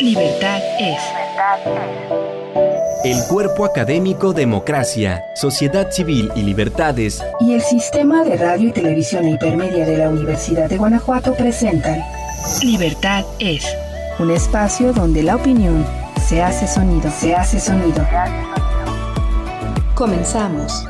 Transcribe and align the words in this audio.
Libertad 0.00 0.60
es. 0.78 1.00
El 3.02 3.16
cuerpo 3.28 3.64
académico 3.64 4.34
Democracia, 4.34 5.24
Sociedad 5.34 5.90
Civil 5.90 6.30
y 6.36 6.42
Libertades 6.42 7.24
y 7.40 7.54
el 7.54 7.62
Sistema 7.62 8.22
de 8.22 8.36
Radio 8.36 8.68
y 8.68 8.72
Televisión 8.72 9.26
Hipermedia 9.26 9.86
de 9.86 9.96
la 9.96 10.10
Universidad 10.10 10.68
de 10.68 10.76
Guanajuato 10.76 11.34
presentan 11.34 12.02
Libertad 12.62 13.24
es. 13.38 13.66
Un 14.18 14.30
espacio 14.30 14.92
donde 14.92 15.22
la 15.22 15.36
opinión 15.36 15.86
se 16.28 16.42
hace 16.42 16.66
sonido, 16.66 17.10
se 17.10 17.34
hace 17.34 17.58
sonido. 17.58 18.04
Comenzamos. 19.94 20.86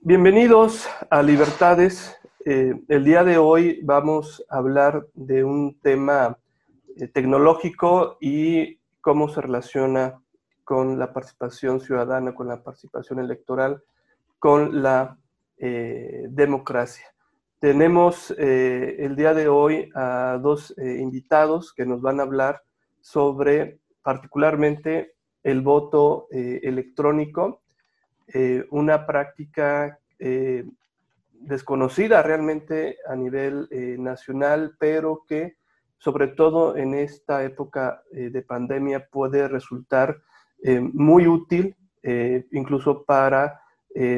Bienvenidos 0.00 0.88
a 1.08 1.22
Libertades. 1.22 2.16
Eh, 2.44 2.74
el 2.88 3.04
día 3.04 3.22
de 3.24 3.38
hoy 3.38 3.80
vamos 3.82 4.44
a 4.48 4.56
hablar 4.56 5.06
de 5.14 5.44
un 5.44 5.78
tema 5.82 6.36
tecnológico 7.06 8.18
y 8.20 8.78
cómo 9.00 9.28
se 9.28 9.40
relaciona 9.40 10.20
con 10.64 10.98
la 10.98 11.12
participación 11.12 11.80
ciudadana, 11.80 12.34
con 12.34 12.48
la 12.48 12.62
participación 12.62 13.20
electoral, 13.20 13.82
con 14.38 14.82
la 14.82 15.16
eh, 15.56 16.26
democracia. 16.28 17.06
Tenemos 17.60 18.30
el 18.38 19.16
día 19.16 19.34
de 19.34 19.48
hoy 19.48 19.90
a 19.94 20.38
dos 20.40 20.72
invitados 20.78 21.72
que 21.72 21.84
nos 21.84 22.00
van 22.00 22.20
a 22.20 22.22
hablar 22.22 22.62
sobre 23.00 23.80
particularmente 24.00 25.14
el 25.42 25.60
voto 25.62 26.28
electrónico, 26.30 27.62
una 28.70 29.06
práctica 29.06 29.98
desconocida 31.32 32.22
realmente 32.22 32.98
a 33.08 33.16
nivel 33.16 33.68
nacional, 33.98 34.76
pero 34.78 35.24
que 35.26 35.56
sobre 35.98 36.28
todo 36.28 36.76
en 36.76 36.94
esta 36.94 37.44
época 37.44 38.02
eh, 38.12 38.30
de 38.30 38.42
pandemia, 38.42 39.08
puede 39.08 39.48
resultar 39.48 40.22
eh, 40.62 40.80
muy 40.80 41.26
útil, 41.26 41.76
eh, 42.02 42.46
incluso 42.52 43.04
para 43.04 43.60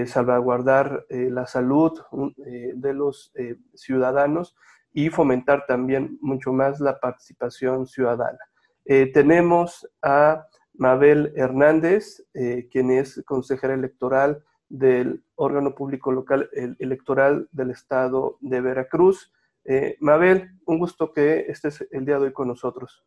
salvaguardar 0.06 1.06
la 1.08 1.46
salud 1.46 1.98
de 2.44 2.92
los 2.92 3.32
ciudadanos 3.72 4.54
y 4.92 5.08
fomentar 5.08 5.64
también 5.66 6.18
mucho 6.20 6.52
más 6.52 6.80
la 6.80 7.00
participación 7.00 7.86
ciudadana. 7.86 8.40
tenemos 8.84 9.88
a 10.02 10.46
Mabel 10.74 11.32
Hernández, 11.34 12.26
quien 12.70 12.90
es 12.90 13.22
consejera 13.24 13.72
electoral 13.72 14.44
del 14.68 15.22
órgano 15.36 15.74
público 15.74 16.12
local 16.12 16.50
electoral 16.78 17.48
del 17.50 17.70
estado 17.70 18.36
de 18.42 18.60
Veracruz. 18.60 19.32
Eh, 19.64 19.96
Mabel, 20.00 20.50
un 20.66 20.78
gusto 20.78 21.12
que 21.12 21.46
estés 21.48 21.86
el 21.90 22.04
día 22.04 22.18
de 22.18 22.26
hoy 22.26 22.32
con 22.32 22.48
nosotros. 22.48 23.04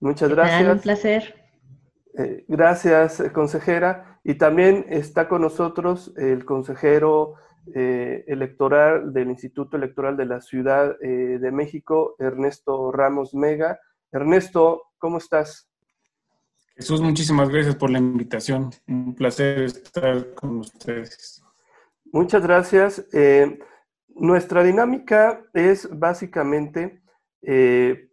Muchas 0.00 0.30
gracias. 0.30 0.70
un 0.70 0.80
placer. 0.80 1.34
Eh, 2.18 2.44
gracias, 2.48 3.22
consejera. 3.32 4.20
Y 4.24 4.34
también 4.34 4.86
está 4.88 5.28
con 5.28 5.42
nosotros 5.42 6.12
el 6.16 6.44
consejero 6.44 7.34
eh, 7.74 8.24
electoral 8.26 9.12
del 9.12 9.30
Instituto 9.30 9.76
Electoral 9.76 10.16
de 10.16 10.26
la 10.26 10.40
Ciudad 10.40 10.98
de 10.98 11.50
México, 11.52 12.16
Ernesto 12.18 12.90
Ramos 12.92 13.34
Mega. 13.34 13.78
Ernesto, 14.10 14.82
¿cómo 14.98 15.18
estás? 15.18 15.68
Jesús, 16.74 17.00
muchísimas 17.00 17.48
gracias 17.48 17.76
por 17.76 17.90
la 17.90 17.98
invitación. 17.98 18.70
Un 18.88 19.14
placer 19.14 19.62
estar 19.62 20.34
con 20.34 20.58
ustedes. 20.58 21.42
Muchas 22.12 22.42
gracias. 22.42 23.06
Nuestra 24.16 24.62
dinámica 24.62 25.42
es 25.54 25.88
básicamente 25.90 27.02
eh, 27.40 28.10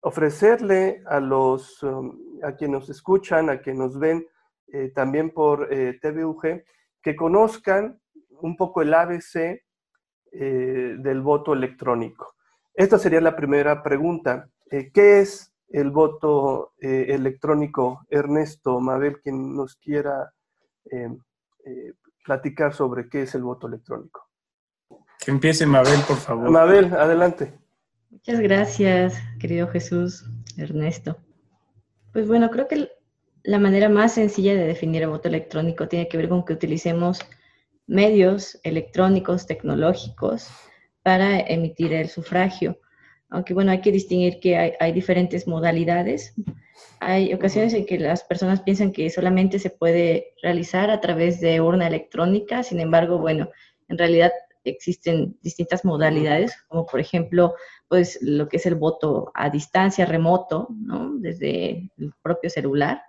ofrecerle 0.00 1.02
a 1.06 1.20
los 1.20 1.82
um, 1.82 2.18
a 2.42 2.56
quienes 2.56 2.80
nos 2.80 2.90
escuchan, 2.90 3.50
a 3.50 3.60
quienes 3.60 3.78
nos 3.78 3.98
ven 3.98 4.26
eh, 4.68 4.90
también 4.94 5.30
por 5.30 5.72
eh, 5.72 5.98
TVUG, 6.00 6.64
que 7.02 7.16
conozcan 7.16 8.00
un 8.40 8.56
poco 8.56 8.82
el 8.82 8.92
ABC 8.94 9.62
del 10.32 11.20
voto 11.20 11.52
electrónico. 11.52 12.34
Esta 12.74 12.98
sería 12.98 13.20
la 13.20 13.36
primera 13.36 13.84
pregunta. 13.84 14.50
¿Qué 14.68 15.20
es 15.20 15.54
el 15.68 15.92
voto 15.92 16.72
electrónico? 16.80 18.04
Ernesto, 18.10 18.80
Mabel, 18.80 19.20
quien 19.20 19.54
nos 19.54 19.76
quiera 19.76 20.34
platicar 22.24 22.74
sobre 22.74 23.08
qué 23.08 23.22
es 23.22 23.36
el 23.36 23.44
voto 23.44 23.68
electrónico. 23.68 24.28
Que 25.24 25.30
empiece 25.30 25.64
Mabel, 25.64 26.00
por 26.06 26.18
favor. 26.18 26.50
Mabel, 26.50 26.92
adelante. 26.92 27.52
Muchas 28.10 28.40
gracias, 28.40 29.14
querido 29.40 29.68
Jesús, 29.68 30.24
Ernesto. 30.58 31.16
Pues 32.12 32.28
bueno, 32.28 32.50
creo 32.50 32.68
que 32.68 32.90
la 33.42 33.58
manera 33.58 33.88
más 33.88 34.14
sencilla 34.14 34.54
de 34.54 34.66
definir 34.66 35.02
el 35.02 35.08
voto 35.08 35.28
electrónico 35.28 35.88
tiene 35.88 36.08
que 36.08 36.18
ver 36.18 36.28
con 36.28 36.44
que 36.44 36.52
utilicemos 36.52 37.20
medios 37.86 38.60
electrónicos, 38.64 39.46
tecnológicos, 39.46 40.48
para 41.02 41.40
emitir 41.40 41.92
el 41.94 42.08
sufragio. 42.08 42.78
Aunque 43.30 43.54
bueno, 43.54 43.72
hay 43.72 43.80
que 43.80 43.92
distinguir 43.92 44.40
que 44.40 44.56
hay, 44.56 44.72
hay 44.78 44.92
diferentes 44.92 45.46
modalidades. 45.46 46.34
Hay 47.00 47.32
ocasiones 47.32 47.72
en 47.72 47.86
que 47.86 47.98
las 47.98 48.24
personas 48.24 48.60
piensan 48.60 48.92
que 48.92 49.08
solamente 49.08 49.58
se 49.58 49.70
puede 49.70 50.34
realizar 50.42 50.90
a 50.90 51.00
través 51.00 51.40
de 51.40 51.60
urna 51.60 51.86
electrónica, 51.86 52.62
sin 52.62 52.80
embargo, 52.80 53.18
bueno, 53.18 53.48
en 53.88 53.98
realidad 53.98 54.32
existen 54.70 55.36
distintas 55.42 55.84
modalidades, 55.84 56.56
como 56.68 56.86
por 56.86 57.00
ejemplo, 57.00 57.54
pues 57.88 58.18
lo 58.22 58.48
que 58.48 58.56
es 58.56 58.66
el 58.66 58.74
voto 58.74 59.30
a 59.34 59.50
distancia 59.50 60.06
remoto, 60.06 60.68
¿no? 60.70 61.14
Desde 61.16 61.90
el 61.96 62.12
propio 62.22 62.50
celular, 62.50 63.02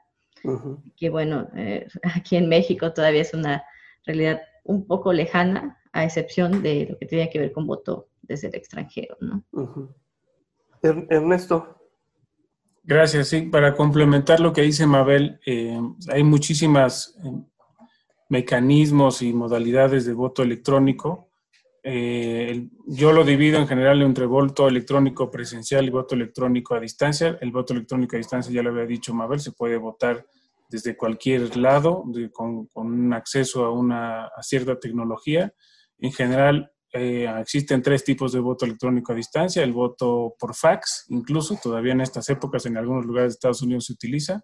que 0.95 1.09
bueno, 1.09 1.47
eh, 1.55 1.87
aquí 2.15 2.35
en 2.35 2.49
México 2.49 2.93
todavía 2.93 3.21
es 3.21 3.33
una 3.33 3.63
realidad 4.05 4.41
un 4.63 4.85
poco 4.85 5.13
lejana, 5.13 5.81
a 5.91 6.03
excepción 6.03 6.61
de 6.61 6.87
lo 6.89 6.97
que 6.97 7.05
tenía 7.05 7.29
que 7.29 7.39
ver 7.39 7.53
con 7.53 7.65
voto 7.65 8.09
desde 8.21 8.47
el 8.47 8.55
extranjero, 8.55 9.15
¿no? 9.21 9.43
Ernesto. 10.81 11.75
Gracias, 12.83 13.29
sí. 13.29 13.43
Para 13.43 13.73
complementar 13.73 14.39
lo 14.39 14.53
que 14.53 14.61
dice 14.61 14.85
Mabel, 14.85 15.39
eh, 15.45 15.79
hay 16.11 16.23
muchísimas 16.23 17.17
eh, 17.23 17.31
mecanismos 18.29 19.21
y 19.21 19.33
modalidades 19.33 20.05
de 20.05 20.13
voto 20.13 20.43
electrónico 20.43 21.24
eh, 21.87 22.67
yo 22.87 23.11
lo 23.11 23.23
divido 23.23 23.59
en 23.59 23.67
general 23.67 24.01
entre 24.01 24.25
voto 24.25 24.67
electrónico 24.67 25.29
presencial 25.29 25.85
y 25.85 25.91
voto 25.91 26.15
electrónico 26.15 26.73
a 26.73 26.79
distancia. 26.79 27.37
El 27.41 27.51
voto 27.51 27.73
electrónico 27.73 28.15
a 28.15 28.17
distancia, 28.17 28.51
ya 28.51 28.63
lo 28.63 28.71
había 28.71 28.87
dicho 28.87 29.13
Mabel, 29.13 29.39
se 29.39 29.51
puede 29.51 29.77
votar 29.77 30.25
desde 30.67 30.97
cualquier 30.97 31.55
lado 31.57 32.03
con, 32.33 32.67
un 32.73 33.13
acceso 33.13 33.65
a, 33.65 33.71
una, 33.71 34.31
cierta 34.41 34.79
tecnología. 34.79 35.53
En 35.99 36.11
general, 36.11 36.71
eh, 36.91 37.31
existen 37.39 37.83
tres 37.83 38.03
tipos 38.03 38.31
de 38.31 38.39
voto 38.39 38.65
electrónico 38.65 39.11
a 39.11 39.15
distancia. 39.15 39.61
El 39.61 39.73
voto 39.73 40.35
por 40.39 40.55
fax, 40.55 41.05
incluso, 41.09 41.55
todavía 41.61 41.93
en 41.93 42.01
estas 42.01 42.27
épocas 42.29 42.65
en 42.65 42.77
algunos 42.77 43.05
lugares 43.05 43.33
de 43.33 43.35
Estados 43.35 43.61
Unidos 43.61 43.85
se 43.85 43.93
utiliza. 43.93 44.41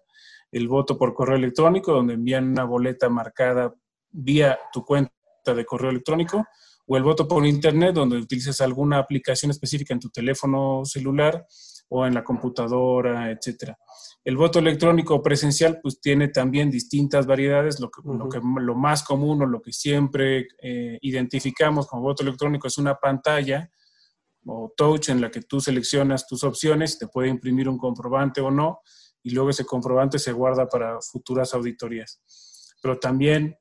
El 0.52 0.68
voto 0.68 0.96
por 0.96 1.12
correo 1.12 1.38
electrónico, 1.38 1.92
donde 1.92 2.14
envían 2.14 2.52
una 2.52 2.62
boleta 2.62 3.08
marcada 3.08 3.74
vía 4.12 4.60
tu 4.72 4.84
cuenta 4.84 5.12
de 5.44 5.64
correo 5.64 5.90
electrónico 5.90 6.46
o 6.86 6.96
el 6.96 7.02
voto 7.02 7.28
por 7.28 7.46
Internet, 7.46 7.94
donde 7.94 8.16
utilizas 8.16 8.60
alguna 8.60 8.98
aplicación 8.98 9.50
específica 9.50 9.94
en 9.94 10.00
tu 10.00 10.10
teléfono 10.10 10.84
celular 10.84 11.46
o 11.88 12.06
en 12.06 12.14
la 12.14 12.24
computadora, 12.24 13.30
etcétera. 13.30 13.76
El 14.24 14.36
voto 14.36 14.58
electrónico 14.58 15.22
presencial 15.22 15.80
pues 15.82 16.00
tiene 16.00 16.28
también 16.28 16.70
distintas 16.70 17.26
variedades. 17.26 17.80
Lo, 17.80 17.90
que, 17.90 18.00
lo, 18.04 18.28
que, 18.28 18.40
lo 18.60 18.74
más 18.74 19.02
común 19.02 19.42
o 19.42 19.46
lo 19.46 19.60
que 19.60 19.72
siempre 19.72 20.46
eh, 20.62 20.98
identificamos 21.02 21.86
como 21.86 22.02
voto 22.02 22.22
electrónico 22.22 22.68
es 22.68 22.78
una 22.78 22.94
pantalla 22.94 23.70
o 24.46 24.72
touch 24.76 25.08
en 25.08 25.20
la 25.20 25.30
que 25.30 25.42
tú 25.42 25.60
seleccionas 25.60 26.26
tus 26.26 26.44
opciones, 26.44 26.98
te 26.98 27.06
puede 27.06 27.28
imprimir 27.28 27.68
un 27.68 27.78
comprobante 27.78 28.40
o 28.40 28.50
no, 28.50 28.80
y 29.22 29.30
luego 29.30 29.50
ese 29.50 29.64
comprobante 29.64 30.18
se 30.18 30.32
guarda 30.32 30.68
para 30.68 31.00
futuras 31.00 31.54
auditorías. 31.54 32.20
Pero 32.82 32.98
también 32.98 33.56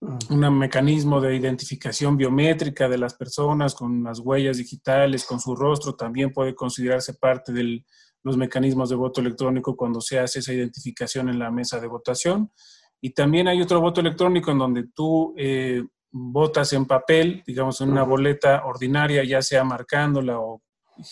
un 0.00 0.58
mecanismo 0.58 1.20
de 1.20 1.36
identificación 1.36 2.16
biométrica 2.16 2.88
de 2.88 2.98
las 2.98 3.14
personas 3.14 3.74
con 3.74 4.04
las 4.04 4.20
huellas 4.20 4.58
digitales, 4.58 5.24
con 5.24 5.40
su 5.40 5.56
rostro, 5.56 5.94
también 5.94 6.32
puede 6.32 6.54
considerarse 6.54 7.14
parte 7.14 7.52
de 7.52 7.84
los 8.22 8.36
mecanismos 8.36 8.90
de 8.90 8.96
voto 8.96 9.20
electrónico 9.20 9.76
cuando 9.76 10.00
se 10.00 10.18
hace 10.18 10.40
esa 10.40 10.52
identificación 10.52 11.28
en 11.28 11.38
la 11.38 11.50
mesa 11.50 11.80
de 11.80 11.86
votación. 11.86 12.50
Y 13.00 13.10
también 13.10 13.48
hay 13.48 13.62
otro 13.62 13.80
voto 13.80 14.00
electrónico 14.00 14.50
en 14.50 14.58
donde 14.58 14.84
tú 14.94 15.34
eh, 15.36 15.82
votas 16.10 16.72
en 16.72 16.86
papel, 16.86 17.42
digamos 17.46 17.80
en 17.80 17.90
una 17.90 18.02
boleta 18.02 18.64
ordinaria, 18.64 19.24
ya 19.24 19.42
sea 19.42 19.64
marcándola 19.64 20.40
o 20.40 20.62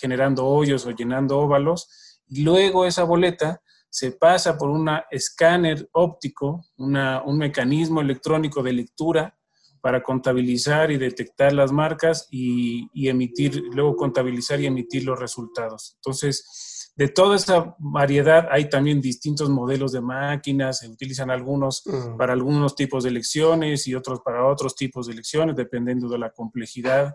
generando 0.01 0.47
hoyos 0.47 0.87
o 0.87 0.91
llenando 0.91 1.39
óvalos, 1.39 2.21
y 2.27 2.43
luego 2.43 2.87
esa 2.87 3.05
boleta 3.05 3.61
se 3.95 4.11
pasa 4.11 4.59
por 4.59 4.71
un 4.71 4.91
escáner 5.09 5.89
óptico, 5.93 6.67
un 6.79 7.39
mecanismo 7.39 8.01
electrónico 8.01 8.61
de 8.61 8.73
lectura 8.73 9.39
para 9.81 10.03
contabilizar 10.03 10.91
y 10.91 10.97
detectar 10.97 11.53
las 11.53 11.71
marcas 11.71 12.27
y, 12.29 12.89
y 12.93 13.09
emitir, 13.09 13.63
luego 13.71 13.95
contabilizar 13.95 14.61
y 14.61 14.67
emitir 14.67 15.05
los 15.05 15.21
resultados. 15.21 15.93
Entonces, 15.99 16.91
de 16.97 17.07
toda 17.07 17.37
esa 17.37 17.77
variedad 17.79 18.49
hay 18.51 18.69
también 18.69 19.01
distintos 19.01 19.49
modelos 19.49 19.93
de 19.93 20.01
máquinas, 20.01 20.81
se 20.81 20.89
utilizan 20.89 21.31
algunos 21.31 21.85
mm. 21.87 22.17
para 22.17 22.33
algunos 22.33 22.75
tipos 22.75 23.05
de 23.05 23.11
elecciones 23.11 23.87
y 23.87 23.95
otros 23.95 24.23
para 24.25 24.45
otros 24.45 24.75
tipos 24.75 25.07
de 25.07 25.13
elecciones, 25.13 25.55
dependiendo 25.55 26.09
de 26.09 26.19
la 26.19 26.31
complejidad 26.31 27.15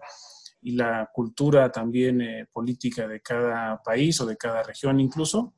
y 0.61 0.77
la 0.77 1.09
cultura 1.13 1.73
también 1.73 2.21
eh, 2.21 2.47
política 2.53 3.05
de 3.05 3.19
cada 3.19 3.81
país 3.83 4.21
o 4.21 4.25
de 4.25 4.37
cada 4.37 4.63
región 4.63 5.01
incluso 5.01 5.55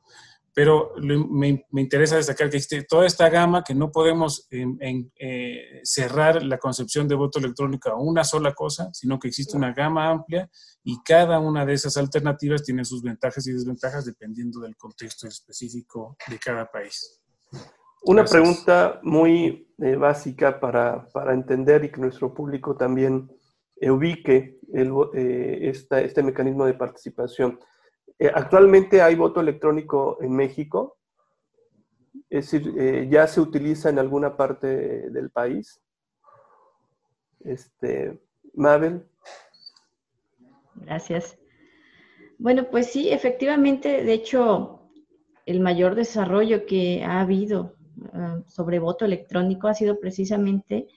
pero 0.53 0.93
me, 1.01 1.65
interesa 1.73 2.17
destacar 2.17 2.49
que 2.49 2.57
existe 2.57 2.83
toda 2.83 3.05
esta 3.05 3.29
gama 3.29 3.63
que 3.63 3.73
no 3.73 3.91
podemos 3.91 4.47
eh, 4.51 5.81
cerrar 5.83 6.43
la 6.43 6.57
concepción 6.57 7.07
de 7.07 7.15
voto 7.15 7.39
electrónico 7.39 7.89
a 7.89 8.01
una 8.01 8.23
sola 8.23 8.53
cosa, 8.53 8.89
sino 8.93 9.17
que 9.17 9.29
existe 9.29 9.55
una 9.55 9.73
gama 9.73 10.09
amplia 10.09 10.49
y 10.83 11.01
cada 11.03 11.39
una 11.39 11.65
de 11.65 11.73
esas 11.73 11.95
alternativas 11.97 12.63
tiene 12.63 12.83
sus 12.83 13.01
ventajas 13.01 13.47
y 13.47 13.53
desventajas 13.53 14.05
dependiendo 14.05 14.59
del 14.59 14.75
contexto 14.75 15.27
específico 15.27 16.17
de 16.27 16.37
cada 16.37 16.69
país. 16.69 17.21
Una 18.03 18.25
pregunta 18.25 18.99
muy 19.03 19.73
eh, 19.77 19.95
básica 19.95 20.59
para, 20.59 21.07
para, 21.13 21.33
entender 21.33 21.85
y 21.85 21.91
que 21.91 22.01
nuestro 22.01 22.33
público 22.33 22.75
también 22.75 23.29
ubique 23.89 24.59
el, 24.73 24.91
eh, 25.13 25.71
este 25.71 26.23
mecanismo 26.23 26.65
de 26.65 26.73
participación. 26.73 27.59
Eh, 28.21 28.31
actualmente 28.31 29.01
hay 29.01 29.15
voto 29.15 29.41
electrónico 29.41 30.19
en 30.21 30.35
México, 30.35 30.99
es 32.29 32.51
decir, 32.51 32.71
eh, 32.77 33.07
ya 33.09 33.25
se 33.25 33.41
utiliza 33.41 33.89
en 33.89 33.97
alguna 33.97 34.37
parte 34.37 35.09
del 35.09 35.31
país. 35.31 35.81
Este, 37.39 38.21
Mabel. 38.53 39.07
Gracias. 40.75 41.35
Bueno, 42.37 42.69
pues 42.69 42.91
sí, 42.91 43.09
efectivamente, 43.09 44.03
de 44.03 44.13
hecho, 44.13 44.91
el 45.47 45.59
mayor 45.59 45.95
desarrollo 45.95 46.67
que 46.67 47.03
ha 47.03 47.21
habido 47.21 47.73
ah, 48.13 48.43
sobre 48.45 48.77
voto 48.77 49.03
electrónico 49.03 49.67
ha 49.67 49.73
sido 49.73 49.99
precisamente 49.99 50.87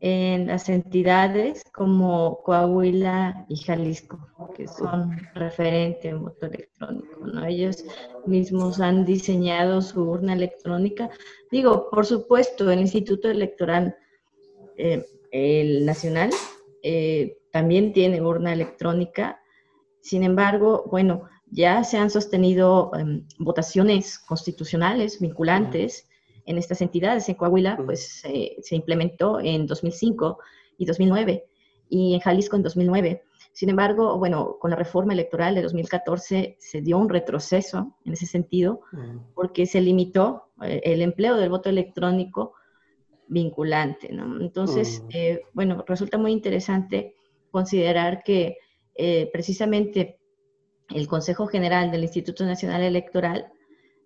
en 0.00 0.46
las 0.46 0.68
entidades 0.68 1.64
como 1.72 2.40
Coahuila 2.44 3.46
y 3.48 3.56
Jalisco, 3.56 4.18
que 4.54 4.68
son 4.68 5.16
referente 5.34 6.08
en 6.08 6.22
voto 6.22 6.46
electrónico. 6.46 7.26
¿no? 7.26 7.44
Ellos 7.44 7.84
mismos 8.26 8.80
han 8.80 9.04
diseñado 9.04 9.82
su 9.82 10.02
urna 10.02 10.34
electrónica. 10.34 11.10
Digo, 11.50 11.88
por 11.90 12.06
supuesto, 12.06 12.70
el 12.70 12.80
Instituto 12.80 13.28
Electoral, 13.28 13.96
eh, 14.76 15.04
Nacional, 15.84 16.30
eh, 16.82 17.38
también 17.50 17.92
tiene 17.92 18.22
urna 18.22 18.52
electrónica. 18.52 19.40
Sin 20.00 20.22
embargo, 20.22 20.84
bueno, 20.90 21.28
ya 21.50 21.82
se 21.82 21.98
han 21.98 22.10
sostenido 22.10 22.92
em, 22.94 23.26
votaciones 23.38 24.18
constitucionales 24.18 25.20
vinculantes 25.20 26.08
en 26.48 26.58
estas 26.58 26.80
entidades. 26.80 27.28
En 27.28 27.36
Coahuila, 27.36 27.78
pues 27.84 28.22
se 28.22 28.76
implementó 28.76 29.38
en 29.40 29.66
2005 29.66 30.38
y 30.78 30.86
2009 30.86 31.44
y 31.88 32.14
en 32.14 32.20
Jalisco 32.20 32.56
en 32.56 32.62
2009. 32.62 33.22
Sin 33.52 33.70
embargo, 33.70 34.18
bueno, 34.18 34.56
con 34.60 34.70
la 34.70 34.76
reforma 34.76 35.12
electoral 35.12 35.54
de 35.54 35.62
2014 35.62 36.56
se 36.58 36.80
dio 36.80 36.98
un 36.98 37.08
retroceso 37.08 37.96
en 38.04 38.12
ese 38.12 38.26
sentido 38.26 38.82
porque 39.34 39.66
se 39.66 39.80
limitó 39.80 40.50
eh, 40.62 40.80
el 40.84 41.02
empleo 41.02 41.36
del 41.36 41.48
voto 41.48 41.68
electrónico 41.68 42.54
vinculante, 43.26 44.12
¿no? 44.12 44.40
Entonces, 44.40 45.02
eh, 45.12 45.42
bueno, 45.52 45.84
resulta 45.86 46.18
muy 46.18 46.32
interesante 46.32 47.16
considerar 47.50 48.22
que 48.22 48.58
eh, 48.94 49.28
precisamente 49.32 50.18
el 50.94 51.06
Consejo 51.08 51.46
General 51.46 51.90
del 51.90 52.04
Instituto 52.04 52.46
Nacional 52.46 52.82
Electoral 52.82 53.52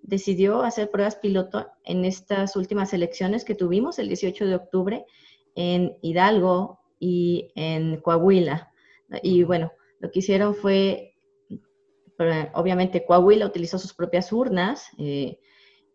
decidió 0.03 0.63
hacer 0.63 0.91
pruebas 0.91 1.17
piloto 1.17 1.69
en 1.85 2.05
estas 2.05 2.57
últimas 2.57 2.93
elecciones 2.93 3.45
que 3.45 3.55
tuvimos 3.55 3.99
el 3.99 4.09
18 4.09 4.47
de 4.47 4.55
octubre 4.55 5.07
en 5.55 5.97
Hidalgo 6.03 6.81
y 6.99 7.51
en 7.55 8.01
Coahuila. 8.01 8.73
Y 9.23 9.45
bueno, 9.45 9.73
lo 10.01 10.11
que 10.11 10.21
hicieron 10.21 10.55
fue, 10.55 11.15
obviamente 12.55 13.05
Coahuila 13.05 13.47
utilizó 13.47 13.79
sus 13.79 13.95
propias 13.95 14.33
urnas 14.33 14.89
eh, 14.99 15.39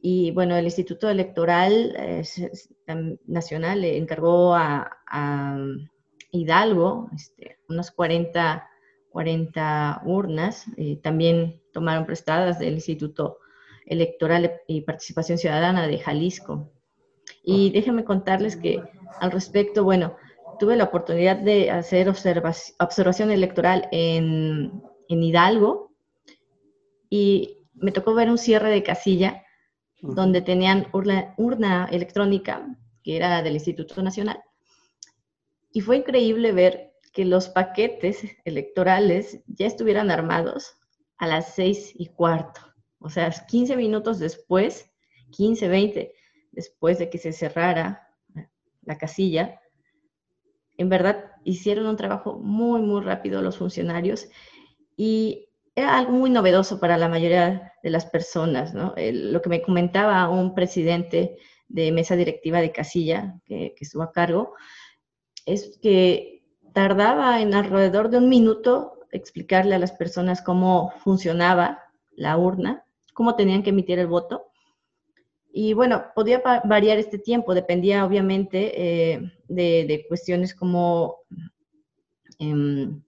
y 0.01 0.31
bueno, 0.31 0.55
el 0.55 0.65
Instituto 0.65 1.09
Electoral 1.09 1.93
eh, 1.97 2.23
Nacional 3.25 3.81
le 3.81 3.97
encargó 3.97 4.55
a, 4.55 4.91
Hidalgo 6.29 7.09
este, 7.15 7.57
unas 7.69 7.89
40, 7.91 8.69
40 9.09 10.01
urnas, 10.05 10.65
eh, 10.75 10.97
también 11.01 11.61
tomaron 11.71 12.05
prestadas 12.05 12.59
del 12.59 12.75
Instituto 12.75 13.39
Electoral 13.87 14.61
y 14.67 14.81
Participación 14.81 15.37
Ciudadana 15.37 15.87
de 15.87 15.97
Jalisco. 15.97 16.71
Y 17.43 17.71
déjenme 17.71 18.03
contarles 18.03 18.55
que 18.55 18.81
al 19.19 19.31
respecto, 19.31 19.83
bueno, 19.83 20.15
tuve 20.59 20.75
la 20.75 20.85
oportunidad 20.85 21.37
de 21.37 21.71
hacer 21.71 22.09
observación 22.09 23.31
electoral 23.31 23.87
en, 23.91 24.83
Hidalgo 25.09 25.93
y 27.09 27.59
me 27.73 27.93
tocó 27.93 28.13
ver 28.13 28.29
un 28.29 28.37
cierre 28.37 28.69
de 28.69 28.83
casilla 28.83 29.43
donde 30.01 30.41
tenían 30.41 30.87
urna, 30.91 31.33
urna 31.37 31.87
electrónica, 31.89 32.67
que 33.03 33.15
era 33.15 33.41
del 33.41 33.53
Instituto 33.53 34.01
Nacional. 34.03 34.41
Y 35.71 35.81
fue 35.81 35.97
increíble 35.97 36.51
ver 36.51 36.91
que 37.13 37.23
los 37.23 37.49
paquetes 37.49 38.23
electorales 38.43 39.39
ya 39.47 39.65
estuvieran 39.65 40.11
armados 40.11 40.77
a 41.17 41.27
las 41.27 41.55
seis 41.55 41.93
y 41.95 42.07
cuarto. 42.07 42.66
O 42.99 43.09
sea, 43.09 43.29
15 43.29 43.75
minutos 43.75 44.19
después, 44.19 44.89
15, 45.31 45.67
20, 45.67 46.13
después 46.51 46.99
de 46.99 47.09
que 47.09 47.17
se 47.17 47.31
cerrara 47.31 48.09
la 48.81 48.97
casilla, 48.97 49.59
en 50.77 50.89
verdad 50.89 51.31
hicieron 51.43 51.87
un 51.87 51.97
trabajo 51.97 52.39
muy, 52.39 52.81
muy 52.81 53.01
rápido 53.01 53.41
los 53.41 53.57
funcionarios 53.57 54.27
y 54.95 55.49
era 55.75 55.97
algo 55.97 56.13
muy 56.13 56.29
novedoso 56.29 56.79
para 56.79 56.97
la 56.97 57.09
mayoría 57.09 57.73
de 57.83 57.89
las 57.89 58.05
personas, 58.05 58.73
¿no? 58.73 58.95
lo 58.97 59.41
que 59.41 59.49
me 59.49 59.61
comentaba 59.61 60.27
un 60.29 60.55
presidente 60.55 61.37
de 61.67 61.91
mesa 61.91 62.15
directiva 62.15 62.61
de 62.61 62.71
casilla 62.71 63.39
que, 63.45 63.75
que 63.77 63.83
estuvo 63.83 64.01
a 64.01 64.11
cargo, 64.11 64.55
es 65.45 65.77
que 65.81 66.43
tardaba 66.73 67.41
en 67.41 67.53
alrededor 67.53 68.09
de 68.09 68.17
un 68.17 68.29
minuto 68.29 68.99
explicarle 69.11 69.75
a 69.75 69.79
las 69.79 69.91
personas 69.91 70.41
cómo 70.41 70.91
funcionaba 71.03 71.83
la 72.15 72.37
urna 72.37 72.86
cómo 73.17 73.35
tenían 73.35 73.63
que 73.63 73.71
emitir 73.71 73.97
el 73.97 74.05
voto. 74.05 74.51
Y 75.51 75.73
bueno, 75.73 76.05
podía 76.13 76.39
variar 76.65 76.99
este 76.99 77.17
tiempo, 77.17 77.55
dependía 77.55 78.05
obviamente 78.05 78.59
eh, 79.15 79.31
de, 79.47 80.05
cuestiones 80.07 80.53
como, 80.53 81.21
em, 82.37 83.01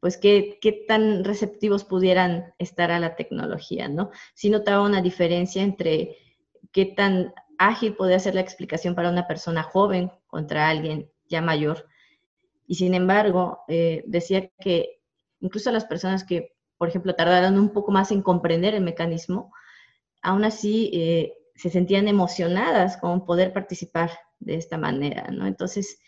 pues, 0.00 0.16
qué, 0.16 0.56
qué, 0.62 0.72
tan 0.88 1.24
receptivos 1.24 1.84
pudieran 1.84 2.54
estar 2.58 2.90
a 2.90 2.98
la 2.98 3.16
tecnología, 3.16 3.86
¿no? 3.86 4.12
Sí 4.32 4.48
notaba 4.48 4.82
una 4.82 5.02
diferencia 5.02 5.62
entre 5.62 6.16
qué 6.72 6.86
tan 6.86 7.34
ágil 7.58 7.94
podía 7.96 8.18
ser 8.18 8.36
la 8.36 8.40
explicación 8.40 8.94
para 8.94 9.10
una 9.10 9.28
persona 9.28 9.62
joven 9.62 10.10
contra 10.26 10.70
alguien 10.70 11.10
ya 11.28 11.42
mayor. 11.42 11.86
Y 12.66 12.76
sin 12.76 12.94
embargo, 12.94 13.58
eh, 13.68 14.04
decía 14.06 14.48
que 14.58 15.02
incluso 15.40 15.70
las 15.70 15.84
personas 15.84 16.24
que 16.24 16.54
por 16.80 16.88
ejemplo, 16.88 17.14
tardaron 17.14 17.58
un 17.58 17.74
poco 17.74 17.92
más 17.92 18.10
en 18.10 18.22
comprender 18.22 18.74
el 18.74 18.82
mecanismo, 18.82 19.52
aún 20.22 20.44
así 20.44 20.90
eh, 20.94 21.34
se 21.54 21.68
sentían 21.68 22.08
emocionadas 22.08 22.96
con 22.96 23.26
poder 23.26 23.52
participar 23.52 24.12
de 24.38 24.54
esta 24.54 24.78
manera, 24.78 25.28
¿no? 25.30 25.46
Entonces, 25.46 26.00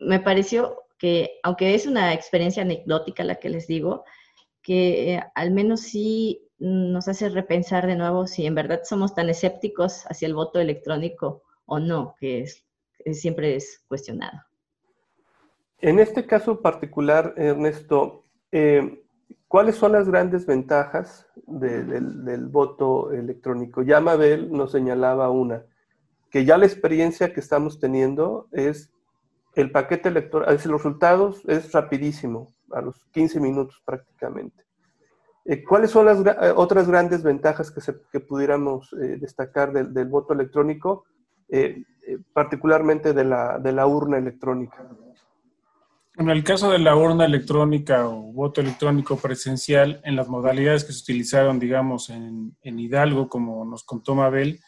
me 0.00 0.18
pareció 0.18 0.82
que, 0.98 1.38
aunque 1.44 1.72
es 1.76 1.86
una 1.86 2.12
experiencia 2.14 2.64
anecdótica 2.64 3.22
la 3.22 3.36
que 3.36 3.48
les 3.48 3.68
digo, 3.68 4.04
que 4.60 5.14
eh, 5.14 5.22
al 5.36 5.52
menos 5.52 5.82
sí 5.82 6.50
nos 6.58 7.06
hace 7.06 7.28
repensar 7.28 7.86
de 7.86 7.94
nuevo 7.94 8.26
si 8.26 8.44
en 8.44 8.56
verdad 8.56 8.80
somos 8.82 9.14
tan 9.14 9.30
escépticos 9.30 10.02
hacia 10.06 10.26
el 10.26 10.34
voto 10.34 10.58
electrónico 10.58 11.44
o 11.64 11.78
no, 11.78 12.16
que 12.18 12.40
es, 12.40 12.66
siempre 13.12 13.54
es 13.54 13.84
cuestionado. 13.86 14.40
En 15.80 16.00
este 16.00 16.26
caso 16.26 16.60
particular, 16.60 17.34
Ernesto, 17.36 18.24
eh, 18.50 19.04
¿Cuáles 19.48 19.76
son 19.76 19.92
las 19.92 20.06
grandes 20.06 20.44
ventajas 20.44 21.26
del, 21.46 22.48
voto 22.48 23.12
electrónico? 23.12 23.80
Ya 23.80 23.98
Mabel 23.98 24.52
nos 24.52 24.72
señalaba 24.72 25.30
una, 25.30 25.64
que 26.30 26.44
ya 26.44 26.58
la 26.58 26.66
experiencia 26.66 27.32
que 27.32 27.40
estamos 27.40 27.80
teniendo 27.80 28.46
es 28.52 28.92
el 29.54 29.72
paquete 29.72 30.10
electoral, 30.10 30.54
es, 30.54 30.66
los 30.66 30.84
resultados 30.84 31.42
es 31.46 31.72
rapidísimo, 31.72 32.52
a 32.72 32.82
los 32.82 33.06
15 33.12 33.40
minutos 33.40 33.80
prácticamente. 33.86 34.64
Eh, 35.46 35.64
¿Cuáles 35.64 35.92
son 35.92 36.04
las 36.04 36.20
eh, 36.20 36.52
otras 36.54 36.86
grandes 36.86 37.22
ventajas 37.22 37.70
que, 37.70 38.20
pudiéramos 38.20 38.92
eh, 38.92 39.16
destacar 39.18 39.72
del, 39.72 40.08
voto 40.08 40.34
electrónico, 40.34 41.06
particularmente 42.34 43.14
de 43.14 43.24
la, 43.24 43.58
de 43.58 43.72
la 43.72 43.86
urna 43.86 44.18
electrónica? 44.18 44.86
En 46.18 46.28
el 46.30 46.42
caso 46.42 46.72
de 46.72 46.80
la 46.80 46.96
urna 46.96 47.26
electrónica 47.26 48.08
o 48.08 48.32
voto 48.32 48.60
electrónico 48.60 49.16
presencial, 49.18 50.00
en 50.02 50.16
las 50.16 50.28
modalidades 50.28 50.82
que 50.82 50.92
se 50.92 51.02
utilizaron, 51.02 51.60
digamos, 51.60 52.10
en, 52.10 52.56
en 52.60 52.80
Hidalgo, 52.80 53.28
como 53.28 53.64
nos 53.64 53.84
contó 53.84 54.16
Mabel, 54.16 54.58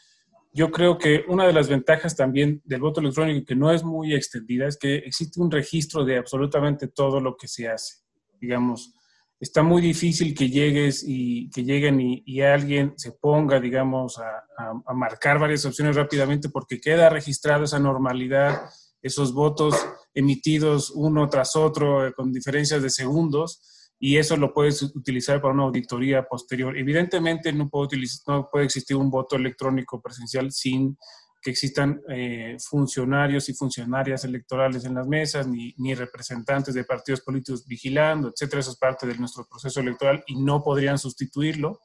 yo 0.52 0.71
creo 0.71 0.97
que 0.97 1.25
una 1.26 1.49
de 1.49 1.52
las 1.52 1.69
ventajas 1.69 2.14
también 2.14 2.62
del 2.64 2.80
voto 2.80 3.00
electrónico, 3.00 3.45
que 3.45 3.57
no 3.57 3.73
es 3.73 3.83
muy 3.83 4.14
extendida, 4.14 4.69
es 4.69 4.76
que 4.76 4.99
existe 4.99 5.40
un 5.40 5.50
registro 5.50 6.04
de 6.04 6.19
absolutamente 6.19 6.87
todo 6.87 7.21
lo 7.21 7.37
que 7.37 7.49
se 7.49 7.69
hace. 7.69 7.97
Digamos, 8.40 8.95
está 9.40 9.64
muy 9.64 9.83
difícil 9.83 10.37
que 10.37 10.50
llegues 10.50 11.04
y 11.04 11.50
que 11.50 11.64
lleguen 11.64 12.00
y, 12.00 12.42
alguien 12.42 12.95
se 12.97 13.11
ponga, 13.11 13.59
digamos, 13.59 14.21
a, 14.21 14.45
a, 14.87 14.95
marcar 14.95 15.40
varias 15.40 15.64
opciones 15.64 15.97
rápidamente 15.97 16.49
porque 16.49 16.80
queda 16.80 17.09
registrada 17.09 17.64
esa 17.64 17.80
normalidad, 17.80 18.61
esos 19.02 19.33
votos 19.33 19.75
emitidos 20.14 20.90
uno 20.90 21.28
tras 21.28 21.57
otro 21.57 22.07
eh, 22.07 22.12
con 22.12 22.33
diferencias 22.33 22.83
de 22.83 22.90
segundos 22.90 23.62
y 23.99 24.16
eso 24.16 24.37
lo 24.37 24.54
puedes 24.54 24.83
utilizar 24.83 25.42
para 25.42 25.52
una 25.52 25.64
auditoría 25.64 26.25
posterior. 26.25 26.76
Evidentemente 26.76 27.52
no 27.52 27.69
puede, 27.69 27.85
utilizar, 27.85 28.23
no 28.26 28.49
puede 28.50 28.64
existir 28.64 28.97
un 28.97 29.11
voto 29.11 29.37
electrónico 29.37 30.00
presencial 30.00 30.50
sin 30.50 30.97
que 31.42 31.50
existan 31.50 32.00
eh, 32.09 32.57
funcionarios 32.59 33.49
y 33.49 33.54
funcionarias 33.54 34.25
electorales 34.25 34.85
en 34.85 34.95
las 34.95 35.07
mesas, 35.07 35.47
ni, 35.47 35.75
ni, 35.78 35.95
representantes 35.95 36.75
de 36.75 36.85
partidos 36.85 37.23
políticos 37.23 37.66
vigilando, 37.66 38.28
etcétera. 38.28 38.61
Eso 38.61 38.73
es 38.73 38.76
parte 38.76 39.07
de 39.07 39.16
nuestro 39.16 39.47
proceso 39.47 39.80
electoral 39.80 40.23
y 40.26 40.37
no 40.42 40.62
podrían 40.62 40.99
sustituirlo. 40.99 41.80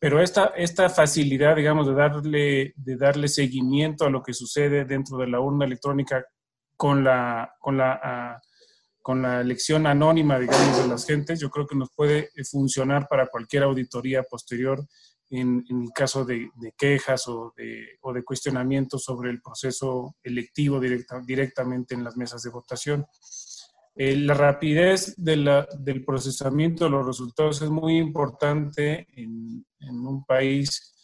Pero 0.00 0.20
esta, 0.20 0.46
esta 0.56 0.88
facilidad, 0.88 1.54
digamos, 1.54 1.86
de 1.86 1.94
darle, 1.94 2.72
de 2.74 2.96
darle 2.96 3.28
seguimiento 3.28 4.06
a 4.06 4.10
lo 4.10 4.22
que 4.22 4.32
sucede 4.32 4.84
dentro 4.84 5.18
de 5.18 5.28
la 5.28 5.40
urna 5.40 5.66
electrónica 5.66 6.24
con 6.76 7.04
la, 7.04 7.54
con 7.60 7.76
la 7.76 8.00
ah, 8.02 8.40
con 9.02 9.22
la 9.22 9.40
elección 9.40 9.86
anónima, 9.86 10.38
digamos, 10.38 10.82
de 10.82 10.88
las 10.88 11.06
gentes, 11.06 11.40
yo 11.40 11.50
creo 11.50 11.66
que 11.66 11.76
nos 11.76 11.90
puede 11.90 12.30
eh, 12.36 12.44
funcionar 12.44 13.08
para 13.08 13.28
cualquier 13.28 13.62
auditoría 13.62 14.22
posterior 14.22 14.86
en, 15.30 15.64
el 15.68 15.90
caso 15.94 16.24
de, 16.24 16.50
quejas 16.76 17.28
o 17.28 17.54
de, 17.56 17.98
o 18.02 18.12
de, 18.12 18.24
cuestionamientos 18.24 19.04
sobre 19.04 19.30
el 19.30 19.40
proceso 19.40 20.16
electivo 20.22 20.80
directamente 20.80 21.94
en 21.94 22.04
las 22.04 22.16
mesas 22.16 22.42
de 22.42 22.50
votación. 22.50 23.06
Eh, 23.96 24.16
la 24.16 24.34
rapidez 24.34 25.14
de 25.16 25.36
la, 25.36 25.66
del 25.78 26.04
procesamiento 26.04 26.84
de 26.84 26.90
los 26.90 27.06
resultados 27.06 27.60
es 27.62 27.70
muy 27.70 27.98
importante 27.98 29.06
en, 29.16 29.64
un 29.80 30.24
país 30.24 30.94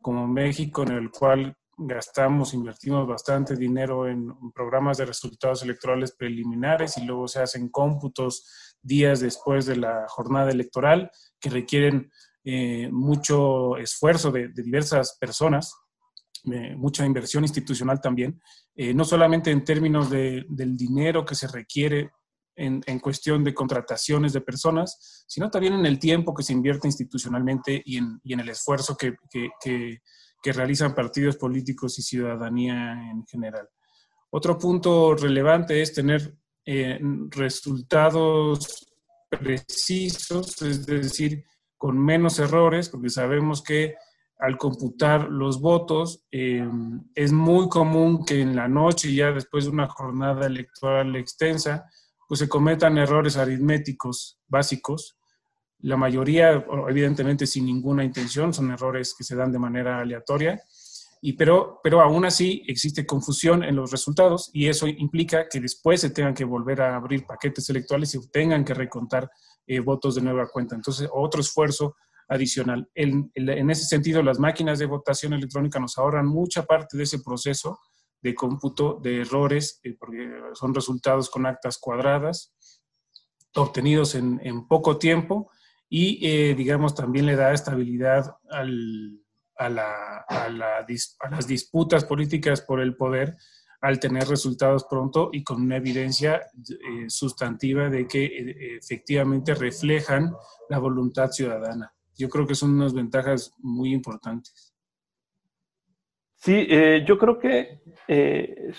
como 0.00 0.26
México, 0.26 0.82
en 0.82 0.92
el 0.92 1.10
cual 1.10 1.54
gastamos, 1.76 2.54
invertimos 2.54 3.06
bastante 3.06 3.56
dinero 3.56 4.08
en 4.08 4.34
programas 4.52 4.98
de 4.98 5.04
resultados 5.04 5.62
electorales 5.62 6.12
preliminares 6.12 6.98
y 6.98 7.04
luego 7.04 7.28
se 7.28 7.40
hacen 7.40 7.68
cómputos 7.68 8.74
días 8.82 9.20
después 9.20 9.66
de 9.66 9.76
la 9.76 10.06
jornada 10.08 10.50
electoral 10.50 11.10
que 11.38 11.50
requieren 11.50 12.10
eh, 12.44 12.88
mucho 12.90 13.76
esfuerzo 13.76 14.32
de, 14.32 14.48
diversas 14.48 15.16
personas, 15.20 15.74
mucha 16.76 17.06
inversión 17.06 17.44
institucional 17.44 18.00
también, 18.00 18.40
eh, 18.74 18.92
no 18.92 19.04
solamente 19.04 19.50
en 19.52 19.64
términos 19.64 20.10
de, 20.10 20.44
del 20.48 20.76
dinero 20.76 21.24
que 21.24 21.36
se 21.36 21.46
requiere 21.46 22.10
en, 22.56 22.82
en, 22.86 23.00
cuestión 23.00 23.42
de 23.44 23.54
contrataciones 23.54 24.32
de 24.32 24.40
personas, 24.40 25.24
sino 25.26 25.50
también 25.50 25.74
en 25.74 25.86
el 25.86 25.98
tiempo 25.98 26.34
que 26.34 26.42
se 26.42 26.52
invierte 26.52 26.88
institucionalmente 26.88 27.82
y 27.84 27.96
en, 27.96 28.20
y 28.22 28.32
en 28.32 28.40
el 28.40 28.48
esfuerzo 28.50 28.96
que, 28.96 29.14
que, 29.30 29.50
que 29.60 30.00
que 30.42 30.52
realizan 30.52 30.94
partidos 30.94 31.36
políticos 31.36 31.98
y 31.98 32.02
ciudadanía 32.02 32.92
en 33.10 33.24
general. 33.26 33.68
Otro 34.30 34.58
punto 34.58 35.14
relevante 35.14 35.80
es 35.80 35.94
tener 35.94 36.34
eh, 36.66 36.98
resultados 37.30 38.88
precisos, 39.30 40.60
es 40.62 40.84
decir, 40.84 41.44
con 41.78 41.96
menos 41.96 42.38
errores, 42.38 42.88
porque 42.88 43.08
sabemos 43.08 43.62
que 43.62 43.94
al 44.38 44.58
computar 44.58 45.28
los 45.30 45.60
votos 45.60 46.24
eh, 46.32 46.68
es 47.14 47.32
muy 47.32 47.68
común 47.68 48.24
que 48.24 48.40
en 48.40 48.56
la 48.56 48.66
noche, 48.66 49.14
ya 49.14 49.30
después 49.30 49.64
de 49.64 49.70
una 49.70 49.88
jornada 49.88 50.46
electoral 50.46 51.14
extensa, 51.14 51.88
pues 52.32 52.38
se 52.38 52.48
cometan 52.48 52.96
errores 52.96 53.36
aritméticos 53.36 54.40
básicos 54.48 55.18
la 55.80 55.98
mayoría, 55.98 56.64
evidentemente, 56.88 57.46
sin 57.46 57.66
ninguna 57.66 58.04
intención, 58.04 58.54
son 58.54 58.70
errores 58.70 59.14
que 59.18 59.22
se 59.22 59.36
dan 59.36 59.52
de 59.52 59.58
manera 59.58 60.00
aleatoria, 60.00 60.62
y 61.20 61.34
pero, 61.34 61.78
pero 61.82 62.00
aún 62.00 62.24
así 62.24 62.62
existe 62.66 63.04
confusión 63.04 63.62
en 63.62 63.76
los 63.76 63.90
resultados 63.90 64.48
y 64.54 64.68
eso 64.68 64.86
implica 64.86 65.46
que 65.46 65.60
después 65.60 66.00
se 66.00 66.08
tengan 66.08 66.32
que 66.32 66.44
volver 66.44 66.80
a 66.80 66.96
abrir 66.96 67.26
paquetes 67.26 67.68
electorales 67.68 68.14
y 68.14 68.30
tengan 68.30 68.64
que 68.64 68.72
recontar 68.72 69.30
eh, 69.66 69.80
votos 69.80 70.14
de 70.14 70.22
nueva 70.22 70.48
cuenta. 70.48 70.74
Entonces, 70.74 71.10
otro 71.12 71.42
esfuerzo 71.42 71.96
adicional. 72.28 72.88
En, 72.94 73.30
en, 73.34 73.70
ese 73.70 73.84
sentido, 73.84 74.22
las 74.22 74.38
máquinas 74.38 74.78
de 74.78 74.86
votación 74.86 75.34
electrónica 75.34 75.78
nos 75.78 75.98
ahorran 75.98 76.26
mucha 76.26 76.64
parte 76.64 76.96
de 76.96 77.02
ese 77.02 77.18
proceso 77.18 77.78
de 78.22 78.34
cómputo 78.34 79.00
de 79.02 79.22
errores, 79.22 79.80
eh, 79.82 79.96
porque 79.98 80.30
son 80.54 80.74
resultados 80.74 81.28
con 81.28 81.46
actas 81.46 81.78
cuadradas, 81.78 82.54
obtenidos 83.54 84.14
en, 84.14 84.66
poco 84.66 84.96
tiempo 84.96 85.50
y, 85.88 86.26
eh, 86.26 86.54
digamos, 86.54 86.94
también 86.94 87.26
le 87.26 87.36
da 87.36 87.52
estabilidad 87.52 88.36
al, 88.48 89.20
a, 89.56 89.68
la, 89.68 90.24
a, 90.28 90.48
la, 90.48 90.78
a, 90.78 91.30
las 91.30 91.46
disputas 91.46 92.04
políticas 92.04 92.62
por 92.62 92.80
el 92.80 92.96
poder 92.96 93.36
al 93.82 93.98
tener 93.98 94.28
resultados 94.28 94.84
pronto 94.88 95.28
y 95.32 95.42
con 95.42 95.60
una 95.60 95.76
evidencia 95.76 96.36
eh, 96.36 97.10
sustantiva 97.10 97.90
de 97.90 98.06
que 98.06 98.78
efectivamente 98.80 99.54
reflejan 99.54 100.32
la 100.70 100.78
voluntad 100.78 101.30
ciudadana. 101.30 101.92
Yo 102.16 102.28
creo 102.28 102.46
que 102.46 102.54
son 102.54 102.74
unas 102.74 102.94
ventajas 102.94 103.52
muy 103.58 103.92
importantes. 103.92 104.71
Sí, 106.44 106.66
yo 107.06 107.18
creo 107.18 107.38
que 107.38 107.78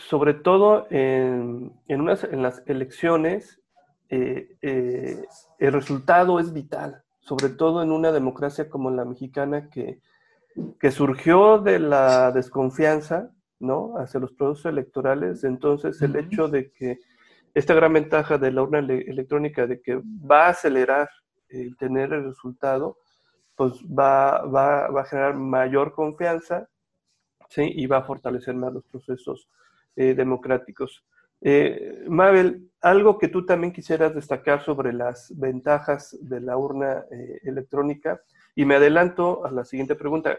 sobre 0.10 0.34
todo 0.34 0.86
en, 0.90 1.72
en, 1.88 2.02
unas, 2.02 2.26
en 2.26 2.42
las 2.42 2.62
elecciones 2.66 3.62
el 4.10 5.28
resultado 5.60 6.40
es 6.40 6.52
vital 6.52 7.04
sobre 7.24 7.50
todo 7.50 7.82
en 7.82 7.92
una 7.92 8.12
democracia 8.12 8.70
como 8.70 8.92
la 8.92 9.06
mexicana 9.06 9.70
que, 9.70 10.02
que 10.80 10.92
surgió 10.92 11.58
de 11.60 11.80
la 11.80 12.32
desconfianza, 12.32 13.32
¿no? 13.60 13.98
Hacia 13.98 14.20
los 14.20 14.34
procesos 14.34 14.72
electorales. 14.72 15.44
Entonces, 15.46 16.02
el 16.02 16.18
hecho 16.18 16.50
de 16.50 16.72
que 16.72 17.00
esta 17.54 17.74
gran 17.74 17.94
ventaja 17.94 18.38
de 18.38 18.52
la 18.52 18.64
urna 18.64 18.80
electrónica 18.80 19.68
de 19.68 19.82
que 19.82 20.02
va 20.30 20.48
a 20.48 20.50
acelerar 20.50 21.10
el 21.48 21.78
tener 21.78 22.12
el 22.12 22.26
resultado, 22.26 22.98
pues 23.56 23.74
va, 23.84 24.42
va, 24.42 24.90
va 24.90 25.02
a 25.02 25.06
generar 25.06 25.36
mayor 25.36 25.94
confianza, 25.94 26.68
Y 27.58 27.86
va 27.88 27.98
a 27.98 28.04
fortalecer 28.04 28.56
más 28.56 28.74
los 28.74 28.84
procesos 28.86 29.50
eh, 29.96 30.14
democráticos. 30.14 31.06
Eh, 31.46 32.06
Mabel, 32.08 32.72
algo 32.82 33.18
que 33.18 33.28
tú 33.28 33.46
también 33.46 33.74
quisieras 33.74 34.16
destacar 34.16 34.64
sobre 34.64 34.94
las 34.94 35.38
ventajas 35.38 36.18
de 36.22 36.40
la 36.40 36.58
urna 36.58 37.04
eh, 37.12 37.40
electrónica, 37.44 38.22
y 38.56 38.66
me 38.66 38.76
adelanto 38.76 39.46
a 39.46 39.52
la 39.52 39.66
siguiente 39.66 39.96
pregunta, 39.96 40.38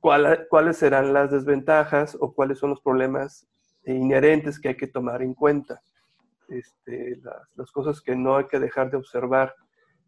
¿cuáles 0.00 0.76
serán 0.76 1.12
las 1.12 1.30
desventajas 1.30 2.16
o 2.20 2.32
cuáles 2.32 2.58
son 2.58 2.70
los 2.70 2.80
problemas 2.80 3.48
inherentes 3.84 4.60
que 4.60 4.68
hay 4.68 4.76
que 4.76 4.86
tomar 4.86 5.22
en 5.22 5.34
cuenta? 5.34 5.80
Este, 6.48 7.18
las, 7.56 7.72
cosas 7.72 8.00
que 8.00 8.14
no 8.14 8.36
hay 8.36 8.46
que 8.46 8.60
dejar 8.60 8.90
de 8.90 8.98
observar 8.98 9.54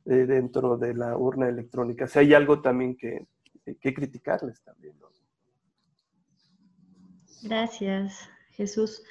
eh, 0.05 0.26
dentro 0.26 0.76
de 0.76 0.95
la 0.95 1.17
urna 1.17 1.49
electrónica. 1.49 2.07
Si 2.07 2.19
hay 2.21 2.35
algo 2.35 2.61
también 2.61 2.97
que, 2.97 3.26
que 3.81 3.95
criticarles 3.95 4.62
también. 4.62 4.95
Gracias, 7.42 8.28
Jesús. 8.50 9.02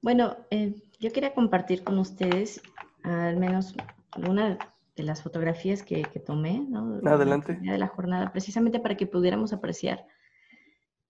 Bueno, 0.00 0.36
eh, 0.50 0.74
yo 1.00 1.12
quería 1.12 1.34
compartir 1.34 1.84
con 1.84 1.98
ustedes 1.98 2.60
al 3.02 3.36
menos 3.36 3.74
una 4.16 4.58
de 4.96 5.02
las 5.02 5.22
fotografías 5.22 5.82
que, 5.82 6.04
tomé, 6.24 6.66
¿no? 6.68 7.00
Adelante. 7.04 7.58
De 7.60 7.78
la 7.78 7.88
jornada, 7.88 8.32
precisamente 8.32 8.80
para 8.80 8.96
que 8.96 9.06
pudiéramos 9.06 9.52
apreciar 9.52 10.06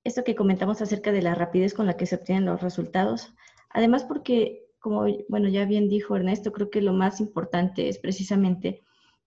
esto 0.05 0.25
que 0.25 0.35
comentamos 0.35 0.81
acerca 0.81 1.13
de 1.13 1.23
la 1.23 1.35
rapidez 1.35 1.75
con 1.75 1.87
la 1.87 1.97
que 1.97 2.07
se 2.07 2.17
obtienen 2.17 2.47
los 2.47 2.63
resultados. 2.63 3.35
Además, 3.71 4.05
porque, 4.05 4.67
como, 4.79 5.07
bueno, 5.29 5.49
ya 5.49 5.65
bien 5.65 5.89
dijo 5.89 6.17
Ernesto, 6.17 6.53
creo 6.53 6.71
que 6.71 6.81
lo 6.81 6.93
más 6.93 7.21
importante 7.21 7.89
es 7.89 7.99
precisamente 7.99 8.83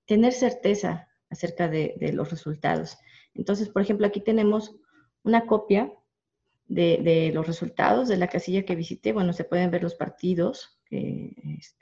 tener 0.05 0.33
certeza 0.33 1.07
acerca 1.29 1.67
de, 1.67 1.95
de 1.99 2.13
los 2.13 2.31
resultados. 2.31 2.97
Entonces, 3.33 3.69
por 3.69 3.81
ejemplo, 3.81 4.07
aquí 4.07 4.21
tenemos 4.21 4.75
una 5.23 5.45
copia 5.45 5.91
de, 6.67 7.31
los 7.33 7.45
resultados 7.47 8.07
de 8.07 8.17
la 8.17 8.27
casilla 8.27 8.63
que 8.63 8.75
visité, 8.75 9.13
bueno, 9.13 9.33
se 9.33 9.43
pueden 9.43 9.71
ver 9.71 9.83
los 9.83 9.95
partidos 9.95 10.79
que 10.85 11.33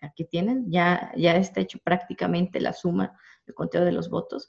aquí 0.02 0.26
tienen, 0.26 0.72
ya, 0.72 1.12
ya 1.16 1.36
está 1.36 1.62
hecho 1.62 1.80
prácticamente 1.84 2.60
la 2.60 2.74
suma, 2.74 3.18
el 3.48 3.54
conteo 3.54 3.84
de 3.86 3.92
los 3.92 4.10
votos. 4.10 4.48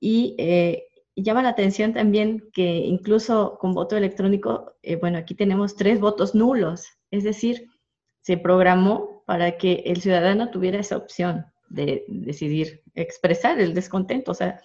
Y, 0.00 0.34
eh, 0.38 0.88
llama 1.16 1.42
la 1.42 1.50
atención 1.50 1.92
también 1.92 2.50
que 2.52 2.62
incluso 2.62 3.56
con 3.60 3.72
voto 3.72 3.96
electrónico, 3.96 4.76
eh, 4.82 4.96
bueno, 4.96 5.18
aquí 5.18 5.34
tenemos 5.34 5.76
tres 5.76 6.00
votos 6.00 6.34
nulos, 6.34 6.88
es 7.10 7.22
decir, 7.22 7.68
se 8.20 8.36
programó 8.36 9.22
para 9.26 9.56
que 9.56 9.84
el 9.86 10.00
ciudadano 10.00 10.50
tuviera 10.50 10.80
esa 10.80 10.96
opción 10.96 11.46
de 11.68 12.04
decidir 12.08 12.82
expresar 12.94 13.60
el 13.60 13.74
descontento. 13.74 14.32
O 14.32 14.34
sea, 14.34 14.60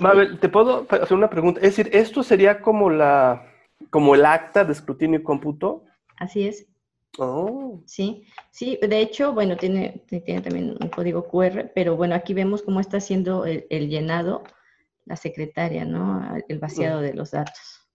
Mabel, 0.00 0.38
¿te 0.38 0.48
puedo 0.48 0.86
hacer 0.88 1.16
una 1.16 1.30
pregunta? 1.30 1.60
Es 1.60 1.76
decir, 1.76 1.94
¿esto 1.94 2.22
sería 2.22 2.60
como 2.60 2.90
la 2.90 3.51
como 3.90 4.14
el 4.14 4.24
acta 4.24 4.64
de 4.64 4.72
escrutinio 4.72 5.20
y 5.20 5.22
cómputo? 5.22 5.84
Así 6.16 6.46
es. 6.46 6.66
Oh. 7.18 7.82
Sí, 7.84 8.24
sí, 8.50 8.78
de 8.80 9.00
hecho, 9.00 9.34
bueno, 9.34 9.56
tiene, 9.56 10.04
tiene 10.08 10.40
también 10.40 10.76
un 10.80 10.88
código 10.88 11.28
QR, 11.28 11.70
pero 11.74 11.96
bueno, 11.96 12.14
aquí 12.14 12.32
vemos 12.32 12.62
cómo 12.62 12.80
está 12.80 12.96
haciendo 12.96 13.44
el, 13.44 13.88
llenado 13.88 14.42
la 15.04 15.16
secretaria, 15.16 15.84
¿no? 15.84 16.22
El 16.48 16.58
vaciado 16.58 17.00
de 17.00 17.12
los 17.12 17.32
datos. 17.32 17.86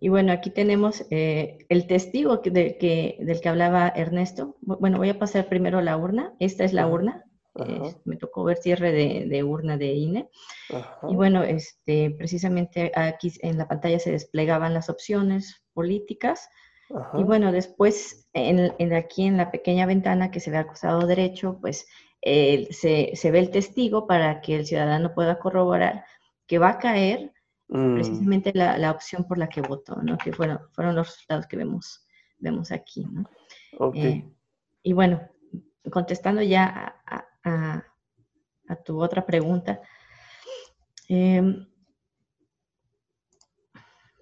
Y 0.00 0.08
bueno, 0.08 0.32
aquí 0.32 0.50
tenemos 0.50 1.04
eh, 1.10 1.58
el 1.68 1.86
testigo 1.86 2.40
que, 2.40 2.50
del 2.50 3.40
que 3.40 3.48
hablaba 3.48 3.92
Ernesto. 3.94 4.56
Bueno, 4.62 4.96
voy 4.96 5.10
a 5.10 5.18
pasar 5.18 5.48
primero 5.48 5.82
la 5.82 5.96
urna. 5.96 6.32
Esta 6.40 6.64
es 6.64 6.72
la 6.72 6.88
urna. 6.88 7.24
Me 8.04 8.16
tocó 8.16 8.44
ver 8.44 8.58
cierre 8.58 8.92
de, 8.92 9.44
urna 9.44 9.76
de 9.76 9.92
INE. 9.94 10.28
Y 11.08 11.14
bueno, 11.14 11.42
este, 11.42 12.10
precisamente 12.10 12.92
aquí 12.94 13.32
en 13.42 13.58
la 13.58 13.68
pantalla 13.68 13.98
se 13.98 14.12
desplegaban 14.12 14.74
las 14.74 14.88
opciones 14.88 15.64
políticas. 15.72 16.48
Y 17.14 17.22
bueno, 17.22 17.52
después 17.52 18.28
en, 18.32 18.92
aquí 18.92 19.24
en 19.24 19.36
la 19.36 19.50
pequeña 19.50 19.86
ventana 19.86 20.30
que 20.30 20.40
se 20.40 20.50
ve 20.50 20.58
al 20.58 20.66
costado 20.66 21.06
derecho, 21.06 21.58
pues 21.60 21.86
se, 22.22 23.10
se 23.14 23.30
ve 23.30 23.38
el 23.38 23.50
testigo 23.50 24.06
para 24.06 24.40
que 24.40 24.56
el 24.56 24.66
ciudadano 24.66 25.14
pueda 25.14 25.38
corroborar 25.38 26.04
que 26.46 26.58
va 26.58 26.70
a 26.70 26.78
caer 26.78 27.32
Mm. 27.70 27.94
precisamente 27.94 28.52
la, 28.52 28.90
opción 28.90 29.24
por 29.24 29.38
la 29.38 29.48
que 29.48 29.60
votó, 29.60 29.94
¿no? 30.02 30.18
Que 30.18 30.32
fueron, 30.32 30.58
fueron 30.72 30.96
los 30.96 31.06
resultados 31.06 31.46
que 31.46 31.56
vemos, 31.56 32.04
vemos 32.38 32.72
aquí, 32.72 33.06
¿no? 33.06 33.30
Eh, 33.94 34.28
y 34.82 34.92
bueno, 34.92 35.20
contestando 35.92 36.42
ya 36.42 37.00
a, 37.06 37.24
tu 38.84 39.02
otra 39.02 39.26
pregunta, 39.26 39.80
em, 41.08 41.66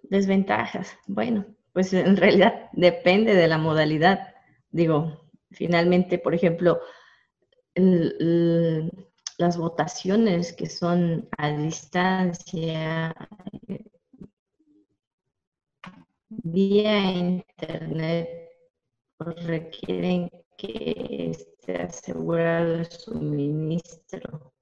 desventajas. 0.02 0.96
Bueno, 1.06 1.46
pues 1.72 1.92
en 1.92 2.16
realidad 2.16 2.68
depende 2.72 3.34
de 3.34 3.48
la 3.48 3.58
modalidad. 3.58 4.34
Digo, 4.70 5.30
finalmente, 5.50 6.18
por 6.18 6.34
ejemplo, 6.34 6.80
las 9.38 9.56
votaciones 9.56 10.52
que 10.52 10.68
son 10.68 11.28
a 11.38 11.50
distancia, 11.50 13.14
vía 16.28 17.00
internet, 17.12 18.28
pues 19.16 19.44
requieren 19.44 20.30
que 20.58 21.30
esté 21.30 21.80
asegurado 21.80 22.74
el 22.74 22.86
suministro 22.90 24.52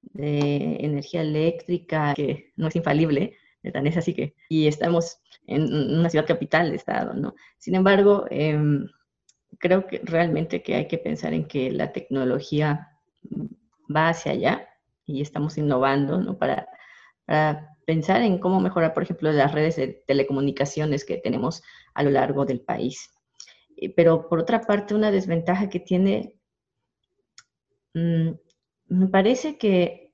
de 0.00 0.76
energía 0.80 1.20
eléctrica, 1.20 2.14
que 2.14 2.52
no 2.56 2.66
es 2.66 2.76
infalible, 2.76 3.36
tan 3.72 3.86
así 3.86 4.14
que, 4.14 4.34
y 4.48 4.66
estamos 4.66 5.18
en 5.46 5.72
una 5.72 6.10
ciudad 6.10 6.26
capital 6.26 6.70
de 6.70 6.76
estado, 6.76 7.14
¿no? 7.14 7.34
Sin 7.58 7.74
embargo, 7.76 8.24
em, 8.30 8.88
creo 9.58 9.86
que 9.86 10.00
realmente 10.04 10.62
que 10.62 10.74
hay 10.74 10.88
que 10.88 10.98
pensar 10.98 11.32
en 11.32 11.46
que 11.46 11.70
la 11.70 11.92
tecnología 11.92 12.90
va 13.94 14.08
hacia 14.08 14.32
allá 14.32 14.68
y 15.06 15.20
estamos 15.20 15.58
innovando 15.58 16.18
¿no? 16.18 16.38
para, 16.38 16.68
pensar 17.86 18.22
en 18.22 18.38
cómo 18.38 18.60
mejorar, 18.60 18.94
por 18.94 19.02
ejemplo, 19.02 19.30
las 19.32 19.52
redes 19.52 19.76
de 19.76 19.88
telecomunicaciones 20.06 21.04
que 21.04 21.18
tenemos 21.18 21.62
a 21.94 22.02
lo 22.02 22.10
largo 22.10 22.44
del 22.44 22.60
país. 22.60 23.10
Pero 23.96 24.28
por 24.28 24.40
otra 24.40 24.60
parte, 24.62 24.94
una 24.94 25.10
desventaja 25.10 25.68
que 25.68 25.80
tiene, 25.80 26.36
mm, 27.94 28.30
me 28.88 29.06
parece 29.08 29.58
que 29.58 30.12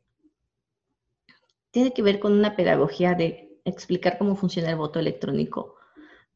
tiene 1.71 1.93
que 1.93 2.03
ver 2.03 2.19
con 2.19 2.33
una 2.33 2.57
pedagogía 2.57 3.15
de 3.15 3.61
explicar 3.65 4.19
cómo 4.19 4.37
funciona 4.37 4.71
el 4.71 4.77
voto 4.77 4.99
electrónico, 4.99 5.77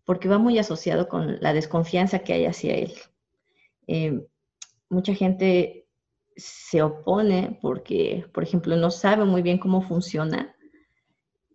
porque 0.04 0.28
va 0.28 0.38
muy 0.38 0.58
asociado 0.58 1.08
con 1.08 1.40
la 1.40 1.52
desconfianza 1.52 2.20
que 2.20 2.34
hay 2.34 2.46
hacia 2.46 2.74
él. 2.74 2.94
Eh, 3.86 4.26
mucha 4.88 5.14
gente 5.14 5.88
se 6.36 6.82
opone 6.82 7.58
porque, 7.62 8.26
por 8.32 8.42
ejemplo, 8.42 8.76
no 8.76 8.90
sabe 8.90 9.24
muy 9.24 9.42
bien 9.42 9.58
cómo 9.58 9.82
funciona 9.82 10.54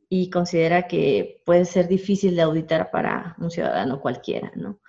y 0.10 0.30
considera 0.30 0.88
que 0.88 1.42
puede 1.46 1.66
ser 1.66 1.88
difícil 1.88 2.36
de 2.36 2.42
auditar 2.42 2.90
para 2.92 3.36
un 3.40 3.52
ciudadano 3.52 4.02
cualquiera, 4.02 4.52
¿no? 4.56 4.80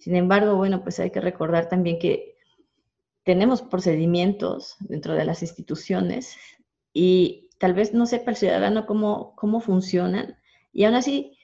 Sin 0.00 0.16
embargo, 0.16 0.56
bueno, 0.56 0.82
pues 0.82 0.98
hay 0.98 1.10
que 1.10 1.20
recordar 1.20 1.68
también 1.68 1.98
que 1.98 2.36
tenemos 3.22 3.62
procedimientos 3.62 4.76
dentro 4.80 5.14
de 5.14 5.24
las 5.24 5.42
instituciones 5.42 6.36
y 6.92 7.50
tal 7.58 7.74
vez 7.74 7.94
no 7.94 8.06
sepa 8.06 8.32
el 8.32 8.36
ciudadano 8.36 8.86
cómo, 8.86 9.36
cómo 9.36 9.60
funcionan 9.60 10.36
y 10.72 10.84
aún 10.84 10.94
así 10.94 11.36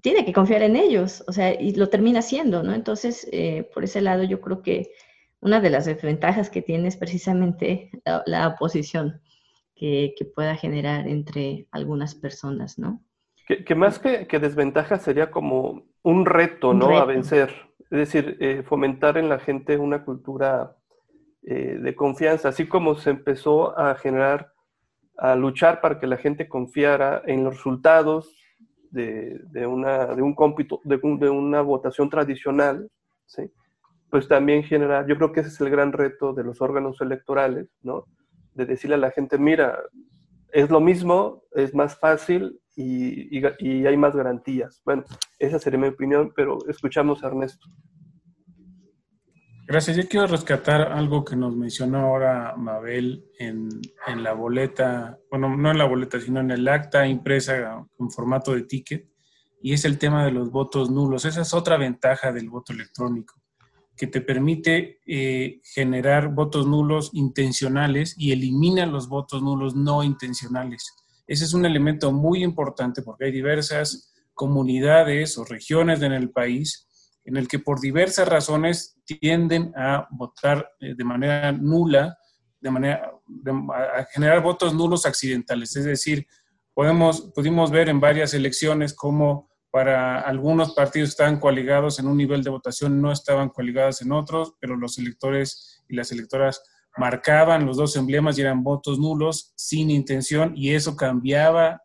tiene 0.00 0.24
que 0.24 0.32
confiar 0.32 0.62
en 0.62 0.76
ellos, 0.76 1.24
o 1.26 1.32
sea, 1.32 1.60
y 1.60 1.74
lo 1.74 1.88
termina 1.88 2.20
haciendo, 2.20 2.62
¿no? 2.62 2.74
Entonces, 2.74 3.28
eh, 3.32 3.68
por 3.74 3.84
ese 3.84 4.00
lado 4.00 4.22
yo 4.22 4.40
creo 4.40 4.62
que 4.62 4.92
una 5.40 5.60
de 5.60 5.70
las 5.70 5.86
desventajas 5.86 6.50
que 6.50 6.62
tiene 6.62 6.88
es 6.88 6.96
precisamente 6.96 7.90
la, 8.26 8.48
oposición 8.48 9.20
que, 9.74 10.14
pueda 10.34 10.54
generar 10.54 11.08
entre 11.08 11.66
algunas 11.72 12.14
personas, 12.14 12.78
¿no? 12.78 13.02
Que, 13.46 13.74
más 13.74 13.98
que, 13.98 14.26
desventaja 14.38 14.98
sería 14.98 15.30
como 15.32 15.84
un 16.02 16.26
reto, 16.26 16.74
¿no? 16.74 16.96
A 16.98 17.04
vencer. 17.04 17.52
Es 17.90 17.98
decir, 17.98 18.36
eh, 18.40 18.62
fomentar 18.64 19.18
en 19.18 19.28
la 19.28 19.38
gente 19.38 19.78
una 19.78 20.04
cultura 20.04 20.76
eh, 21.42 21.78
de 21.80 21.94
confianza, 21.94 22.48
así 22.48 22.66
como 22.66 22.94
se 22.94 23.10
empezó 23.10 23.78
a 23.78 23.94
generar, 23.96 24.52
a 25.18 25.34
luchar 25.36 25.80
para 25.80 25.98
que 26.00 26.06
la 26.06 26.16
gente 26.16 26.48
confiara 26.48 27.22
en 27.26 27.44
los 27.44 27.56
resultados 27.56 28.36
de, 28.90 29.66
una, 29.66 30.06
de, 30.06 30.22
un 30.22 30.34
cómpito, 30.34 30.80
de, 30.84 30.98
de 30.98 31.30
una 31.30 31.62
votación 31.62 32.10
tradicional, 32.10 32.90
¿sí? 33.26 33.50
pues 34.10 34.28
también 34.28 34.62
generar, 34.62 35.06
yo 35.06 35.16
creo 35.16 35.32
que 35.32 35.40
ese 35.40 35.48
es 35.48 35.60
el 35.62 35.70
gran 35.70 35.92
reto 35.92 36.34
de 36.34 36.44
los 36.44 36.60
órganos 36.60 37.00
electorales, 37.00 37.68
¿no? 37.82 38.04
De 38.52 38.66
decirle 38.66 38.96
a 38.96 38.98
la 38.98 39.10
gente, 39.10 39.38
mira, 39.38 39.78
es 40.50 40.68
lo 40.68 40.80
mismo, 40.80 41.44
es 41.52 41.74
más 41.74 41.98
fácil 41.98 42.60
y, 42.76 43.44
hay 43.86 43.96
más 43.96 44.14
garantías. 44.14 44.80
Bueno, 44.84 45.04
esa 45.38 45.58
sería 45.58 45.78
mi 45.78 45.88
opinión, 45.88 46.32
pero 46.34 46.58
escuchamos 46.68 47.22
a 47.22 47.28
Ernesto. 47.28 47.66
Gracias. 49.66 49.96
Yo 49.96 50.08
quiero 50.08 50.26
rescatar 50.26 50.92
algo 50.92 51.24
que 51.24 51.36
nos 51.36 51.56
mencionó 51.56 51.98
ahora 51.98 52.54
Mabel 52.56 53.24
en, 53.38 53.68
en, 54.06 54.22
la 54.22 54.32
boleta, 54.32 55.18
bueno, 55.30 55.56
no 55.56 55.70
en 55.70 55.78
la 55.78 55.84
boleta, 55.86 56.20
sino 56.20 56.40
en 56.40 56.50
el 56.50 56.66
acta 56.68 57.06
impresa 57.06 57.86
en 57.98 58.10
formato 58.10 58.54
de 58.54 58.62
ticket, 58.62 59.08
y 59.62 59.72
es 59.72 59.84
el 59.84 59.98
tema 59.98 60.24
de 60.24 60.32
los 60.32 60.50
votos 60.50 60.90
nulos. 60.90 61.24
Esa 61.24 61.42
es 61.42 61.54
otra 61.54 61.76
ventaja 61.76 62.32
del 62.32 62.50
voto 62.50 62.72
electrónico 62.72 63.42
que 63.96 64.06
te 64.06 64.20
permite 64.20 65.00
eh, 65.06 65.60
generar 65.62 66.34
votos 66.34 66.66
nulos 66.66 67.10
intencionales 67.12 68.14
y 68.18 68.32
elimina 68.32 68.86
los 68.86 69.08
votos 69.08 69.42
nulos 69.42 69.76
no 69.76 70.02
intencionales. 70.02 70.92
Ese 71.26 71.44
es 71.44 71.54
un 71.54 71.64
elemento 71.64 72.12
muy 72.12 72.42
importante 72.42 73.02
porque 73.02 73.26
hay 73.26 73.32
diversas 73.32 74.12
comunidades 74.34 75.38
o 75.38 75.44
regiones 75.44 76.02
en 76.02 76.12
el 76.12 76.30
país 76.30 76.88
en 77.24 77.36
el 77.36 77.48
que 77.48 77.58
por 77.58 77.80
diversas 77.80 78.28
razones 78.28 78.96
tienden 79.04 79.72
a 79.76 80.08
votar 80.10 80.68
eh, 80.80 80.94
de 80.96 81.04
manera 81.04 81.52
nula, 81.52 82.16
de 82.60 82.70
manera 82.70 83.12
a 83.72 84.04
generar 84.12 84.42
votos 84.42 84.74
nulos 84.74 85.06
accidentales. 85.06 85.76
Es 85.76 85.84
decir, 85.84 86.26
podemos, 86.74 87.32
pudimos 87.34 87.70
ver 87.70 87.88
en 87.88 88.00
varias 88.00 88.34
elecciones 88.34 88.94
cómo 88.94 89.50
para 89.70 90.20
algunos 90.20 90.74
partidos 90.74 91.10
estaban 91.10 91.40
coaligados 91.40 91.98
en 91.98 92.06
un 92.06 92.16
nivel 92.16 92.42
de 92.42 92.50
votación, 92.50 93.00
no 93.00 93.10
estaban 93.10 93.48
coaligados 93.48 94.02
en 94.02 94.12
otros, 94.12 94.54
pero 94.60 94.76
los 94.76 94.98
electores 94.98 95.82
y 95.88 95.96
las 95.96 96.12
electoras 96.12 96.62
marcaban 96.96 97.66
los 97.66 97.76
dos 97.76 97.96
emblemas 97.96 98.36
y 98.36 98.42
eran 98.42 98.62
votos 98.62 98.98
nulos 98.98 99.52
sin 99.56 99.90
intención 99.90 100.52
y 100.56 100.74
eso 100.74 100.96
cambiaba 100.96 101.82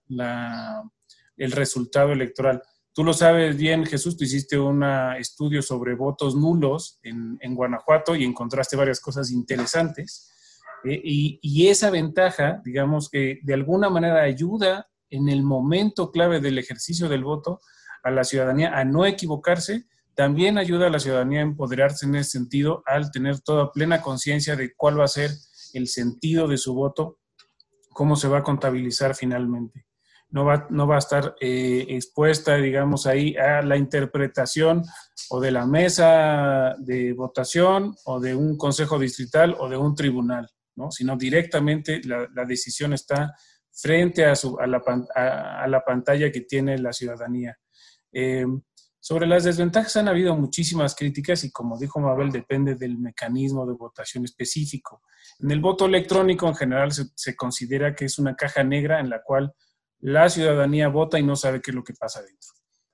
el 1.37 1.51
resultado 1.51 2.11
electoral. 2.11 2.61
Tú 2.93 3.03
lo 3.03 3.13
sabes 3.13 3.55
bien, 3.57 3.85
Jesús, 3.85 4.17
tú 4.17 4.23
hiciste 4.23 4.57
un 4.57 4.83
estudio 5.19 5.61
sobre 5.61 5.93
votos 5.95 6.35
nulos 6.35 6.99
en, 7.03 7.55
Guanajuato 7.55 8.15
y 8.15 8.25
encontraste 8.25 8.75
varias 8.75 8.99
cosas 8.99 9.31
interesantes. 9.31 10.31
Eh, 10.83 10.99
y, 11.03 11.39
y, 11.41 11.67
esa 11.67 11.89
ventaja, 11.89 12.61
digamos 12.63 13.09
que 13.09 13.39
de 13.43 13.53
alguna 13.53 13.89
manera 13.89 14.23
ayuda 14.23 14.87
en 15.09 15.29
el 15.29 15.43
momento 15.43 16.11
clave 16.11 16.39
del 16.39 16.57
ejercicio 16.57 17.07
del 17.07 17.23
voto 17.23 17.61
a 18.03 18.11
la 18.11 18.23
ciudadanía 18.23 18.77
a 18.77 18.83
no 18.83 19.05
equivocarse, 19.05 19.85
también 20.17 20.57
ayuda 20.57 20.87
a 20.87 20.89
la 20.89 20.99
ciudadanía 20.99 21.41
a 21.41 21.43
empoderarse 21.43 22.07
en 22.07 22.15
ese 22.15 22.31
sentido 22.31 22.81
al 22.87 23.11
tener 23.11 23.39
toda 23.39 23.71
plena 23.71 24.01
conciencia 24.01 24.55
de 24.55 24.73
cuál 24.75 24.99
va 24.99 25.03
a 25.03 25.07
ser 25.07 25.29
el 25.73 25.87
sentido 25.87 26.47
de 26.47 26.57
su 26.57 26.73
voto, 26.73 27.19
cómo 27.91 28.15
se 28.15 28.27
va 28.27 28.39
a 28.39 28.43
contabilizar 28.43 29.13
finalmente. 29.13 29.85
no 30.29 30.43
va, 30.43 30.65
no 30.71 30.87
va 30.87 30.95
a 30.95 31.05
estar 31.05 31.35
eh, 31.39 31.85
expuesta, 31.89 32.55
digamos, 32.55 33.05
ahí 33.05 33.35
a 33.37 33.61
la 33.61 33.77
interpretación 33.77 34.83
o 35.29 35.39
de 35.39 35.51
la 35.51 35.67
mesa 35.67 36.73
de 36.79 37.13
votación 37.13 37.95
o 38.05 38.19
de 38.19 38.33
un 38.33 38.57
consejo 38.57 38.97
distrital 38.97 39.55
o 39.59 39.69
de 39.69 39.77
un 39.77 39.93
tribunal, 39.93 40.49
¿no? 40.77 40.89
sino 40.89 41.15
directamente 41.15 42.01
la, 42.03 42.27
decisión 42.43 42.93
está 42.93 43.35
frente 43.71 44.25
a, 44.25 44.35
su, 44.35 44.57
a, 44.59 44.65
la, 44.65 44.81
a, 45.13 45.67
la, 45.67 45.85
pantalla 45.85 46.31
que 46.31 46.41
tiene 46.41 46.79
la 46.79 46.91
ciudadanía. 46.91 47.55
Eh, 48.11 48.47
sobre 49.07 49.25
las 49.25 49.45
desventajas 49.45 49.95
han 49.95 50.09
habido 50.09 50.35
muchísimas 50.35 50.93
críticas 50.93 51.41
y 51.45 51.49
como 51.49 51.79
dijo 51.79 51.97
Mabel, 52.01 52.29
depende 52.29 52.75
del 52.75 52.97
mecanismo 52.97 53.65
de 53.65 53.71
votación 53.71 54.25
específico. 54.25 55.01
En 55.39 55.49
el 55.49 55.61
voto 55.61 55.85
electrónico 55.85 56.45
en 56.45 56.55
general 56.55 56.91
se, 56.91 57.05
se 57.15 57.33
considera 57.33 57.95
que 57.95 58.03
es 58.03 58.19
una 58.19 58.35
caja 58.35 58.65
negra 58.65 58.99
en 58.99 59.09
la 59.09 59.23
cual 59.23 59.53
la 59.99 60.29
ciudadanía 60.29 60.89
vota 60.89 61.17
y 61.17 61.23
no 61.23 61.37
sabe 61.37 61.61
qué 61.61 61.71
es 61.71 61.75
lo 61.75 61.85
que 61.85 61.93
pasa 61.93 62.21
dentro. 62.21 62.49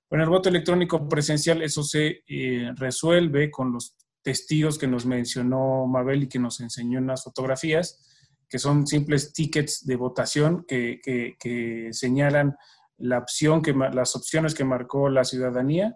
Con 0.08 0.22
el 0.22 0.30
voto 0.30 0.50
electrónico 0.50 1.10
presencial 1.10 1.64
eso 1.64 1.82
se 1.82 2.22
eh, 2.28 2.72
resuelve 2.76 3.50
con 3.50 3.74
los 3.74 3.96
testigos 4.22 4.78
que 4.78 4.86
nos 4.86 5.08
mencionó 5.08 5.88
Mabel 5.88 6.22
y 6.22 6.30
que 6.30 6.38
nos 6.38 6.60
enseñó 6.60 7.00
en 7.00 7.08
las 7.08 7.24
fotografías, 7.24 8.08
que 8.48 8.60
son 8.60 8.86
simples 8.86 9.34
tickets 9.34 9.84
de 9.84 9.96
votación 9.96 10.64
que, 10.68 11.90
señalan 11.90 12.56
la 13.00 13.18
opción 13.18 13.64
que, 13.64 13.74
las 13.74 14.16
opciones 14.16 14.54
que 14.54 14.64
marcó 14.64 15.10
la 15.10 15.24
ciudadanía 15.24 15.96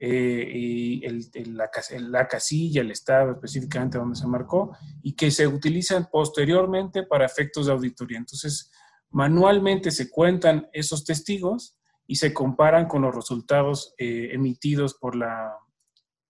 eh, 0.00 1.00
la, 1.46 2.28
casilla, 2.28 2.80
el 2.80 2.90
estado 2.90 3.32
específicamente 3.32 3.98
donde 3.98 4.16
se 4.16 4.26
marcó, 4.26 4.76
y 5.02 5.14
que 5.14 5.30
se 5.30 5.46
utilizan 5.46 6.08
posteriormente 6.10 7.02
para 7.02 7.26
efectos 7.26 7.66
de 7.66 7.72
auditoría. 7.72 8.18
Entonces, 8.18 8.70
Manualmente 9.10 9.90
se 9.90 10.10
cuentan 10.10 10.68
esos 10.72 11.04
testigos 11.04 11.78
y 12.06 12.16
se 12.16 12.34
comparan 12.34 12.86
con 12.86 13.02
los 13.02 13.14
resultados 13.14 13.94
eh, 13.98 14.30
emitidos 14.32 14.94
por 14.94 15.16
la, 15.16 15.56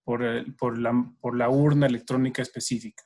por, 0.05 0.21
la, 0.79 1.15
por 1.21 1.37
la 1.37 1.51
urna 1.51 1.87
electrónica 1.87 2.43
específica. 2.43 3.03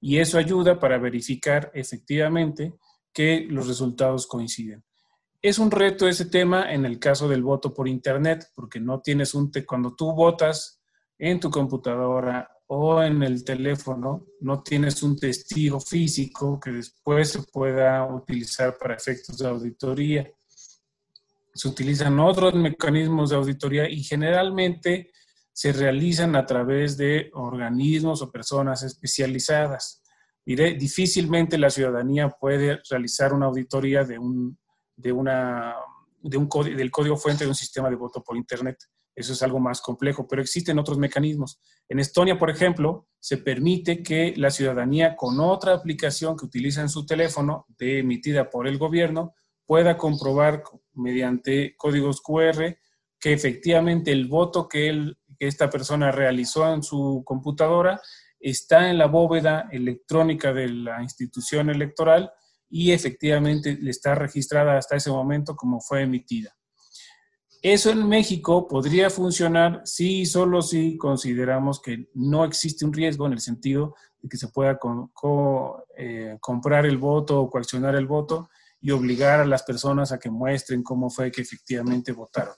Y 0.00 0.18
eso 0.18 0.38
ayuda 0.38 0.80
para 0.80 0.98
verificar 0.98 1.70
efectivamente 1.74 2.74
que 3.12 3.46
los 3.50 3.68
resultados 3.68 4.26
coinciden. 4.26 4.82
Es 5.42 5.58
un 5.58 5.70
reto 5.70 6.06
ese 6.06 6.26
tema 6.26 6.70
en 6.70 6.84
el 6.84 6.98
caso 6.98 7.26
del 7.26 7.42
voto 7.42 7.72
por 7.72 7.88
Internet, 7.88 8.50
porque 8.54 8.78
no 8.78 9.00
tienes 9.00 9.32
un... 9.32 9.50
cuando 9.66 9.94
tú 9.96 10.12
votas 10.12 10.82
en 11.18 11.40
tu 11.40 11.50
computadora 11.50 12.46
o 12.66 13.02
en 13.02 13.22
el 13.22 13.42
teléfono 13.42 14.26
no 14.40 14.62
tienes 14.62 15.02
un 15.02 15.16
testigo 15.16 15.80
físico 15.80 16.60
que 16.60 16.72
después 16.72 17.30
se 17.30 17.42
pueda 17.42 18.06
utilizar 18.06 18.76
para 18.78 18.94
efectos 18.94 19.38
de 19.38 19.48
auditoría. 19.48 20.30
Se 21.54 21.68
utilizan 21.68 22.20
otros 22.20 22.54
mecanismos 22.54 23.30
de 23.30 23.36
auditoría 23.36 23.88
y 23.88 24.04
generalmente 24.04 25.10
se 25.52 25.72
realizan 25.72 26.36
a 26.36 26.44
través 26.44 26.98
de 26.98 27.30
organismos 27.32 28.20
o 28.20 28.30
personas 28.30 28.82
especializadas. 28.82 30.02
difícilmente 30.44 31.56
la 31.56 31.70
ciudadanía 31.70 32.28
puede 32.28 32.78
realizar 32.88 33.32
una 33.32 33.46
auditoría 33.46 34.04
de 34.04 34.18
un, 34.18 34.59
de 35.00 35.12
una, 35.12 35.74
de 36.22 36.36
un, 36.36 36.48
del 36.76 36.90
código 36.90 37.16
fuente 37.16 37.44
de 37.44 37.50
un 37.50 37.54
sistema 37.54 37.88
de 37.88 37.96
voto 37.96 38.22
por 38.22 38.36
Internet. 38.36 38.78
Eso 39.14 39.32
es 39.32 39.42
algo 39.42 39.58
más 39.58 39.80
complejo, 39.80 40.26
pero 40.26 40.40
existen 40.40 40.78
otros 40.78 40.98
mecanismos. 40.98 41.60
En 41.88 41.98
Estonia, 41.98 42.38
por 42.38 42.50
ejemplo, 42.50 43.08
se 43.18 43.38
permite 43.38 44.02
que 44.02 44.34
la 44.36 44.50
ciudadanía 44.50 45.16
con 45.16 45.40
otra 45.40 45.74
aplicación 45.74 46.36
que 46.36 46.46
utiliza 46.46 46.80
en 46.80 46.88
su 46.88 47.04
teléfono, 47.04 47.66
de, 47.78 47.98
emitida 47.98 48.48
por 48.48 48.66
el 48.66 48.78
gobierno, 48.78 49.34
pueda 49.66 49.96
comprobar 49.96 50.62
mediante 50.94 51.76
códigos 51.76 52.20
QR 52.20 52.76
que 53.20 53.32
efectivamente 53.32 54.10
el 54.10 54.26
voto 54.26 54.66
que, 54.66 54.88
él, 54.88 55.18
que 55.38 55.46
esta 55.46 55.68
persona 55.68 56.10
realizó 56.10 56.72
en 56.72 56.82
su 56.82 57.22
computadora 57.24 58.00
está 58.40 58.88
en 58.88 58.96
la 58.96 59.06
bóveda 59.06 59.68
electrónica 59.70 60.54
de 60.54 60.68
la 60.68 61.02
institución 61.02 61.68
electoral 61.68 62.32
y 62.70 62.92
efectivamente 62.92 63.78
está 63.86 64.14
registrada 64.14 64.78
hasta 64.78 64.96
ese 64.96 65.10
momento 65.10 65.56
como 65.56 65.80
fue 65.80 66.02
emitida. 66.02 66.56
Eso 67.62 67.90
en 67.90 68.08
México 68.08 68.66
podría 68.66 69.10
funcionar 69.10 69.82
si 69.84 70.20
y 70.20 70.26
solo 70.26 70.62
si 70.62 70.96
consideramos 70.96 71.82
que 71.82 72.08
no 72.14 72.44
existe 72.44 72.86
un 72.86 72.92
riesgo 72.92 73.26
en 73.26 73.34
el 73.34 73.40
sentido 73.40 73.94
de 74.22 74.30
que 74.30 74.38
se 74.38 74.48
pueda 74.48 74.78
eh, 75.98 76.38
comprar 76.40 76.86
el 76.86 76.96
voto 76.96 77.42
o 77.42 77.50
coaccionar 77.50 77.96
el 77.96 78.06
voto 78.06 78.48
y 78.80 78.92
obligar 78.92 79.40
a 79.40 79.44
las 79.44 79.62
personas 79.62 80.10
a 80.10 80.18
que 80.18 80.30
muestren 80.30 80.82
cómo 80.82 81.10
fue 81.10 81.30
que 81.30 81.42
efectivamente 81.42 82.12
votaron. 82.12 82.54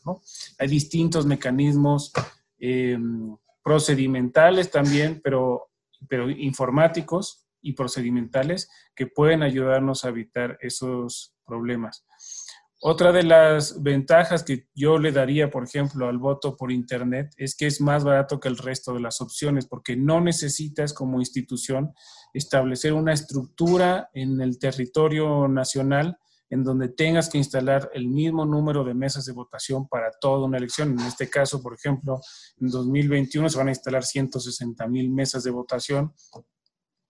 Hay 0.59 0.69
distintos 0.69 1.27
mecanismos 1.27 2.13
em, 2.61 3.37
procedimentales 3.65 4.71
también, 4.71 5.21
pero, 5.23 5.71
pero 6.09 6.31
informáticos 6.31 7.42
y 7.63 7.73
procedimentales 7.73 8.69
que 8.95 9.07
pueden 9.07 9.43
ayudarnos 9.43 10.05
a 10.05 10.09
evitar 10.09 10.59
esos 10.61 11.35
problemas. 11.47 12.05
Otra 12.85 13.13
de 13.13 13.23
las 13.23 13.81
ventajas 13.81 14.43
que 14.43 14.67
yo 14.75 14.99
le 14.99 15.13
daría, 15.13 15.51
por 15.51 15.63
ejemplo, 15.63 16.09
al 16.09 16.19
voto 16.19 16.57
por 16.57 16.73
Internet 16.73 17.33
es 17.37 17.55
que 17.55 17.69
es 17.69 17.81
más 17.81 18.03
barato 18.03 18.41
que 18.41 18.49
el 18.49 18.59
resto 18.59 18.93
de 18.93 18.99
las 18.99 19.21
opciones, 19.21 19.67
porque 19.69 19.95
no 19.95 20.21
necesitas 20.21 20.93
como 20.93 21.21
institución 21.21 21.95
establecer 22.35 22.93
una 22.93 23.13
estructura 23.13 24.11
en 24.15 24.41
el 24.41 24.59
territorio 24.59 25.47
nacional 25.47 26.19
en 26.53 26.65
donde 26.65 26.89
tengas 26.89 27.31
que 27.31 27.39
instalar 27.39 27.89
el 27.95 28.09
mismo 28.09 28.45
número 28.45 28.85
de 28.85 28.95
mesas 28.95 29.25
de 29.25 29.33
votación 29.33 29.89
para 29.89 30.11
toda 30.21 30.45
una 30.45 30.59
elección. 30.59 30.91
En 30.91 31.07
este 31.07 31.31
caso, 31.31 31.63
por 31.63 31.75
ejemplo, 31.75 32.21
en 32.61 32.69
2021 32.69 33.49
se 33.49 33.59
van 33.59 33.69
a 33.69 33.71
instalar 33.71 34.05
160 34.05 34.87
mil 34.89 35.09
mesas 35.11 35.45
de 35.45 35.51
votación 35.51 36.13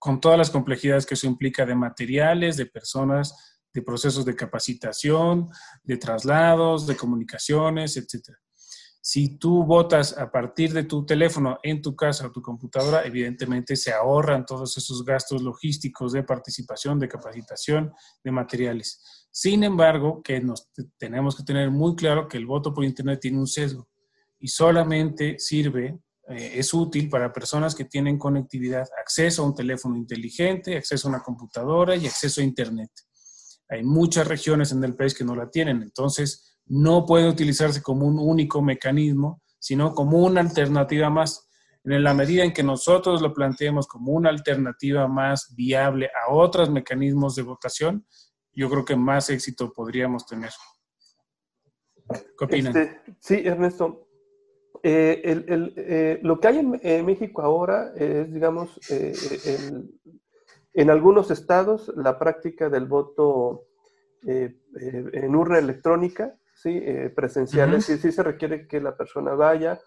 con 0.03 0.19
todas 0.19 0.37
las 0.37 0.49
complejidades 0.49 1.05
que 1.05 1.13
eso 1.13 1.27
implica 1.27 1.65
de 1.65 1.75
materiales, 1.75 2.57
de 2.57 2.65
personas, 2.65 3.61
de 3.73 3.81
procesos 3.81 4.25
de 4.25 4.35
capacitación, 4.35 5.47
de 5.81 5.95
traslados, 5.95 6.85
de 6.85 6.97
comunicaciones, 6.97 7.95
etc. 7.95 8.35
Si 9.01 9.37
tú 9.37 9.63
votas 9.63 10.17
a 10.17 10.29
partir 10.29 10.73
de 10.73 10.83
tu 10.83 11.05
teléfono 11.05 11.57
en 11.63 11.81
tu 11.81 11.95
casa 11.95 12.27
o 12.27 12.31
tu 12.33 12.41
computadora, 12.41 13.05
evidentemente 13.05 13.77
se 13.77 13.93
ahorran 13.93 14.45
todos 14.45 14.77
esos 14.77 15.05
gastos 15.05 15.41
logísticos 15.41 16.11
de 16.11 16.23
participación, 16.23 16.99
de 16.99 17.07
capacitación, 17.07 17.93
de 18.21 18.31
materiales. 18.31 19.29
Sin 19.31 19.63
embargo, 19.63 20.21
que 20.21 20.41
nos 20.41 20.69
tenemos 20.97 21.37
que 21.37 21.43
tener 21.43 21.71
muy 21.71 21.95
claro 21.95 22.27
que 22.27 22.35
el 22.35 22.45
voto 22.45 22.73
por 22.73 22.83
Internet 22.83 23.21
tiene 23.21 23.39
un 23.39 23.47
sesgo 23.47 23.87
y 24.37 24.49
solamente 24.49 25.39
sirve, 25.39 25.97
eh, 26.29 26.53
es 26.55 26.73
útil 26.73 27.09
para 27.09 27.33
personas 27.33 27.75
que 27.75 27.85
tienen 27.85 28.17
conectividad, 28.17 28.87
acceso 28.99 29.43
a 29.43 29.45
un 29.45 29.55
teléfono 29.55 29.97
inteligente, 29.97 30.77
acceso 30.77 31.07
a 31.07 31.11
una 31.11 31.21
computadora 31.21 31.95
y 31.95 32.07
acceso 32.07 32.41
a 32.41 32.45
Internet. 32.45 32.91
Hay 33.69 33.83
muchas 33.83 34.27
regiones 34.27 34.71
en 34.71 34.83
el 34.83 34.95
país 34.95 35.13
que 35.13 35.25
no 35.25 35.35
la 35.35 35.49
tienen, 35.49 35.81
entonces 35.81 36.59
no 36.65 37.05
puede 37.05 37.27
utilizarse 37.27 37.81
como 37.81 38.05
un 38.05 38.19
único 38.19 38.61
mecanismo, 38.61 39.41
sino 39.59 39.93
como 39.93 40.19
una 40.19 40.41
alternativa 40.41 41.09
más. 41.09 41.49
En 41.83 42.01
la 42.03 42.13
medida 42.13 42.45
en 42.45 42.53
que 42.53 42.63
nosotros 42.63 43.21
lo 43.21 43.33
planteemos 43.33 43.87
como 43.87 44.13
una 44.13 44.29
alternativa 44.29 45.07
más 45.09 45.53
viable 45.55 46.07
a 46.07 46.31
otros 46.31 46.69
mecanismos 46.69 47.35
de 47.35 47.41
votación, 47.41 48.07
yo 48.53 48.69
creo 48.69 48.85
que 48.85 48.95
más 48.95 49.29
éxito 49.29 49.73
podríamos 49.73 50.25
tener. 50.25 50.51
¿Qué? 52.37 52.57
Este, 52.57 53.01
sí, 53.19 53.41
Ernesto. 53.43 54.02
Eh, 54.85 55.45
eh, 55.47 56.19
lo 56.23 56.41
que 56.41 56.47
hay 56.49 56.59
en, 56.59 57.05
México 57.05 57.41
ahora 57.41 57.93
es, 57.95 58.33
digamos, 58.33 58.77
eh, 58.91 59.13
el, 59.45 59.89
en 60.73 60.89
algunos 60.89 61.31
estados, 61.31 61.89
la 61.95 62.19
práctica 62.19 62.69
del 62.69 62.85
voto 62.85 63.63
en 64.25 65.35
urna 65.35 65.59
electrónica, 65.59 66.35
¿sí? 66.53 66.81
Presencial, 67.15 67.81
sí, 67.81 67.97
se 67.97 68.23
requiere 68.23 68.67
que 68.67 68.81
la 68.81 68.95
persona 68.97 69.35
vaya. 69.35 69.79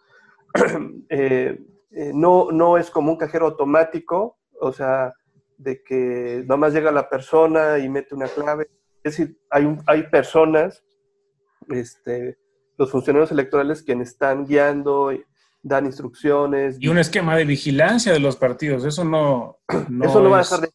no, 2.15 2.51
no 2.51 2.79
es 2.79 2.91
como 2.91 3.13
un 3.13 3.19
cajero 3.19 3.47
automático, 3.47 4.39
o 4.61 4.73
sea, 4.73 5.13
de 5.59 5.83
que 5.83 6.43
nomás 6.47 6.73
llega 6.73 6.91
la 6.91 7.09
persona 7.09 7.79
y 7.79 7.89
mete 7.89 8.15
una 8.15 8.29
clave. 8.29 8.71
Es 9.03 9.17
decir, 9.17 9.39
hay, 9.51 9.77
hay 9.87 10.05
personas, 10.05 10.83
este, 11.69 12.39
los 12.77 12.91
funcionarios 12.91 13.31
electorales 13.33 13.83
quienes 13.83 14.11
están 14.11 14.47
guiando, 14.47 15.13
dan 15.63 15.87
instrucciones. 15.87 16.77
Y 16.81 16.89
un 16.89 16.99
esquema 16.99 17.37
de 17.37 17.45
vigilancia 17.45 18.13
de 18.13 18.21
los 18.21 18.37
partidos, 18.37 18.85
eso 18.85 19.05
no... 19.05 19.59
eso 20.03 20.21
no 20.21 20.31
va 20.31 20.39
a 20.39 20.41
dejar 20.41 20.61
de 20.61 20.71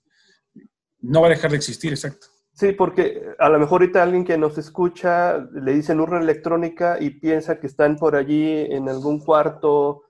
no 1.02 1.22
va 1.22 1.28
a 1.28 1.32
dejar 1.32 1.52
de 1.52 1.58
existir, 1.58 1.92
exacto. 1.92 2.28
Sí, 2.54 2.74
porque 2.74 3.34
a 3.40 3.50
lo 3.50 3.60
mejor 3.60 3.82
ahorita 3.82 4.04
alguien 4.04 4.24
que 4.24 4.38
nos 4.38 4.58
escucha 4.58 5.38
le 5.38 5.74
dicen 5.74 6.00
urna 6.00 6.20
electrónica 6.20 6.98
y 7.00 7.10
piensa 7.12 7.60
que 7.60 7.68
están 7.68 7.96
por 7.98 8.16
allí 8.16 8.68
en 8.70 8.88
algún 8.88 9.20
cuarto, 9.20 10.04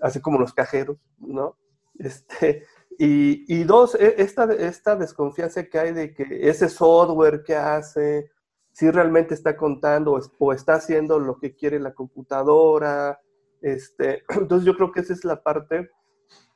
así 0.00 0.20
como 0.20 0.38
los 0.38 0.54
cajeros, 0.54 0.96
¿no? 1.18 1.56
Este, 1.98 2.64
y, 2.98 3.64
dos, 3.64 3.94
e, 3.94 4.14
esta, 4.18 4.44
esta 4.52 4.96
desconfianza 4.96 5.64
que 5.64 5.78
hay 5.78 5.92
de 5.92 6.14
que 6.14 6.48
ese 6.48 6.68
software 6.68 7.42
que 7.42 7.56
hace, 7.56 8.30
si 8.72 8.90
realmente 8.90 9.34
está 9.34 9.56
contando 9.56 10.18
o, 10.38 10.52
está 10.52 10.74
haciendo 10.74 11.18
lo 11.18 11.38
que 11.38 11.54
quiere 11.54 11.80
la 11.80 11.94
computadora. 11.94 13.20
Este, 13.60 14.22
entonces 14.28 14.66
yo 14.66 14.74
creo 14.74 14.92
que 14.92 15.00
esa 15.00 15.12
es 15.12 15.24
la 15.24 15.42
parte 15.42 15.90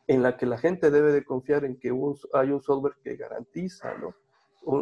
en 0.07 0.23
la 0.23 0.37
que 0.37 0.47
la 0.47 0.59
gente 0.59 0.91
debe 0.91 1.13
de 1.13 1.25
confiar 1.25 1.65
en 1.65 1.79
que 1.79 1.89
hay 1.89 2.51
un 2.51 2.63
software 2.63 2.97
que 3.03 3.17
garantiza 3.17 3.95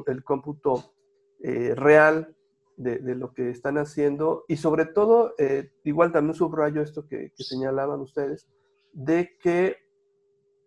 el 0.06 0.24
cómputo 0.24 0.94
eh, 1.40 1.74
real 1.76 2.34
de, 2.76 2.98
lo 3.14 3.32
que 3.32 3.50
están 3.50 3.78
haciendo 3.78 4.44
y 4.48 4.56
sobre 4.56 4.86
todo, 4.86 5.34
eh, 5.38 5.70
igual 5.84 6.10
también 6.10 6.34
subrayo 6.34 6.82
esto 6.82 7.06
que, 7.06 7.32
señalaban 7.36 8.00
ustedes, 8.00 8.48
de 8.92 9.36
que 9.40 9.76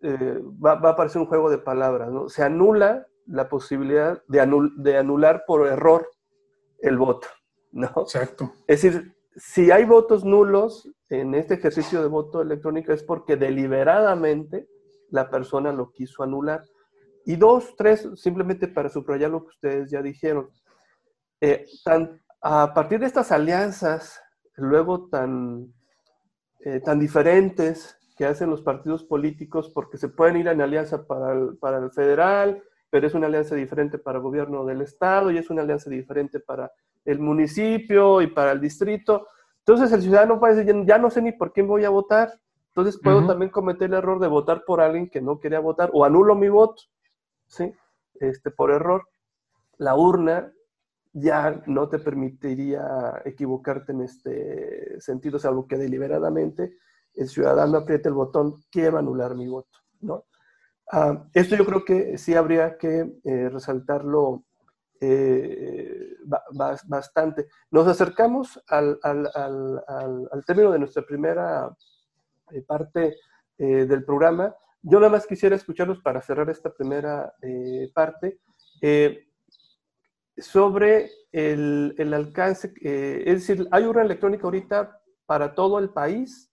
eh, 0.01 0.41
va, 0.63 0.73
a 0.73 0.91
aparecer 0.91 1.21
un 1.21 1.27
juego 1.27 1.49
de 1.49 1.57
palabras, 1.57 2.11
¿no? 2.11 2.29
Se 2.29 2.43
anula 2.43 3.07
la 3.25 3.49
posibilidad 3.49 4.23
de, 4.27 4.69
de 4.77 4.97
anular 4.97 5.43
por 5.45 5.67
error 5.67 6.07
el 6.87 6.97
voto, 6.97 7.27
¿no? 7.71 7.91
Exacto. 7.97 8.51
Es 8.67 8.81
decir, 8.81 9.15
si 9.35 9.71
hay 9.71 9.85
votos 9.85 10.23
nulos 10.23 10.89
en 11.09 11.35
este 11.35 11.55
ejercicio 11.55 12.01
de 12.01 12.07
voto 12.07 12.41
electrónico 12.41 12.93
es 12.93 13.03
porque 13.03 13.35
deliberadamente 13.35 14.67
la 15.09 15.29
persona 15.29 15.71
lo 15.71 15.91
quiso 15.91 16.23
anular. 16.23 16.63
Y 17.25 17.35
dos, 17.35 17.75
tres, 17.75 18.07
simplemente 18.15 18.67
para 18.67 18.89
subrayar 18.89 19.31
lo 19.31 19.41
que 19.41 19.49
ustedes 19.49 19.89
ya 19.89 20.01
dijeron. 20.01 20.49
Eh, 21.41 21.65
a 22.41 22.73
partir 22.73 22.99
de 22.99 23.07
estas 23.07 23.31
alianzas, 23.31 24.21
luego 24.55 25.09
tan, 25.09 25.73
eh, 26.59 26.79
tan 26.79 26.99
diferentes 26.99 27.97
que 28.15 28.25
hacen 28.25 28.49
los 28.49 28.61
partidos 28.61 29.03
políticos, 29.03 29.71
porque 29.73 29.97
se 29.97 30.09
pueden 30.09 30.37
ir 30.37 30.47
en 30.47 30.61
alianza 30.61 31.05
para 31.05 31.33
el, 31.33 31.57
para 31.57 31.79
el 31.79 31.91
federal, 31.91 32.63
pero 32.95 33.07
es 33.07 33.13
una 33.13 33.27
alianza 33.27 33.55
diferente 33.55 33.97
para 33.97 34.19
el 34.19 34.23
gobierno 34.23 34.63
del 34.63 34.79
estado 34.79 35.29
y 35.29 35.37
es 35.37 35.49
una 35.49 35.63
alianza 35.63 35.89
diferente 35.89 36.39
para 36.39 36.71
el 37.03 37.19
municipio 37.19 38.21
y 38.21 38.27
para 38.27 38.53
el 38.53 38.61
distrito. 38.61 39.27
Entonces 39.59 39.91
el 39.91 40.01
ciudadano 40.01 40.39
puede 40.39 40.55
decir, 40.55 40.85
ya 40.85 40.97
no 40.97 41.09
sé 41.09 41.21
ni 41.21 41.33
por 41.33 41.51
quién 41.51 41.67
voy 41.67 41.83
a 41.83 41.89
votar. 41.89 42.39
Entonces 42.69 42.97
puedo 42.97 43.27
también 43.27 43.51
cometer 43.51 43.89
el 43.89 43.95
error 43.95 44.17
de 44.21 44.29
votar 44.29 44.63
por 44.65 44.79
alguien 44.79 45.09
que 45.09 45.19
no 45.19 45.41
quería 45.41 45.59
votar 45.59 45.89
o 45.91 46.05
anulo 46.05 46.35
mi 46.35 46.47
voto, 46.47 46.83
¿sí? 47.47 47.73
Este, 48.21 48.49
por 48.49 48.71
error. 48.71 49.05
La 49.77 49.97
urna 49.97 50.53
ya 51.11 51.63
no 51.65 51.89
te 51.89 51.99
permitiría 51.99 53.21
equivocarte 53.25 53.91
en 53.91 54.03
este 54.03 55.01
sentido, 55.01 55.37
salvo 55.37 55.67
que 55.67 55.77
deliberadamente 55.77 56.77
el 57.13 57.27
ciudadano 57.27 57.79
apriete 57.79 58.07
el 58.07 58.15
botón, 58.15 58.55
quiero 58.71 58.97
anular 58.99 59.35
mi 59.35 59.49
voto, 59.49 59.79
¿no? 59.99 60.23
Ah, 60.91 61.25
esto 61.33 61.55
yo 61.55 61.65
creo 61.65 61.83
que 61.83 62.17
sí 62.17 62.35
habría 62.35 62.77
que 62.77 63.19
eh, 63.23 63.49
resaltarlo 63.49 64.45
eh, 65.01 66.15
bastante. 66.87 67.47
Nos 67.71 67.87
acercamos 67.87 68.61
al, 68.67 68.99
término 70.45 70.71
de 70.71 70.79
nuestra 70.79 71.03
primera 71.03 71.75
eh, 72.51 72.61
parte 72.61 73.15
del 73.57 74.03
programa. 74.03 74.53
Yo 74.81 74.99
nada 74.99 75.13
más 75.13 75.25
quisiera 75.25 75.55
escucharlos 75.55 76.01
para 76.01 76.21
cerrar 76.21 76.49
esta 76.49 76.73
primera 76.73 77.33
parte 77.93 78.39
sobre 80.37 81.09
el, 81.31 81.95
el 81.97 82.13
alcance, 82.13 82.73
es 82.81 83.47
decir, 83.47 83.65
hay 83.71 83.85
urna 83.85 84.01
electrónica 84.01 84.43
ahorita 84.43 84.99
para 85.25 85.55
todo 85.55 85.79
el 85.79 85.89
país 85.89 86.51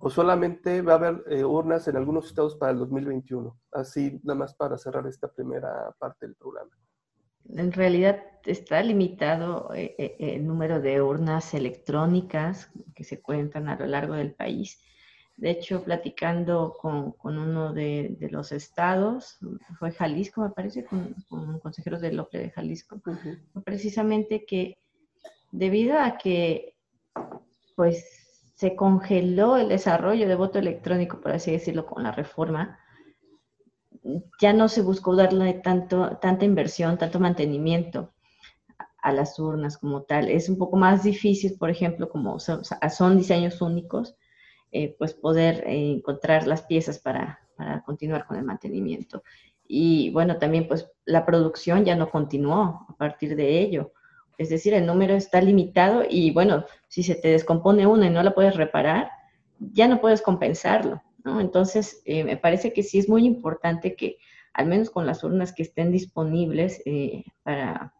o 0.00 0.10
solamente 0.10 0.82
va 0.82 0.92
a 0.92 0.96
haber 0.96 1.24
eh, 1.28 1.44
urnas 1.44 1.88
en 1.88 1.96
algunos 1.96 2.26
estados 2.26 2.56
para 2.56 2.72
el 2.72 2.78
2021? 2.78 3.58
Así, 3.72 4.20
nada 4.22 4.38
más 4.38 4.54
para 4.54 4.78
cerrar 4.78 5.06
esta 5.06 5.28
primera 5.28 5.94
parte 5.98 6.26
del 6.26 6.36
programa. 6.36 6.70
En 7.50 7.72
realidad 7.72 8.22
está 8.44 8.82
limitado 8.82 9.72
eh, 9.74 9.94
eh, 9.98 10.16
el 10.18 10.46
número 10.46 10.80
de 10.80 11.00
urnas 11.00 11.54
electrónicas 11.54 12.70
que 12.94 13.04
se 13.04 13.20
cuentan 13.20 13.68
a 13.68 13.76
lo 13.76 13.86
largo 13.86 14.14
del 14.14 14.34
país. 14.34 14.80
De 15.36 15.50
hecho, 15.50 15.84
platicando 15.84 16.76
con, 16.80 17.12
con 17.12 17.38
uno 17.38 17.72
de, 17.72 18.16
de, 18.18 18.28
los 18.28 18.50
estados, 18.50 19.38
fue 19.78 19.92
Jalisco, 19.92 20.42
me 20.42 20.50
parece, 20.50 20.84
con, 20.84 21.14
con 21.28 21.60
consejeros 21.60 22.00
del 22.00 22.18
OPLE 22.18 22.40
de 22.40 22.50
Jalisco, 22.50 23.00
precisamente 23.64 24.44
que 24.44 24.78
debido 25.52 25.98
a 25.98 26.18
que, 26.18 26.74
pues, 27.76 28.17
se 28.58 28.74
congeló 28.74 29.56
el 29.56 29.68
desarrollo 29.68 30.26
de 30.26 30.34
voto 30.34 30.58
electrónico, 30.58 31.20
por 31.20 31.30
así 31.30 31.52
decirlo, 31.52 31.86
con 31.86 32.02
la 32.02 32.10
reforma, 32.10 32.80
ya 34.40 34.52
no 34.52 34.68
se 34.68 34.82
buscó 34.82 35.14
darle 35.14 35.54
tanto, 35.54 36.18
tanta 36.20 36.44
inversión, 36.44 36.98
tanto 36.98 37.20
mantenimiento 37.20 38.12
a 39.00 39.12
las 39.12 39.38
urnas 39.38 39.78
como 39.78 40.02
tal. 40.02 40.28
Es 40.28 40.48
un 40.48 40.58
poco 40.58 40.76
más 40.76 41.04
difícil, 41.04 41.56
por 41.56 41.70
ejemplo, 41.70 42.08
como 42.08 42.40
son, 42.40 43.16
diseños 43.16 43.62
únicos, 43.62 44.16
eh, 44.72 44.96
pues 44.98 45.14
poder 45.14 45.62
eh, 45.64 45.92
encontrar 45.92 46.48
las 46.48 46.62
piezas 46.62 46.98
para, 46.98 47.38
para 47.56 47.84
continuar 47.84 48.26
con 48.26 48.38
el 48.38 48.44
mantenimiento. 48.44 49.22
Y 49.68 50.10
bueno, 50.10 50.38
también 50.38 50.66
pues 50.66 50.90
la 51.04 51.24
producción 51.24 51.84
ya 51.84 51.94
no 51.94 52.10
continuó 52.10 52.86
a 52.88 52.96
partir 52.98 53.36
de 53.36 53.60
ello. 53.60 53.92
Es 54.38 54.48
decir, 54.48 54.72
el 54.72 54.86
número 54.86 55.14
está 55.14 55.40
limitado 55.40 56.04
y 56.08 56.30
bueno, 56.30 56.64
si 56.86 57.02
se 57.02 57.16
te 57.16 57.28
descompone 57.28 57.86
una 57.86 58.06
y 58.06 58.10
no 58.10 58.22
la 58.22 58.34
puedes 58.34 58.56
reparar, 58.56 59.10
ya 59.58 59.88
no 59.88 60.00
puedes 60.00 60.22
compensarlo. 60.22 61.02
Entonces, 61.24 62.00
eh, 62.06 62.24
me 62.24 62.36
parece 62.36 62.72
que 62.72 62.82
sí 62.82 62.98
es 62.98 63.08
muy 63.08 63.26
importante 63.26 63.96
que, 63.96 64.16
al 64.54 64.66
menos 64.66 64.90
con 64.90 65.04
las 65.06 65.22
urnas 65.24 65.52
que 65.52 65.62
estén 65.62 65.92
disponibles 65.92 66.80
eh, 66.86 67.24
para, 67.42 67.92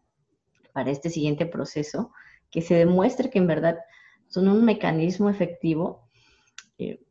para 0.73 0.89
este 0.89 1.09
siguiente 1.09 1.45
proceso, 1.45 2.11
que 2.49 2.61
se 2.61 2.75
demuestre 2.75 3.29
que 3.29 3.37
en 3.37 3.47
verdad 3.47 3.77
son 4.27 4.47
un 4.47 4.63
mecanismo 4.63 5.29
efectivo 5.29 6.07
eh, 6.77 7.01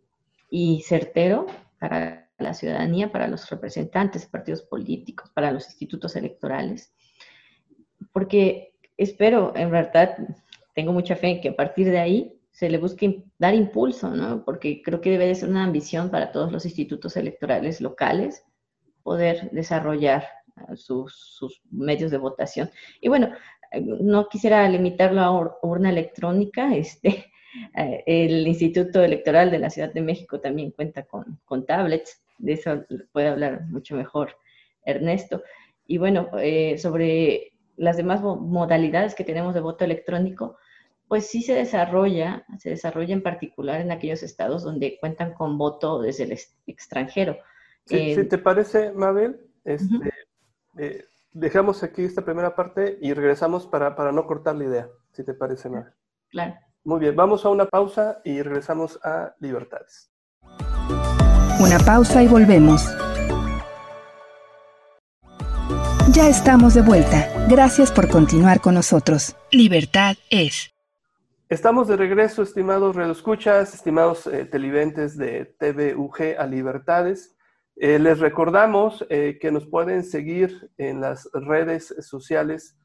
y 0.51 0.83
certero 0.83 1.47
para 1.79 2.29
la 2.38 2.55
ciudadanía, 2.55 3.12
para 3.12 3.29
los 3.29 3.49
representantes 3.51 4.27
partidos 4.27 4.62
políticos, 4.62 5.31
para 5.35 5.53
los 5.53 5.67
institutos 5.67 6.17
electorales, 6.17 6.93
porque 8.12 8.75
espero, 8.99 9.53
en 9.57 9.71
verdad, 9.71 10.17
tengo 10.75 10.93
mucha 10.93 11.17
fe 11.17 11.29
en 11.29 11.41
que 11.41 11.49
a 11.51 11.57
partir 11.57 11.91
de 11.91 11.99
ahí 11.99 12.39
se 12.51 12.69
le 12.69 12.79
busque 12.79 13.23
dar 13.39 13.55
impulso, 13.55 14.11
¿no? 14.11 14.45
Porque 14.45 14.83
creo 14.83 15.01
que 15.01 15.11
debe 15.11 15.29
de 15.29 15.35
ser 15.35 15.49
una 15.49 15.65
ambición 15.65 16.11
para 16.11 16.33
todos 16.33 16.53
los 16.53 16.65
institutos 16.65 17.17
electorales 17.17 17.81
locales 17.81 18.45
poder 19.05 19.49
desarrollar 19.53 20.27
ah, 20.57 20.75
sus, 20.75 21.63
medios 21.71 22.11
de 22.11 22.19
votación. 22.19 22.71
Y 23.01 23.09
bueno, 23.09 23.33
no 24.01 24.29
quisiera 24.29 24.69
limitarlo 24.69 25.21
a 25.21 25.59
urna 25.63 25.91
electrónica, 25.91 26.75
este, 26.75 27.27
eh, 27.77 28.03
el 28.07 28.47
Instituto 28.47 29.03
Electoral 29.03 29.51
de 29.51 29.61
la 29.61 29.71
Ciudad 29.71 29.93
de 29.93 30.03
México 30.03 30.41
también 30.41 30.73
cuenta 30.73 31.05
con, 31.05 31.39
con 31.45 31.65
tablets, 31.65 32.21
de 32.39 32.55
eso 32.55 32.85
puede 33.13 33.29
hablar 33.29 33.63
mucho 33.69 33.95
mejor 33.95 34.37
Ernesto. 34.85 35.43
Y 35.87 35.99
bueno, 35.99 36.29
eh, 36.41 36.77
sobre 36.79 37.53
las 37.79 37.97
demás 37.97 38.21
modalidades 38.21 39.14
que 39.14 39.25
tenemos 39.25 39.55
de 39.55 39.61
voto 39.61 39.85
electrónico, 39.85 40.59
pues 41.07 41.27
sí 41.27 41.43
se 41.43 41.55
desarrolla, 41.55 42.45
se 42.59 42.71
desarrolla 42.71 43.14
en 43.14 43.23
particular 43.23 43.81
en 43.81 43.91
aquellos 43.91 44.23
estados 44.23 44.62
donde 44.62 44.99
cuentan 45.01 45.33
con 45.33 45.57
voto 45.57 46.01
desde 46.01 46.25
el 46.25 46.38
extranjero. 46.67 47.38
Si 47.87 47.97
eh, 47.97 48.25
te 48.25 48.37
parece, 48.37 48.93
Mabel, 48.93 49.41
este, 49.64 50.11
eh, 50.77 51.05
dejamos 51.33 51.83
aquí 51.83 52.05
esta 52.05 52.23
primera 52.23 52.55
parte 52.55 52.99
y 53.01 53.14
regresamos 53.14 53.67
para, 53.67 53.97
para, 53.97 54.12
no 54.12 54.27
cortar 54.27 54.57
la 54.57 54.64
idea, 54.64 54.88
si 55.12 55.25
te 55.25 55.33
parece, 55.33 55.71
Mabel. 55.71 55.93
Claro. 56.29 56.55
Muy 56.85 57.01
bien, 57.01 57.17
vamos 57.17 57.45
a 57.47 57.49
una 57.49 57.67
pausa 57.67 58.21
y 58.25 58.43
regresamos 58.43 59.01
a 59.03 59.35
Libertades. 59.41 60.11
Una 61.61 61.79
pausa 61.85 62.23
y 62.23 62.29
volvemos. 62.29 62.87
Ya 66.18 66.28
estamos 66.28 66.74
de 66.74 66.83
vuelta. 66.83 67.28
Gracias 67.48 67.92
por 67.92 68.09
continuar 68.09 68.61
con 68.61 68.74
nosotros. 68.74 69.37
Libertad 69.52 70.16
es. 70.31 70.74
Estamos 71.48 71.87
de 71.87 71.96
regreso, 71.96 72.42
estimados 72.42 72.96
redescuchas, 72.96 73.72
estimados 73.72 74.26
eh, 74.26 74.44
televidentes 74.44 75.16
de 75.16 75.44
TVUG 75.44 76.37
a 76.37 76.44
Libertades. 76.44 77.37
Eh, 77.76 78.00
les 78.00 78.18
recordamos 78.18 79.07
eh, 79.11 79.38
que 79.40 79.52
nos 79.52 79.68
pueden 79.68 80.02
seguir 80.02 80.72
en 80.76 81.00
las 81.00 81.31
redes 81.33 81.94
sociales, 82.00 82.76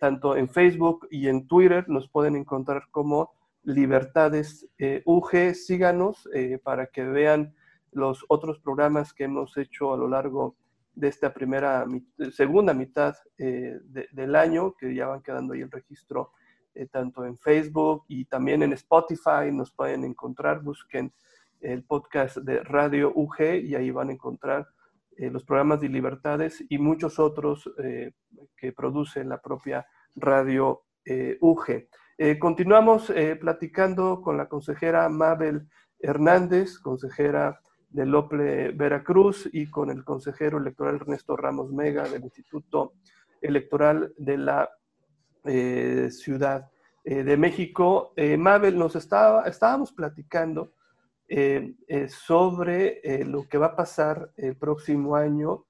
tanto 0.00 0.34
en 0.34 0.48
Facebook 0.48 1.08
y 1.10 1.28
en 1.28 1.46
Twitter. 1.46 1.86
Nos 1.90 2.08
pueden 2.08 2.36
encontrar 2.36 2.84
como 2.90 3.34
Libertades 3.64 4.66
UG. 5.04 5.54
Síganos 5.54 6.26
para 6.64 6.86
que 6.86 7.04
vean 7.04 7.54
los 7.92 8.24
otros 8.28 8.60
programas 8.60 9.12
que 9.12 9.24
hemos 9.24 9.58
hecho 9.58 9.92
a 9.92 9.98
lo 9.98 10.08
largo 10.08 10.56
de 10.94 11.08
esta 11.08 11.32
primera, 11.32 11.86
segunda 12.32 12.74
mitad 12.74 13.14
eh, 13.38 13.78
del 14.12 14.34
año, 14.34 14.74
que 14.74 14.94
ya 14.94 15.06
van 15.06 15.22
quedando 15.22 15.54
ahí 15.54 15.60
el 15.60 15.70
registro 15.70 16.32
eh, 16.74 16.86
tanto 16.86 17.24
en 17.24 17.36
Facebook 17.36 18.04
y 18.08 18.24
también 18.24 18.62
en 18.62 18.72
Spotify, 18.72 19.50
nos 19.52 19.72
pueden 19.72 20.04
encontrar, 20.04 20.62
busquen 20.62 21.12
el 21.60 21.84
podcast 21.84 22.38
de 22.38 22.60
Radio 22.60 23.12
UG 23.14 23.40
y 23.64 23.74
ahí 23.74 23.90
van 23.90 24.08
a 24.08 24.12
encontrar 24.12 24.68
eh, 25.16 25.30
los 25.30 25.44
programas 25.44 25.80
de 25.80 25.88
libertades 25.88 26.64
y 26.68 26.78
muchos 26.78 27.18
otros 27.18 27.70
que 28.56 28.72
produce 28.72 29.24
la 29.24 29.40
propia 29.40 29.86
Radio 30.16 30.84
UGE. 31.40 31.88
continuamos 32.38 33.12
platicando 33.40 34.22
con 34.22 34.36
la 34.36 34.48
consejera 34.48 35.08
Mabel 35.08 35.68
Hernández, 35.98 36.78
consejera 36.78 37.60
del 37.90 38.14
OPLE 38.14 38.72
Veracruz, 38.72 39.48
y 39.52 39.66
con 39.68 39.90
el 39.90 40.04
consejero 40.04 40.58
electoral 40.58 40.96
Ernesto 40.96 41.36
Ramos 41.36 41.72
Mega 41.72 42.08
del 42.08 42.24
Instituto 42.24 42.94
Electoral 43.40 44.12
de 44.16 44.38
la 44.38 44.70
Ciudad 46.10 46.70
de 47.02 47.36
México. 47.36 48.12
Mabel, 48.38 48.78
nos 48.78 48.94
estaba, 48.94 49.44
estábamos 49.44 49.90
platicando 49.90 50.72
eh, 51.32 51.76
eh, 51.86 52.08
sobre 52.08 52.98
eh, 53.04 53.24
lo 53.24 53.46
que 53.46 53.56
va 53.56 53.66
a 53.66 53.76
pasar 53.76 54.32
el 54.36 54.56
próximo 54.56 55.14
año 55.14 55.64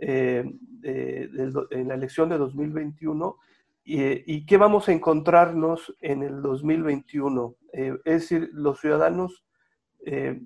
en 0.00 0.58
la 0.82 1.94
elección 1.94 2.28
de 2.28 2.36
2021 2.36 3.38
y, 3.84 4.44
qué 4.44 4.56
vamos 4.56 4.88
a 4.88 4.92
encontrarnos 4.92 5.94
en 6.00 6.24
el 6.24 6.42
2021. 6.42 7.54
es 7.72 8.02
decir, 8.04 8.50
los 8.52 8.80
ciudadanos 8.80 9.44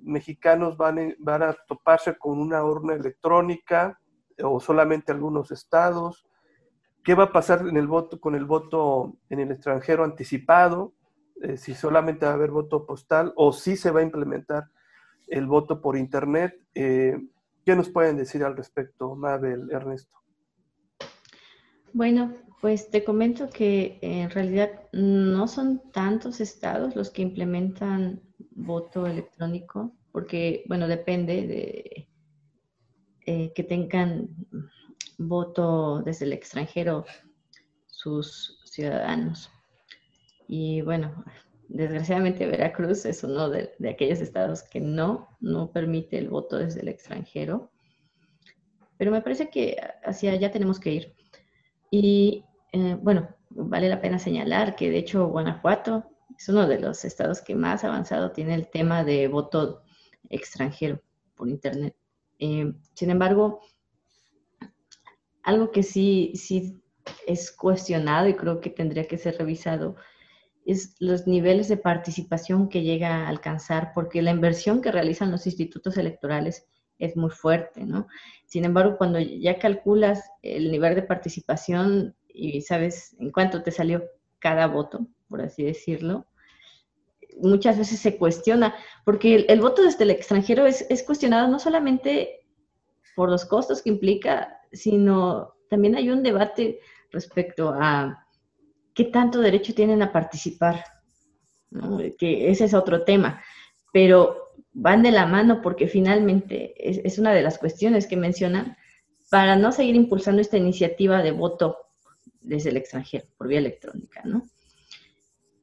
mexicanos 0.03 0.77
van, 0.77 1.16
a 1.27 1.57
toparse 1.66 2.16
con 2.16 2.38
una 2.38 2.62
urna 2.64 2.94
electrónica 2.94 3.99
o 4.42 4.61
solamente 4.61 5.12
algunos 5.12 5.51
estados. 5.51 6.27
¿Qué 7.03 7.14
va 7.14 7.25
a 7.25 7.33
pasar 7.33 7.66
en 7.66 7.77
el 7.77 7.87
voto, 7.87 8.21
con 8.21 8.35
el 8.35 8.44
voto 8.44 9.16
en 9.29 9.40
el 9.40 9.51
extranjero 9.51 10.05
anticipado? 10.05 10.94
Eh, 11.42 11.57
si 11.57 11.75
solamente 11.75 12.27
va 12.27 12.33
a 12.33 12.35
haber 12.35 12.51
voto 12.51 12.85
postal 12.85 13.33
o 13.37 13.53
si 13.53 13.77
se 13.77 13.90
va 13.90 14.01
a 14.01 14.03
implementar 14.03 14.71
el 15.29 15.47
voto 15.47 15.81
por 15.81 15.97
Internet. 15.97 16.61
Eh, 16.75 17.16
¿Qué 17.64 17.77
nos 17.77 17.90
pueden 17.90 18.16
decir 18.16 18.42
al 18.42 18.57
respecto, 18.57 19.14
Mabel, 19.14 19.68
Ernesto? 19.71 20.16
Bueno, 21.92 22.33
pues 22.61 22.90
te 22.90 23.05
comento 23.05 23.51
que 23.51 23.99
en 24.03 24.31
realidad 24.31 24.71
no 24.92 25.47
son 25.47 25.90
tantos 25.92 26.40
estados 26.40 26.97
los 26.97 27.11
que 27.11 27.23
implementan 27.23 28.21
voto 28.51 29.07
electrónico, 29.07 29.92
porque, 30.12 30.64
bueno, 30.66 30.88
depende 30.88 31.47
de 31.47 32.09
eh, 33.27 33.53
que 33.55 33.62
tengan 33.62 34.29
voto 35.18 36.03
desde 36.03 36.25
el 36.25 36.33
extranjero 36.33 37.05
sus 37.87 38.61
ciudadanos. 38.64 39.51
Y 40.49 40.81
bueno, 40.83 41.25
desgraciadamente 41.68 42.47
Veracruz 42.47 43.05
es 43.05 43.23
uno 43.23 43.51
de, 43.51 43.71
aquellos 43.88 44.21
estados 44.21 44.62
que 44.62 44.81
no, 44.81 45.29
no 45.40 45.71
permite 45.71 46.18
el 46.18 46.29
voto 46.29 46.57
desde 46.57 46.81
el 46.81 46.88
extranjero. 46.88 47.71
Pero 48.97 49.11
me 49.11 49.21
parece 49.21 49.51
que 49.51 49.77
hacia 50.03 50.33
allá 50.33 50.51
tenemos 50.51 50.81
que 50.81 50.92
ir. 50.92 51.14
Y 51.90 52.44
eh, 52.72 52.96
bueno, 53.00 53.28
vale 53.50 53.88
la 53.88 54.00
pena 54.00 54.18
señalar 54.18 54.76
que 54.76 54.90
de 54.90 54.98
hecho 54.98 55.28
Guanajuato 55.28 56.04
es 56.37 56.48
uno 56.48 56.66
de 56.66 56.78
los 56.78 57.04
estados 57.04 57.40
que 57.40 57.54
más 57.54 57.85
avanzado 57.85 58.33
tiene 58.33 58.54
el 58.54 58.68
tema 58.68 59.04
de 59.04 59.28
voto 59.28 59.83
extranjero 60.28 61.00
por 61.35 61.48
Internet. 61.48 61.96
Eh, 62.38 62.72
sin 62.94 63.11
embargo, 63.11 63.61
algo 65.42 65.70
que 65.70 65.83
sí, 65.83 66.33
sí 66.35 66.81
es 67.26 67.50
cuestionado 67.50 68.28
y 68.28 68.35
creo 68.35 68.61
que 68.61 68.70
tendría 68.70 69.07
que 69.07 69.18
ser 69.18 69.38
revisado 69.38 69.96
es 70.66 70.96
los 71.00 71.26
niveles 71.26 71.68
de 71.68 71.78
participación 71.78 72.68
que 72.68 72.83
llega 72.83 73.24
a 73.24 73.28
alcanzar, 73.28 73.92
porque 73.94 74.20
la 74.20 74.33
inversión 74.33 74.83
que 74.83 74.92
realizan 74.92 75.31
los 75.31 75.46
institutos 75.46 75.96
electorales 75.96 76.66
es 76.98 77.16
muy 77.16 77.31
fuerte, 77.31 77.87
¿no? 77.87 78.07
Sin 78.44 78.66
embargo, 78.66 78.98
cuando 78.98 79.18
ya 79.18 79.59
calculas 79.59 80.31
el 80.42 80.70
nivel 80.70 80.94
de 80.94 81.02
participación 81.02 82.14
y 82.38 82.62
sabes 82.62 83.16
en 83.18 83.31
cuánto 83.31 83.62
te 83.62 83.70
salió 83.70 84.05
cada 84.38 84.66
voto, 84.66 85.07
por 85.29 85.42
así 85.42 85.64
decirlo, 85.64 86.27
muchas 87.40 87.79
veces 87.79 87.98
se 87.98 88.16
cuestiona, 88.16 88.74
porque 89.05 89.46
el, 89.48 89.61
voto 89.61 89.83
desde 89.83 90.05
el 90.05 90.11
extranjero 90.11 90.66
es, 90.66 90.87
es, 90.88 91.03
cuestionado 91.03 91.48
no 91.48 91.59
solamente 91.59 92.46
por 93.16 93.31
los 93.31 93.44
costos 93.44 93.83
que 93.83 93.90
implica, 93.90 94.61
sino 94.72 95.55
también 95.68 95.96
hay 95.96 96.11
un 96.11 96.22
debate 96.22 96.81
respecto 97.11 97.74
a 97.74 98.27
qué 98.94 99.05
tanto 99.05 99.40
derecho 99.40 99.74
tienen 99.74 100.03
a 100.03 100.12
participar, 100.12 100.85
que 102.18 102.51
ese 102.51 102.64
es 102.64 102.74
otro 102.74 103.05
tema, 103.05 103.42
pero 103.92 104.48
van 104.72 105.03
de 105.03 105.11
la 105.11 105.27
mano 105.27 105.61
porque 105.62 105.88
finalmente 105.88 106.74
es, 107.07 107.18
una 107.18 107.33
de 107.33 107.42
las 107.42 107.59
cuestiones 107.59 108.07
que 108.07 108.16
mencionan 108.16 108.77
para 109.31 109.57
no 109.57 109.72
seguir 109.72 109.96
impulsando 109.96 110.40
esta 110.40 110.57
iniciativa 110.57 111.22
de 111.22 111.33
voto 111.33 111.77
desde 112.48 112.70
el 112.70 112.78
extranjero, 112.78 113.26
por 113.37 113.46
vía 113.46 113.58
electrónica, 113.58 114.22
¿no? 114.24 114.42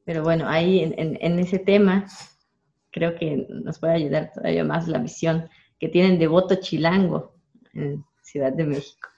Pero 0.06 0.24
bueno, 0.24 0.48
ahí 0.48 0.94
en, 0.96 1.40
ese 1.40 1.58
tema 1.58 2.06
creo 2.92 3.16
que 3.16 3.48
nos 3.50 3.80
puede 3.80 3.94
ayudar 3.94 4.32
todavía 4.32 4.64
más 4.64 4.88
la 4.88 5.00
visión 5.00 5.50
que 5.80 5.90
tienen 5.90 6.20
de 6.20 6.28
voto 6.28 6.56
chilango 6.56 7.34
en 7.74 8.06
Ciudad 8.22 8.54
de 8.54 8.66
México. 8.66 9.10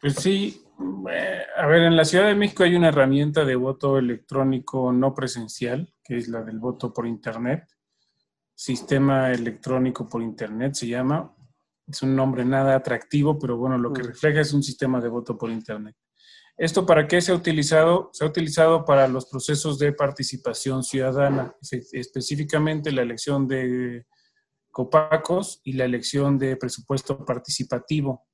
Pues 0.00 0.14
sí, 0.14 0.62
eh, 1.10 1.42
a 1.56 1.66
ver, 1.66 1.82
en 1.82 1.96
la 1.96 2.04
Ciudad 2.04 2.28
de 2.28 2.36
México 2.36 2.62
hay 2.62 2.76
una 2.76 2.88
herramienta 2.88 3.44
de 3.44 3.56
voto 3.56 3.98
electrónico 3.98 4.92
no 4.92 5.12
presencial, 5.12 5.92
que 6.04 6.18
es 6.18 6.28
la 6.28 6.42
del 6.42 6.60
voto 6.60 6.92
por 6.94 7.06
Internet. 7.06 7.64
Sistema 8.54 9.32
electrónico 9.32 10.08
por 10.08 10.22
Internet 10.22 10.74
se 10.74 10.86
llama. 10.86 11.35
Es 11.86 12.02
un 12.02 12.16
nombre 12.16 12.44
nada 12.44 12.74
atractivo, 12.74 13.38
pero 13.38 13.56
bueno, 13.56 13.78
lo 13.78 13.92
que 13.92 14.02
mm. 14.02 14.06
refleja 14.06 14.40
es 14.40 14.52
un 14.52 14.62
sistema 14.62 15.00
de 15.00 15.08
voto 15.08 15.36
por 15.38 15.50
Internet. 15.50 15.96
¿Esto 16.56 16.86
para 16.86 17.06
qué 17.06 17.20
se 17.20 17.32
ha 17.32 17.34
utilizado? 17.34 18.08
Se 18.12 18.24
ha 18.24 18.28
utilizado 18.28 18.84
para 18.84 19.06
los 19.08 19.26
procesos 19.26 19.78
de 19.78 19.92
participación 19.92 20.82
ciudadana, 20.82 21.54
específicamente 21.92 22.92
la 22.92 23.02
elección 23.02 23.46
de 23.46 24.06
copacos 24.70 25.60
y 25.64 25.72
la 25.74 25.84
elección 25.84 26.38
de 26.38 26.56
presupuesto 26.56 27.24
participativo. 27.24 28.26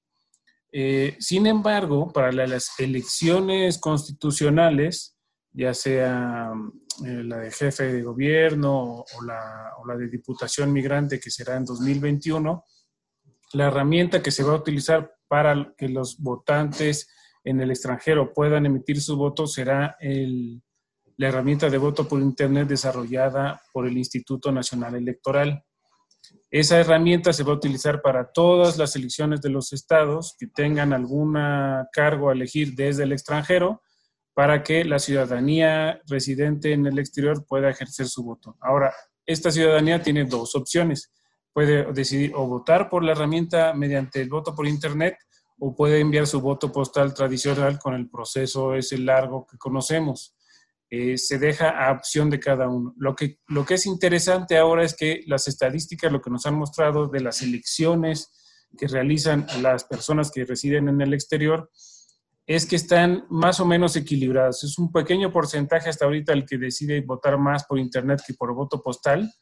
Eh, 0.71 1.17
sin 1.19 1.47
embargo, 1.47 2.13
para 2.13 2.33
las 2.33 2.79
elecciones 2.79 3.79
constitucionales, 3.79 5.17
ya 5.53 5.75
sea 5.75 6.53
eh, 7.05 7.23
la 7.25 7.39
de 7.39 7.51
jefe 7.51 7.93
de 7.93 8.03
gobierno 8.03 9.01
o 9.01 9.23
la, 9.27 9.73
o 9.79 9.87
la, 9.87 9.97
de 9.97 10.09
diputación 10.09 10.73
migrante 10.73 11.21
que 11.21 11.31
será 11.31 11.57
en 11.57 11.65
2021, 11.65 12.65
la 13.55 13.67
herramienta 13.67 14.23
que 14.23 14.31
se 14.31 14.43
va 14.43 14.53
a 14.53 14.59
utilizar 14.59 15.15
para 15.29 15.75
que 15.77 15.89
los 15.89 16.19
votantes 16.19 17.09
en 17.45 17.61
el 17.61 17.71
extranjero 17.71 18.33
puedan 18.33 18.67
emitir 18.67 19.01
su 19.01 19.17
voto 19.17 19.47
será 19.47 19.97
la 21.17 21.29
herramienta 21.29 21.69
de 21.69 21.79
voto 21.79 22.07
por 22.09 22.21
Internet 22.21 22.69
desarrollada 22.69 23.61
por 23.73 23.87
el 23.87 23.97
Instituto 23.97 24.53
Nacional 24.53 24.95
Electoral. 24.95 25.65
Esa 26.51 26.79
herramienta 26.79 27.33
se 27.33 27.43
va 27.43 27.53
a 27.53 27.57
utilizar 27.57 28.03
para 28.03 28.31
todas 28.31 28.79
las 28.79 28.95
elecciones 28.95 29.41
de 29.41 29.51
los 29.51 29.73
estados 29.73 30.37
que 30.39 30.47
tengan 30.47 30.93
algún 30.93 31.37
cargo 31.93 32.31
a 32.31 32.33
elegir 32.33 32.75
desde 32.75 33.05
el 33.05 33.13
extranjero 33.13 33.83
para 34.35 34.63
que 34.63 34.85
la 34.85 34.99
ciudadanía 34.99 36.01
residente 36.07 36.73
en 36.73 36.87
el 36.87 36.99
exterior 36.99 37.45
pueda 37.47 37.71
ejercer 37.71 38.07
su 38.07 38.23
voto. 38.23 38.57
Ahora, 38.61 38.95
esta 39.27 39.51
ciudadanía 39.51 40.03
tiene 40.03 40.25
dos 40.25 40.55
opciones. 40.55 41.13
Puede 41.53 41.93
decidir 41.93 42.33
o 42.35 42.47
votar 42.47 42.89
por 42.89 43.05
la 43.05 43.13
herramienta 43.13 43.75
mediante 43.75 44.21
el 44.21 44.29
voto 44.29 44.55
por 44.55 44.67
Internet 44.67 45.17
o 45.59 45.75
puede 45.75 46.01
enviar 46.01 46.27
su 46.27 46.41
voto 46.41 46.73
postal 46.73 47.15
tradicional 47.15 47.79
con 47.79 47.95
el 47.95 48.09
proceso 48.09 48.75
ese 48.75 48.99
largo 48.99 49.47
que 49.47 49.59
conocemos. 49.59 50.35
Eh, 50.91 51.17
se 51.17 51.39
deja 51.39 51.71
a 51.71 51.93
opción 51.93 52.29
de 52.29 52.41
cada 52.41 52.69
uno. 52.69 52.95
Lo 52.99 53.15
que, 53.15 53.39
lo 53.49 53.65
que 53.65 53.75
es 53.75 53.87
interesante 53.87 54.59
ahora 54.59 54.85
es 54.85 54.95
que 54.95 55.23
las 55.27 55.49
estadísticas, 55.49 56.13
lo 56.13 56.21
que 56.21 56.31
nos 56.31 56.45
han 56.47 56.55
mostrado 56.55 57.07
de 57.07 57.21
las 57.21 57.43
elecciones 57.43 58.31
que 58.77 58.89
realizan 58.89 59.47
las 59.63 59.85
personas 59.85 60.31
que 60.31 60.45
residen 60.45 60.89
en 60.89 61.01
el 61.01 61.15
exterior, 61.15 61.71
es 62.47 62.67
que 62.67 62.77
están 62.77 63.25
más 63.31 63.61
o 63.61 63.65
menos 63.65 63.97
equilibradas. 63.97 64.65
Es 64.65 64.79
un 64.79 64.93
pequeño 64.93 65.33
porcentaje 65.33 65.89
hasta 65.89 66.05
ahorita 66.05 66.33
el 66.33 66.45
que 66.45 66.59
decide 66.59 67.01
votar 67.01 67.39
más 67.39 67.65
por 67.65 67.79
Internet 67.79 68.21
que 68.27 68.35
por 68.35 68.53
voto 68.53 68.83
postal, 68.83 69.33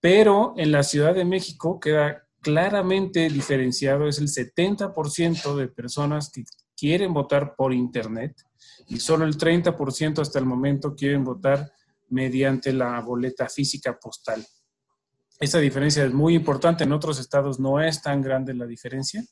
pero 0.00 0.54
en 0.56 0.72
la 0.72 0.82
Ciudad 0.82 1.14
de 1.14 1.24
México 1.24 1.78
queda 1.78 2.26
claramente 2.40 3.28
diferenciado, 3.28 4.08
es 4.08 4.18
el 4.18 4.28
70% 4.28 5.54
de 5.56 5.68
personas 5.68 6.30
que 6.30 6.44
quieren 6.76 7.12
votar 7.12 7.54
por 7.54 7.74
Internet 7.74 8.42
y 8.88 8.98
solo 8.98 9.26
el 9.26 9.36
30% 9.36 10.20
hasta 10.20 10.38
el 10.38 10.46
momento 10.46 10.94
quieren 10.96 11.22
votar 11.22 11.70
mediante 12.08 12.72
la 12.72 13.00
boleta 13.00 13.48
física 13.48 13.98
postal. 13.98 14.44
Esa 15.38 15.58
diferencia 15.58 16.04
es 16.04 16.12
muy 16.12 16.34
importante. 16.34 16.84
En 16.84 16.92
otros 16.92 17.18
estados 17.20 17.60
no 17.60 17.80
es 17.80 18.02
tan 18.02 18.20
grande 18.20 18.52
la 18.52 18.66
diferencia, 18.66 19.24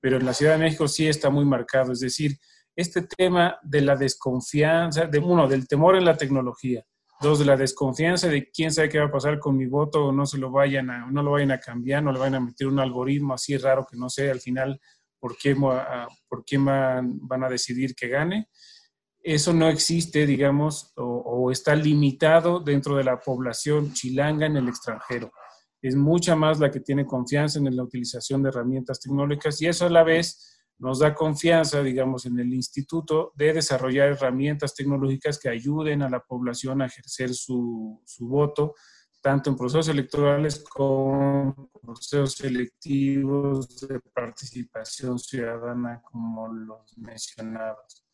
pero 0.00 0.16
en 0.16 0.24
la 0.24 0.32
Ciudad 0.32 0.52
de 0.52 0.58
México 0.58 0.88
sí 0.88 1.06
está 1.06 1.30
muy 1.30 1.44
marcado. 1.44 1.92
Es 1.92 2.00
decir, 2.00 2.38
este 2.74 3.02
tema 3.02 3.58
de 3.62 3.80
la 3.80 3.96
desconfianza, 3.96 5.06
de 5.06 5.18
uno, 5.18 5.46
del 5.46 5.68
temor 5.68 5.96
en 5.96 6.04
la 6.04 6.16
tecnología, 6.16 6.84
dos, 7.24 7.40
de 7.40 7.44
la 7.44 7.56
desconfianza 7.56 8.28
de 8.28 8.50
quién 8.50 8.70
sabe 8.70 8.88
qué 8.88 9.00
va 9.00 9.06
a 9.06 9.10
pasar 9.10 9.40
con 9.40 9.56
mi 9.56 9.66
voto 9.66 10.06
o 10.06 10.12
no 10.12 10.24
se 10.26 10.38
lo 10.38 10.52
vayan 10.52 10.90
a, 10.90 11.10
no 11.10 11.22
lo 11.22 11.32
vayan 11.32 11.50
a 11.50 11.58
cambiar, 11.58 12.02
no 12.02 12.12
le 12.12 12.20
vayan 12.20 12.36
a 12.36 12.40
meter 12.40 12.68
un 12.68 12.78
algoritmo 12.78 13.34
así 13.34 13.56
raro 13.56 13.84
que 13.90 13.96
no 13.96 14.08
sé 14.08 14.30
al 14.30 14.40
final 14.40 14.80
por 15.18 15.36
quién, 15.36 15.58
por 15.60 16.44
quién 16.44 16.64
van, 16.64 17.44
a 17.44 17.48
decidir 17.48 17.94
que 17.94 18.08
gane. 18.08 18.48
Eso 19.20 19.52
no 19.52 19.68
existe, 19.68 20.26
digamos, 20.26 20.92
o 20.96 21.50
está 21.50 21.74
limitado 21.74 22.60
dentro 22.60 22.96
de 22.96 23.04
la 23.04 23.18
población 23.18 23.92
chilanga 23.94 24.46
en 24.46 24.56
el 24.56 24.68
extranjero. 24.68 25.32
Es 25.84 25.96
mucha 25.96 26.34
más 26.34 26.60
la 26.60 26.70
que 26.70 26.80
tiene 26.80 27.04
confianza 27.04 27.58
en 27.58 27.76
la 27.76 27.82
utilización 27.82 28.42
de 28.42 28.48
herramientas 28.48 29.00
tecnológicas 29.00 29.60
y 29.60 29.66
eso 29.66 29.84
a 29.84 29.90
la 29.90 30.02
vez 30.02 30.53
nos 30.78 30.98
da 30.98 31.14
confianza, 31.14 31.82
digamos, 31.82 32.26
en 32.26 32.38
el 32.38 32.52
instituto 32.52 33.32
de 33.36 33.52
desarrollar 33.52 34.10
herramientas 34.10 34.74
tecnológicas 34.74 35.38
que 35.38 35.48
ayuden 35.48 36.02
a 36.02 36.10
la 36.10 36.20
población 36.20 36.82
a 36.82 36.86
ejercer 36.86 37.32
su, 37.32 38.02
su 38.04 38.26
voto, 38.26 38.74
tanto 39.22 39.50
en 39.50 39.56
procesos 39.56 39.88
electorales 39.88 40.62
como 40.62 41.70
en 41.74 41.80
procesos 41.80 42.34
selectivos 42.34 43.80
de 43.88 44.00
participación 44.12 45.18
ciudadana, 45.18 46.02
como 46.02 46.48
los 46.48 46.98
mencionados. 46.98 48.04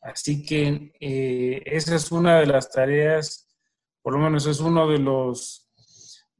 Así 0.00 0.44
que 0.44 0.92
eh, 1.00 1.62
esa 1.66 1.96
es 1.96 2.12
una 2.12 2.38
de 2.38 2.46
las 2.46 2.70
tareas, 2.70 3.48
por 4.00 4.14
lo 4.14 4.20
menos 4.20 4.46
es 4.46 4.60
uno 4.60 4.88
de 4.88 4.98
los 4.98 5.65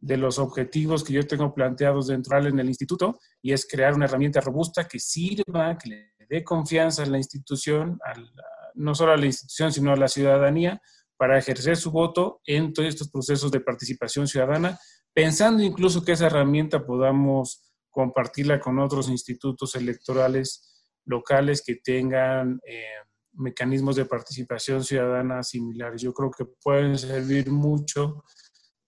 de 0.06 0.16
los 0.16 0.38
objetivos 0.38 1.02
que 1.02 1.12
yo 1.12 1.26
tengo 1.26 1.52
planteados 1.52 2.06
dentro 2.06 2.38
en 2.38 2.60
el 2.60 2.68
instituto 2.68 3.18
y 3.42 3.52
es 3.52 3.66
crear 3.66 3.92
una 3.92 4.04
herramienta 4.04 4.40
robusta 4.40 4.86
que 4.86 5.00
sirva, 5.00 5.76
que 5.76 5.88
le 5.88 6.26
dé 6.28 6.44
confianza 6.44 7.02
a 7.02 7.06
la 7.06 7.18
institución, 7.18 7.98
no 8.74 8.94
solo 8.94 9.12
a 9.12 9.16
la 9.16 9.26
institución, 9.26 9.72
sino 9.72 9.92
a 9.92 9.96
la 9.96 10.06
ciudadanía, 10.06 10.80
para 11.16 11.36
ejercer 11.36 11.76
su 11.76 11.90
voto 11.90 12.40
en 12.44 12.72
todos 12.72 12.88
estos 12.88 13.10
procesos 13.10 13.50
de 13.50 13.58
participación 13.58 14.28
ciudadana, 14.28 14.78
pensando 15.12 15.64
incluso 15.64 16.04
que 16.04 16.12
esa 16.12 16.26
herramienta 16.26 16.86
podamos 16.86 17.72
compartirla 17.90 18.60
con 18.60 18.78
otros 18.78 19.08
institutos 19.08 19.74
electorales 19.74 20.86
locales 21.04 21.64
que 21.66 21.76
tengan 21.82 22.60
eh, 22.64 22.84
mecanismos 23.32 23.96
de 23.96 24.04
participación 24.04 24.84
ciudadana 24.84 25.42
similares. 25.42 26.00
Yo 26.00 26.12
creo 26.12 26.30
que 26.30 26.44
pueden 26.62 26.96
servir 26.96 27.50
mucho 27.50 28.22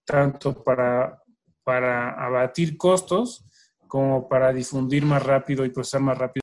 tanto 0.08 0.64
para, 0.64 1.22
para 1.62 2.12
abatir 2.12 2.78
costos 2.78 3.44
como 3.86 4.26
para 4.28 4.52
difundir 4.52 5.04
más 5.04 5.22
rápido 5.22 5.64
y 5.64 5.70
procesar 5.70 6.00
más 6.00 6.16
rápido. 6.16 6.42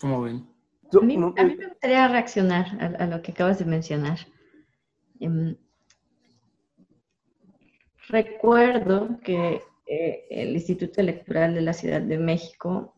¿Cómo 0.00 0.22
ven? 0.22 0.48
A 0.92 1.00
mí, 1.00 1.18
me 1.18 1.68
gustaría 1.68 2.08
reaccionar 2.08 2.96
a, 2.98 3.06
lo 3.06 3.22
que 3.22 3.32
acabas 3.32 3.58
de 3.58 3.64
mencionar. 3.66 4.18
Em, 5.20 5.54
recuerdo 8.08 9.20
que 9.22 9.62
eh, 9.86 10.26
el 10.30 10.54
Instituto 10.54 11.00
Electoral 11.00 11.54
de 11.54 11.60
la 11.60 11.74
Ciudad 11.74 12.00
de 12.00 12.18
México 12.18 12.94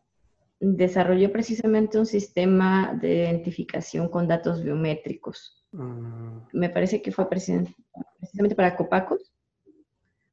desarrolló 0.60 1.32
precisamente 1.32 1.98
un 1.98 2.06
sistema 2.06 2.94
de 2.94 3.24
identificación 3.24 4.08
con 4.08 4.28
datos 4.28 4.62
biométricos. 4.62 5.66
Mm. 5.72 6.38
Me 6.52 6.70
parece 6.70 7.02
que 7.02 7.10
fue 7.10 7.28
precisamente 7.28 8.54
para 8.54 8.76
Copacos. 8.76 9.31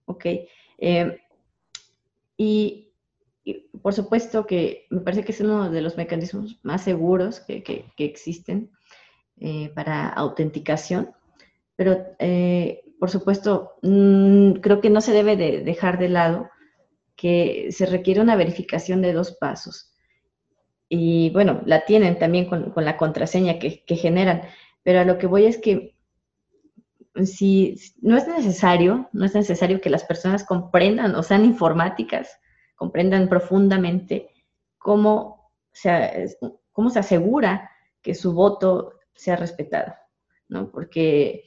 ¿Ok? 0.10 0.26
Eh, 0.80 1.20
y, 2.36 2.86
por 3.82 3.94
supuesto 3.94 4.46
que 4.46 4.86
me 4.90 5.02
parece 5.02 5.24
que 5.24 5.32
es 5.32 5.40
uno 5.42 5.70
de 5.70 5.82
los 5.82 5.98
mecanismos 5.98 6.60
más 6.64 6.84
seguros 6.84 7.40
que, 7.40 7.86
existen 7.98 8.72
eh, 9.40 9.72
para 9.74 10.10
autenticación, 10.10 11.12
pero 11.76 11.98
eh, 12.20 12.82
por 13.00 13.10
supuesto 13.10 13.74
mm, 13.82 14.54
creo 14.62 14.82
que 14.82 14.90
no 14.90 15.02
se 15.02 15.14
debe 15.14 15.38
de 15.38 15.64
dejar 15.64 15.98
de 15.98 16.10
lado 16.10 16.50
que 17.16 17.70
se 17.72 17.86
requiere 17.86 18.22
una 18.22 18.36
verificación 18.36 19.02
de 19.02 19.14
dos 19.14 19.38
pasos. 19.40 19.94
Y 20.90 21.30
bueno, 21.32 21.62
la 21.66 21.86
tienen 21.86 22.18
también 22.18 22.46
con, 22.46 22.74
la 22.76 22.98
contraseña 22.98 23.60
que, 23.60 23.84
que 23.86 23.96
generan, 23.96 24.42
pero 24.84 25.00
a 25.02 25.06
lo 25.06 25.18
que 25.18 25.28
voy 25.28 25.46
es 25.46 25.58
que 25.58 25.99
si 27.26 27.76
no 28.02 28.18
es 28.18 28.28
necesario, 28.28 29.10
no 29.14 29.26
es 29.26 29.34
necesario 29.36 29.82
que 29.82 29.90
las 29.90 30.04
personas 30.04 30.44
comprendan 30.44 31.16
o 31.16 31.24
sean 31.24 31.46
informáticas, 31.46 32.40
comprendan 32.76 33.28
profundamente 33.28 34.30
cómo 34.78 35.52
se, 35.72 36.38
cómo 36.72 36.90
se 36.90 37.00
asegura 37.00 37.70
que 38.02 38.16
su 38.16 38.34
voto 38.34 38.94
sea 39.14 39.36
respetado, 39.36 39.94
¿no? 40.48 40.72
Porque 40.72 41.44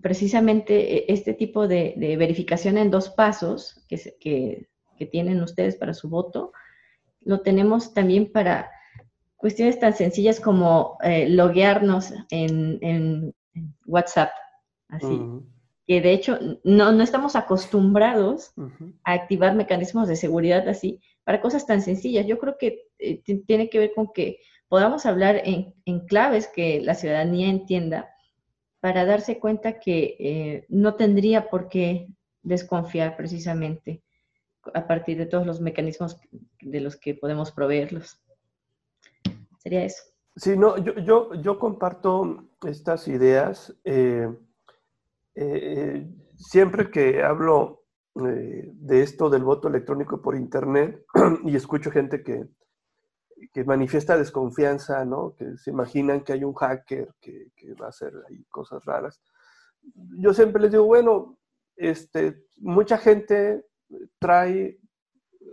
precisamente 0.00 0.74
e, 0.96 1.12
este 1.12 1.34
tipo 1.34 1.66
de, 1.68 1.94
verificación 2.18 2.78
en 2.78 2.90
dos 2.90 3.10
pasos 3.10 3.84
que, 3.88 4.16
que, 4.20 4.68
tienen 5.10 5.42
ustedes 5.42 5.74
para 5.74 5.94
su 5.94 6.08
voto, 6.08 6.52
lo 7.22 7.40
tenemos 7.40 7.92
también 7.92 8.30
para 8.30 8.70
cuestiones 9.36 9.80
tan 9.80 9.94
sencillas 9.94 10.38
como 10.38 10.96
eh, 11.02 11.28
loguearnos 11.28 12.14
en, 12.30 13.34
WhatsApp, 13.86 14.30
así. 14.88 15.20
Que 15.86 16.00
de 16.00 16.12
hecho 16.12 16.38
no, 16.64 16.92
no 16.92 17.02
estamos 17.02 17.34
acostumbrados 17.34 18.52
a 19.04 19.12
activar 19.12 19.54
mecanismos 19.54 20.08
de 20.08 20.16
seguridad 20.16 20.68
así 20.68 21.00
para 21.24 21.40
cosas 21.40 21.66
tan 21.66 21.82
sencillas. 21.82 22.26
Yo 22.26 22.38
creo 22.38 22.56
que 22.58 22.86
eh, 22.98 23.22
tiene 23.46 23.68
que 23.68 23.78
ver 23.78 23.92
con 23.94 24.12
que 24.12 24.38
podamos 24.68 25.06
hablar 25.06 25.42
en, 25.44 25.74
en, 25.84 26.06
claves 26.06 26.46
que 26.48 26.80
la 26.80 26.94
ciudadanía 26.94 27.48
entienda 27.48 28.08
para 28.80 29.04
darse 29.04 29.38
cuenta 29.38 29.78
que 29.78 30.16
eh, 30.18 30.66
no 30.68 30.94
tendría 30.94 31.50
por 31.50 31.68
qué 31.68 32.08
desconfiar 32.42 33.16
precisamente 33.16 34.02
a 34.74 34.86
partir 34.86 35.18
de 35.18 35.26
todos 35.26 35.46
los 35.46 35.60
mecanismos 35.60 36.18
de 36.60 36.80
los 36.80 36.96
que 36.96 37.14
podemos 37.14 37.52
proveerlos. 37.52 38.20
Sería 39.58 39.84
eso. 39.84 40.11
Sí, 40.36 40.56
no, 40.56 40.78
yo, 40.78 40.94
yo, 40.94 41.34
yo 41.34 41.58
comparto 41.58 42.48
estas 42.66 43.06
ideas. 43.08 43.74
Eh, 43.84 44.28
eh, 45.34 46.06
siempre 46.36 46.90
que 46.90 47.22
hablo 47.22 47.84
eh, 48.14 48.70
de 48.72 49.02
esto 49.02 49.30
del 49.30 49.44
voto 49.44 49.68
electrónico 49.68 50.20
por 50.20 50.36
Internet 50.36 51.04
y 51.44 51.56
escucho 51.56 51.90
gente 51.90 52.22
que, 52.22 52.46
que, 53.52 53.64
manifiesta 53.64 54.16
desconfianza, 54.16 55.04
¿no? 55.04 55.34
que 55.34 55.56
se 55.56 55.70
imaginan 55.70 56.22
que 56.22 56.34
hay 56.34 56.44
un 56.44 56.54
hacker 56.54 57.14
que, 57.20 57.52
que, 57.56 57.74
va 57.74 57.86
a 57.86 57.90
hacer 57.90 58.12
ahí 58.28 58.44
cosas 58.50 58.84
raras, 58.84 59.22
yo 60.18 60.32
siempre 60.32 60.62
les 60.62 60.72
digo, 60.72 60.84
bueno, 60.84 61.38
este, 61.76 62.44
mucha 62.58 62.98
gente 62.98 63.66
trae 64.18 64.78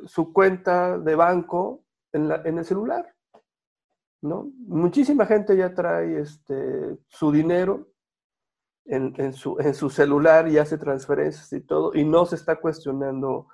su 0.06 0.32
cuenta 0.34 0.98
de 1.00 1.16
banco 1.16 1.84
en, 2.12 2.28
la, 2.28 2.42
en 2.46 2.58
el 2.58 2.66
celular. 2.66 3.16
¿No? 4.22 4.52
Muchísima 4.68 5.26
gente 5.26 5.56
ya 5.56 5.74
trae 5.74 6.20
este, 6.20 6.98
su 7.08 7.32
dinero 7.32 7.90
en, 8.86 9.34
su, 9.34 9.58
en, 9.60 9.74
su, 9.76 9.90
celular 9.90 10.48
y 10.48 10.58
hace 10.58 10.78
transferencias 10.78 11.54
y 11.54 11.62
todo, 11.62 11.94
y 11.94 12.04
no 12.04 12.26
se 12.26 12.36
está 12.36 12.60
cuestionando 12.60 13.48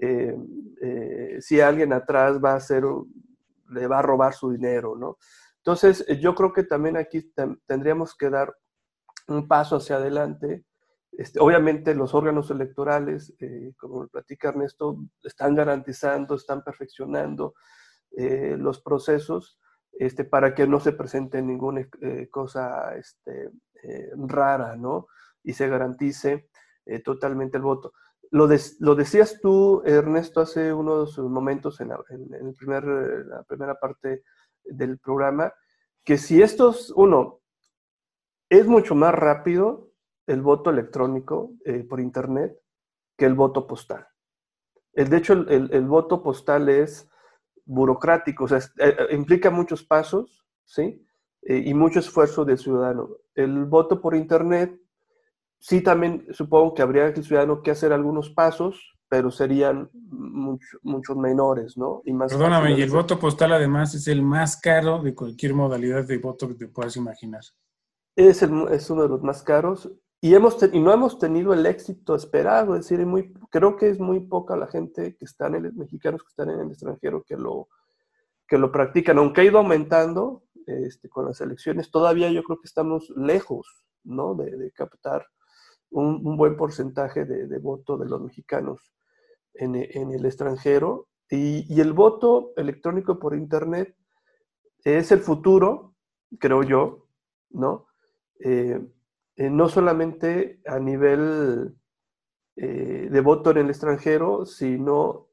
eh, 0.00 0.36
eh, 0.82 1.38
si 1.40 1.60
alguien 1.60 1.92
atrás 1.92 2.38
va 2.42 2.52
a 2.52 2.56
hacer, 2.56 2.84
le 3.70 3.86
va 3.86 4.00
a 4.00 4.02
robar 4.02 4.34
su 4.34 4.50
dinero, 4.50 4.94
¿no? 4.94 5.16
Entonces, 5.56 6.06
yo 6.20 6.34
creo 6.34 6.52
que 6.52 6.64
también 6.64 6.96
aquí 6.96 7.32
tendríamos 7.66 8.14
que 8.14 8.30
dar 8.30 8.54
un 9.26 9.48
paso 9.48 9.76
hacia 9.76 9.96
adelante. 9.96 10.64
Este, 11.12 11.40
obviamente 11.40 11.94
los 11.94 12.14
órganos 12.14 12.50
electorales, 12.50 13.34
eh, 13.40 13.72
como 13.76 14.06
platica 14.06 14.50
Ernesto, 14.50 14.98
están 15.22 15.54
garantizando, 15.54 16.36
están 16.36 16.62
perfeccionando 16.62 17.54
los 18.10 18.80
procesos, 18.80 19.60
este, 19.98 20.24
para 20.24 20.54
que 20.54 20.66
no 20.66 20.78
se 20.78 20.92
presente 20.92 21.42
ninguna 21.42 21.86
eh, 22.00 22.28
cosa 22.30 22.94
este, 22.96 23.50
eh, 23.82 24.10
rara, 24.16 24.76
¿no? 24.76 25.08
Y 25.42 25.54
se 25.54 25.68
garantice 25.68 26.48
eh, 26.86 27.00
totalmente 27.00 27.56
el 27.56 27.64
voto. 27.64 27.92
Lo, 28.30 28.48
lo, 28.78 28.94
decías 28.94 29.40
tú, 29.40 29.82
Ernesto, 29.84 30.40
hace 30.40 30.72
unos 30.72 31.18
momentos 31.18 31.80
en, 31.80 31.88
la, 31.88 31.98
el 32.08 32.54
primer, 32.54 32.84
la 32.84 33.42
primera 33.42 33.74
parte 33.74 34.22
del 34.62 34.98
programa, 34.98 35.52
que 36.04 36.16
si 36.16 36.42
estos, 36.42 36.92
uno, 36.94 37.40
es 38.48 38.66
mucho 38.66 38.94
más 38.94 39.14
rápido 39.14 39.90
el 40.26 40.42
voto 40.42 40.70
electrónico 40.70 41.52
por 41.88 42.00
Internet 42.00 42.56
que 43.16 43.24
el 43.24 43.34
voto 43.34 43.66
postal. 43.66 44.06
El, 44.92 45.08
de 45.08 45.16
hecho, 45.16 45.32
el, 45.32 45.70
el 45.72 45.86
voto 45.86 46.22
postal 46.22 46.68
es 46.68 47.10
burocrático, 47.68 48.44
o 48.44 48.48
sea, 48.48 48.58
eh, 48.58 48.62
eh, 48.78 49.14
implica 49.14 49.50
muchos 49.50 49.84
pasos, 49.84 50.44
¿sí? 50.64 51.06
Eh, 51.42 51.62
y 51.66 51.74
mucho 51.74 52.00
esfuerzo 52.00 52.44
del 52.44 52.58
ciudadano. 52.58 53.10
El 53.34 53.66
voto 53.66 54.00
por 54.00 54.16
Internet, 54.16 54.74
sí 55.58 55.82
también 55.82 56.26
supongo 56.32 56.74
que 56.74 56.82
habría 56.82 57.06
el 57.06 57.22
ciudadano 57.22 57.62
que 57.62 57.70
hacer 57.70 57.92
algunos 57.92 58.30
pasos, 58.30 58.96
pero 59.08 59.30
serían 59.30 59.90
mucho, 59.92 60.78
muchos 60.82 61.16
menores, 61.16 61.76
¿no? 61.76 62.02
Y 62.04 62.12
más 62.12 62.32
Perdóname, 62.32 62.72
y 62.72 62.82
el 62.82 62.90
voto 62.90 63.18
postal 63.18 63.52
además 63.52 63.94
es 63.94 64.08
el 64.08 64.22
más 64.22 64.58
caro 64.60 65.02
de 65.02 65.14
cualquier 65.14 65.54
modalidad 65.54 66.04
de 66.04 66.18
voto 66.18 66.48
que 66.48 66.54
te 66.54 66.68
puedas 66.68 66.96
imaginar. 66.96 67.42
Es, 68.16 68.42
el, 68.42 68.66
es 68.70 68.90
uno 68.90 69.02
de 69.02 69.08
los 69.08 69.22
más 69.22 69.42
caros 69.42 69.90
y, 70.20 70.34
hemos 70.34 70.56
y 70.72 70.80
no 70.80 70.92
hemos 70.92 71.18
tenido 71.18 71.52
el 71.52 71.64
éxito 71.66 72.14
esperado, 72.14 72.74
es 72.74 72.88
decir, 72.88 73.04
muy, 73.06 73.32
creo 73.50 73.76
que 73.76 73.88
es 73.88 74.00
muy 74.00 74.20
poca 74.20 74.56
la 74.56 74.66
gente 74.66 75.16
que 75.16 75.24
están 75.24 75.54
en 75.54 75.66
el, 75.66 75.74
mexicanos 75.74 76.22
que 76.22 76.28
están 76.28 76.50
en 76.50 76.60
el 76.60 76.68
extranjero 76.68 77.22
que 77.22 77.36
lo, 77.36 77.68
que 78.46 78.58
lo 78.58 78.72
practican, 78.72 79.18
aunque 79.18 79.42
ha 79.42 79.44
ido 79.44 79.58
aumentando 79.58 80.44
este, 80.66 81.08
con 81.08 81.26
las 81.26 81.40
elecciones, 81.40 81.90
todavía 81.90 82.30
yo 82.30 82.42
creo 82.42 82.60
que 82.60 82.66
estamos 82.66 83.10
lejos 83.16 83.84
¿no? 84.04 84.34
de, 84.34 84.70
captar 84.72 85.26
un, 85.90 86.36
buen 86.36 86.56
porcentaje 86.56 87.24
de, 87.24 87.58
voto 87.58 87.96
de 87.96 88.06
los 88.06 88.20
mexicanos 88.20 88.92
en, 89.54 89.76
en 89.76 90.12
el 90.12 90.24
extranjero. 90.26 91.08
Y, 91.30 91.72
y, 91.72 91.80
el 91.80 91.92
voto 91.92 92.52
electrónico 92.56 93.18
por 93.18 93.34
Internet 93.34 93.94
es 94.82 95.12
el 95.12 95.20
futuro, 95.20 95.94
creo 96.38 96.62
yo, 96.62 97.06
¿no? 97.50 97.86
Eh, 98.40 98.80
eh, 99.38 99.48
no 99.48 99.68
solamente 99.68 100.60
a 100.66 100.78
nivel 100.78 101.74
eh, 102.56 103.08
de 103.10 103.20
voto 103.20 103.50
en 103.50 103.58
el 103.58 103.70
extranjero, 103.70 104.44
sino 104.44 105.28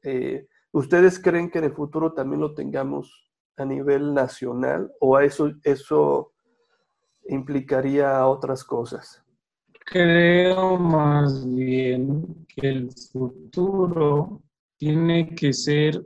¿ustedes 0.72 1.18
creen 1.18 1.50
que 1.50 1.58
en 1.58 1.64
el 1.64 1.74
futuro 1.74 2.12
también 2.14 2.40
lo 2.40 2.54
tengamos 2.54 3.30
a 3.56 3.64
nivel 3.64 4.14
nacional 4.14 4.90
o 5.00 5.18
eso, 5.18 5.52
eso 5.62 6.32
implicaría 7.28 8.26
otras 8.26 8.64
cosas? 8.64 9.22
Creo 9.84 10.78
más 10.78 11.46
bien 11.54 12.46
que 12.48 12.68
el 12.68 12.90
futuro 13.12 14.42
tiene 14.78 15.34
que 15.34 15.52
ser 15.52 16.02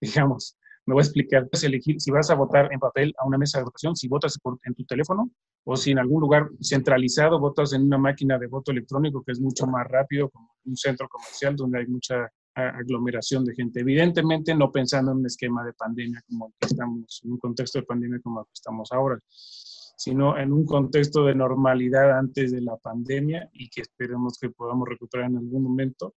digamos, 0.00 0.57
me 0.88 0.94
voy 0.94 1.02
a 1.02 1.04
explicar, 1.04 1.46
puedes 1.50 1.64
elegir 1.64 2.00
si 2.00 2.10
vas 2.10 2.30
a 2.30 2.34
votar 2.34 2.72
en 2.72 2.80
papel 2.80 3.14
a 3.18 3.26
una 3.26 3.36
mesa 3.36 3.58
de 3.58 3.64
votación, 3.64 3.94
si 3.94 4.08
votas 4.08 4.38
en 4.64 4.74
tu 4.74 4.86
teléfono 4.86 5.30
o 5.64 5.76
si 5.76 5.90
en 5.90 5.98
algún 5.98 6.22
lugar 6.22 6.48
centralizado 6.62 7.38
votas 7.38 7.74
en 7.74 7.82
una 7.82 7.98
máquina 7.98 8.38
de 8.38 8.46
voto 8.46 8.72
electrónico 8.72 9.22
que 9.22 9.32
es 9.32 9.40
mucho 9.40 9.66
más 9.66 9.86
rápido, 9.86 10.30
como 10.30 10.48
un 10.64 10.76
centro 10.78 11.06
comercial 11.06 11.56
donde 11.56 11.80
hay 11.80 11.86
mucha 11.88 12.26
aglomeración 12.54 13.44
de 13.44 13.54
gente. 13.54 13.80
Evidentemente 13.80 14.54
no 14.54 14.72
pensando 14.72 15.12
en 15.12 15.18
un 15.18 15.26
esquema 15.26 15.62
de 15.62 15.74
pandemia 15.74 16.22
como 16.26 16.46
el 16.46 16.52
que 16.58 16.66
estamos, 16.68 17.20
en 17.22 17.32
un 17.32 17.38
contexto 17.38 17.80
de 17.80 17.84
pandemia 17.84 18.20
como 18.22 18.40
el 18.40 18.46
que 18.46 18.54
estamos 18.54 18.90
ahora, 18.90 19.18
sino 19.98 20.38
en 20.38 20.52
un 20.52 20.64
contexto 20.64 21.24
de 21.24 21.34
normalidad 21.34 22.16
antes 22.16 22.52
de 22.52 22.60
la 22.60 22.76
pandemia 22.76 23.50
y 23.52 23.68
que 23.68 23.80
esperemos 23.80 24.38
que 24.38 24.48
podamos 24.48 24.88
recuperar 24.88 25.28
en 25.28 25.38
algún 25.38 25.64
momento. 25.64 26.14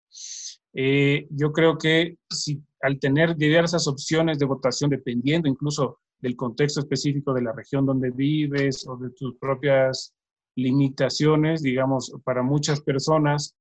Eh, 0.74 1.28
yo 1.30 1.54
creo 1.54 1.78
que 1.78 2.18
si, 2.30 2.62
al 2.82 3.00
tener 3.00 3.38
diversas 3.38 3.88
opciones 3.88 4.38
de 4.38 4.46
votación, 4.46 4.90
dependiendo 4.90 5.48
incluso 5.48 6.00
del 6.20 6.36
contexto 6.36 6.82
específico 6.82 7.34
de 7.34 7.42
la 7.42 7.54
región 7.54 7.86
donde 7.86 8.12
vives 8.12 8.86
o 8.86 8.98
de 8.98 9.12
tus 9.12 9.38
propias 9.38 10.14
limitaciones, 10.58 11.62
digamos, 11.62 12.12
para 12.26 12.44
muchas 12.44 12.82
personas 12.82 13.56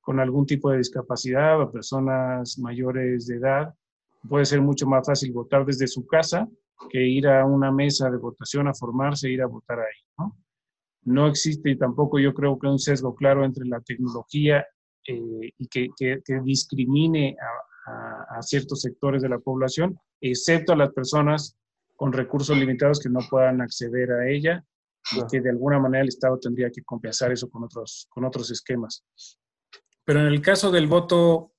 con 0.00 0.20
algún 0.20 0.46
tipo 0.46 0.70
de 0.70 0.78
discapacidad 0.78 1.60
o 1.60 1.72
personas 1.72 2.60
mayores 2.60 3.26
de 3.26 3.38
edad, 3.38 3.74
puede 4.28 4.44
ser 4.44 4.60
mucho 4.60 4.86
más 4.86 5.04
fácil 5.04 5.32
votar 5.32 5.66
desde 5.66 5.88
su 5.88 6.06
casa 6.06 6.48
que 6.90 7.02
ir 7.06 7.28
a 7.28 7.44
una 7.44 7.70
mesa 7.70 8.10
de 8.10 8.18
votación 8.18 8.68
a 8.68 8.74
formarse 8.74 9.28
e 9.28 9.32
ir 9.32 9.42
a 9.42 9.46
votar 9.46 9.78
ahí. 9.80 10.02
¿no? 10.18 10.36
no 11.04 11.26
existe 11.28 11.76
tampoco 11.76 12.18
yo 12.18 12.34
creo 12.34 12.58
que 12.58 12.66
un 12.66 12.78
sesgo 12.78 13.14
claro 13.14 13.44
entre 13.44 13.66
la 13.66 13.80
tecnología 13.80 14.66
eh, 15.06 15.50
y 15.58 15.68
que, 15.68 15.88
que, 15.96 16.40
discrimine 16.42 17.36
a, 17.86 18.38
a, 18.38 18.42
ciertos 18.42 18.80
sectores 18.80 19.20
de 19.20 19.28
la 19.28 19.38
población, 19.38 19.98
excepto 20.20 20.72
a 20.72 20.76
las 20.76 20.92
personas 20.92 21.58
con 21.96 22.12
recursos 22.12 22.56
limitados 22.56 23.00
que 23.00 23.10
no 23.10 23.20
puedan 23.28 23.60
acceder 23.60 24.10
a 24.12 24.28
ella 24.30 24.64
y 25.12 25.20
que 25.30 25.42
de 25.42 25.50
alguna 25.50 25.78
manera 25.78 26.02
el 26.02 26.08
Estado 26.08 26.38
tendría 26.38 26.70
que 26.70 26.82
compensar 26.82 27.30
eso 27.32 27.50
con 27.50 27.64
otros, 27.64 28.06
con 28.08 28.24
otros 28.24 28.50
esquemas. 28.50 29.04
Pero 30.06 30.20
en 30.20 30.26
el 30.26 30.40
caso 30.40 30.70
del 30.70 30.86
voto 30.86 31.52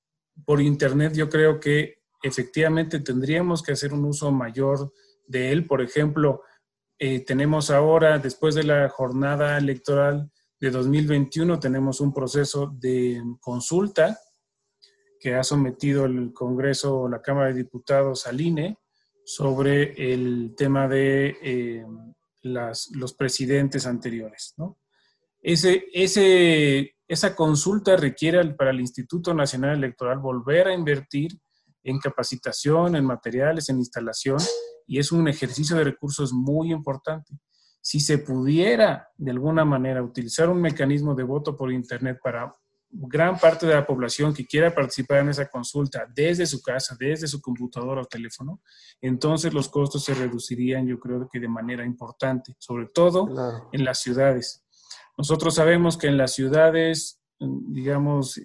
por 0.43 0.59
Internet, 0.59 1.13
yo 1.13 1.29
creo 1.29 1.59
que 1.59 1.99
efectivamente 2.23 2.99
tendríamos 2.99 3.61
que 3.61 3.73
hacer 3.73 3.93
un 3.93 4.05
uso 4.05 4.31
mayor 4.31 4.91
de 5.27 5.51
él. 5.51 5.65
Por 5.65 5.81
ejemplo, 5.81 6.41
eh, 6.97 7.21
tenemos 7.25 7.71
ahora, 7.71 8.19
después 8.19 8.55
de 8.55 8.63
la 8.63 8.89
jornada 8.89 9.57
electoral 9.57 10.31
de 10.59 10.71
2021, 10.71 11.59
tenemos 11.59 11.99
un 12.01 12.13
proceso 12.13 12.67
de 12.67 13.21
consulta 13.39 14.17
que 15.19 15.35
ha 15.35 15.43
sometido 15.43 16.05
el 16.05 16.31
Congreso 16.33 17.07
la 17.09 17.21
Cámara 17.21 17.47
de 17.47 17.55
Diputados 17.55 18.27
al 18.27 18.39
INE 18.39 18.77
sobre 19.25 20.13
el 20.13 20.53
tema 20.55 20.87
de 20.87 21.35
eh, 21.41 21.85
las, 22.43 22.89
los 22.91 23.13
presidentes 23.13 23.87
anteriores. 23.87 24.53
¿no? 24.57 24.77
Ese, 25.41 25.85
esa 27.07 27.35
consulta 27.35 27.95
requiere 27.97 28.43
para 28.53 28.71
el 28.71 28.79
Instituto 28.79 29.33
Nacional 29.33 29.77
Electoral 29.77 30.19
volver 30.19 30.67
a 30.67 30.73
invertir 30.73 31.37
en 31.83 31.99
capacitación, 31.99 32.95
en 32.95 33.05
materiales, 33.05 33.69
en 33.69 33.77
instalación, 33.77 34.39
y 34.87 34.99
es 34.99 35.11
un 35.11 35.27
ejercicio 35.27 35.75
de 35.75 35.83
recursos 35.83 36.33
muy 36.33 36.71
importante. 36.71 37.37
Si 37.81 37.99
se 37.99 38.17
pudiera 38.17 39.09
de 39.17 39.31
alguna 39.31 39.63
manera 39.63 40.01
utilizar 40.01 40.49
un 40.49 40.61
mecanismo 40.61 41.13
de 41.13 41.23
voto 41.23 41.55
por 41.55 41.71
Internet 41.71 42.19
para 42.23 42.51
gran 42.97 43.37
parte 43.37 43.65
de 43.65 43.75
la 43.75 43.85
población 43.85 44.33
que 44.33 44.45
quiera 44.45 44.73
participar 44.73 45.19
en 45.19 45.29
esa 45.29 45.47
consulta 45.49 46.07
desde 46.15 46.45
su 46.45 46.61
casa, 46.61 46.95
desde 46.97 47.27
su 47.27 47.41
computadora 47.41 48.01
o 48.01 48.05
teléfono, 48.05 48.61
entonces 49.01 49.53
los 49.53 49.67
costos 49.67 50.03
se 50.03 50.13
reducirían, 50.13 50.87
yo 50.87 50.99
creo 50.99 51.27
que 51.31 51.39
de 51.39 51.47
manera 51.47 51.85
importante, 51.85 52.55
sobre 52.57 52.87
todo 52.87 53.27
en 53.71 53.83
las 53.83 53.99
ciudades. 53.99 54.63
Nosotros 55.17 55.55
sabemos 55.55 55.97
que 55.97 56.07
en 56.07 56.17
las 56.17 56.33
ciudades, 56.33 57.21
digamos, 57.39 58.39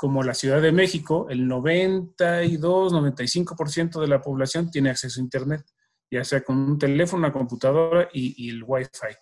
como 0.00 0.22
la 0.22 0.32
Ciudad 0.32 0.62
de 0.62 0.72
México, 0.72 1.26
el 1.28 1.46
92, 1.46 2.94
95% 2.94 4.00
de 4.00 4.08
la 4.08 4.22
población 4.22 4.70
tiene 4.70 4.88
acceso 4.88 5.20
a 5.20 5.22
Internet, 5.22 5.62
ya 6.10 6.24
sea 6.24 6.40
con 6.42 6.56
un 6.56 6.78
teléfono, 6.78 7.18
una 7.18 7.34
computadora 7.34 8.08
y, 8.10 8.48
el 8.48 8.64
Wi-Fi. 8.66 9.14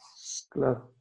Claro. 0.48 0.94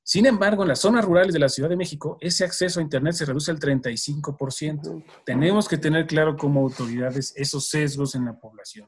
Sin 0.00 0.26
embargo, 0.26 0.62
en 0.62 0.68
las 0.68 0.78
zonas 0.78 1.04
rurales 1.04 1.32
de 1.32 1.40
la 1.40 1.48
Ciudad 1.48 1.68
de 1.68 1.76
México, 1.76 2.18
ese 2.20 2.44
acceso 2.44 2.78
a 2.78 2.84
Internet 2.84 3.14
se 3.14 3.24
reduce 3.24 3.50
al 3.50 3.58
35%. 3.58 5.04
Tenemos 5.26 5.66
que 5.66 5.76
tener 5.76 6.06
claro 6.06 6.36
como 6.36 6.60
autoridades 6.60 7.32
esos 7.34 7.66
sesgos 7.66 8.14
en 8.14 8.26
la 8.26 8.38
población. 8.38 8.86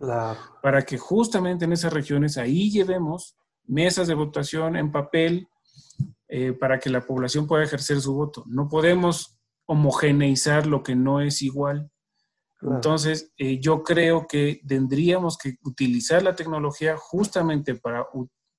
Para 0.62 0.82
que 0.82 0.98
justamente 0.98 1.64
en 1.64 1.72
esas 1.72 1.92
regiones 1.92 2.38
ahí 2.38 2.70
llevemos 2.70 3.34
mesas 3.66 4.06
de 4.06 4.14
votación 4.14 4.76
en 4.76 4.92
papel 4.92 5.48
eh, 6.28 6.52
para 6.52 6.78
que 6.78 6.90
la 6.90 7.00
población 7.00 7.48
pueda 7.48 7.64
ejercer 7.64 8.00
su 8.00 8.14
voto. 8.14 8.44
No 8.46 8.68
podemos 8.68 9.41
homogeneizar 9.72 10.66
lo 10.66 10.82
que 10.82 10.94
no 10.94 11.20
es 11.20 11.42
igual. 11.42 11.90
Entonces, 12.60 13.32
eh, 13.38 13.58
yo 13.58 13.82
creo 13.82 14.26
que 14.28 14.60
tendríamos 14.66 15.36
que 15.36 15.56
utilizar 15.64 16.22
la 16.22 16.36
tecnología 16.36 16.96
justamente 16.96 17.74
para, 17.74 18.06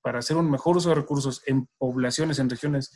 para 0.02 0.18
hacer 0.18 0.36
un 0.36 0.50
mejor 0.50 0.76
uso 0.76 0.90
de 0.90 0.96
recursos 0.96 1.42
en 1.46 1.66
poblaciones, 1.78 2.38
en 2.38 2.50
regiones 2.50 2.90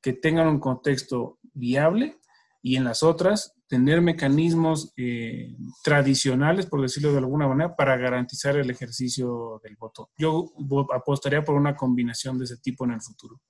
que 0.00 0.12
tengan 0.12 0.46
un 0.46 0.60
contexto 0.60 1.38
viable 1.52 2.20
y 2.62 2.76
en 2.76 2.84
las 2.84 3.02
otras 3.02 3.54
tener 3.66 4.02
mecanismos 4.02 4.92
eh, 4.96 5.56
tradicionales, 5.82 6.66
por 6.66 6.80
decirlo 6.80 7.10
de 7.10 7.18
alguna 7.18 7.48
manera, 7.48 7.74
para 7.74 7.96
garantizar 7.96 8.56
el 8.56 8.70
ejercicio 8.70 9.60
del 9.64 9.76
voto. 9.76 10.10
Yo 10.16 10.52
apostaría 10.94 11.42
por 11.42 11.56
una 11.56 11.74
combinación 11.74 12.38
de 12.38 12.44
ese 12.44 12.58
tipo 12.58 12.84
en 12.84 12.92
el 12.92 13.00
futuro. 13.00 13.40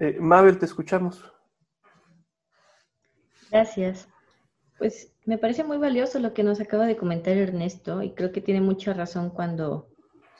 Eh, 0.00 0.18
Mabel, 0.20 0.58
te 0.58 0.66
escuchamos. 0.66 1.22
Gracias. 3.50 4.08
Pues 4.78 5.12
me 5.24 5.38
parece 5.38 5.64
muy 5.64 5.78
valioso 5.78 6.18
lo 6.18 6.34
que 6.34 6.42
nos 6.42 6.60
acaba 6.60 6.86
de 6.86 6.96
comentar 6.96 7.36
Ernesto 7.36 8.02
y 8.02 8.12
creo 8.12 8.32
que 8.32 8.40
tiene 8.40 8.60
mucha 8.60 8.92
razón 8.92 9.30
cuando 9.30 9.88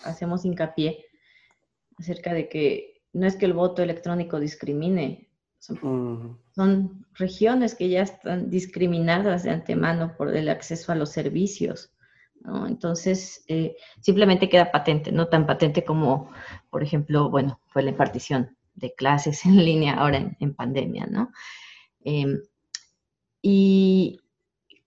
hacemos 0.05 0.45
hincapié 0.45 1.07
acerca 1.99 2.35
de 2.35 2.49
que 2.49 3.03
no 3.13 3.27
es 3.27 3.37
que 3.37 3.47
el 3.47 3.55
voto 3.55 3.83
electrónico 3.83 4.39
discrimine, 4.39 5.27
son, 5.59 7.07
regiones 7.15 7.75
que 7.75 7.89
ya 7.89 8.03
están 8.03 8.51
discriminadas 8.51 9.43
de 9.43 9.51
antemano 9.51 10.15
por 10.17 10.37
el 10.37 10.49
acceso 10.49 10.93
a 10.93 10.95
los 10.95 11.11
servicios. 11.11 11.93
Entonces, 12.69 13.45
eh, 13.49 13.75
simplemente 14.01 14.49
queda 14.49 14.71
patente, 14.71 15.11
no 15.11 15.29
tan 15.29 15.47
patente 15.47 15.85
como, 15.85 16.31
por 16.71 16.83
ejemplo, 16.83 17.31
bueno, 17.31 17.61
fue 17.67 17.83
la 17.83 17.91
impartición 17.91 18.57
de 18.75 18.95
clases 18.95 19.45
en 19.47 19.57
línea 19.65 19.95
ahora 19.95 20.37
en, 20.39 20.55
pandemia, 20.55 21.07
¿no? 21.07 21.33
Em, 22.05 22.39
y 23.49 24.23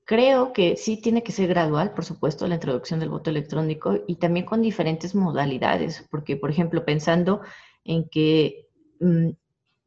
creo 0.04 0.52
que 0.52 0.76
sí 0.76 0.98
tiene 1.02 1.24
que 1.24 1.32
ser 1.32 1.48
gradual, 1.48 1.94
por 1.94 2.04
supuesto, 2.04 2.46
la 2.46 2.56
introducción 2.56 3.00
del 3.00 3.08
voto 3.08 3.30
electrónico 3.30 4.00
y 4.06 4.18
también 4.18 4.46
con 4.46 4.62
diferentes 4.62 5.16
modalidades, 5.16 6.06
porque, 6.12 6.36
por 6.36 6.50
ejemplo, 6.50 6.84
pensando 6.84 7.40
en 7.86 8.10
que 8.10 8.68
mm, 9.00 9.30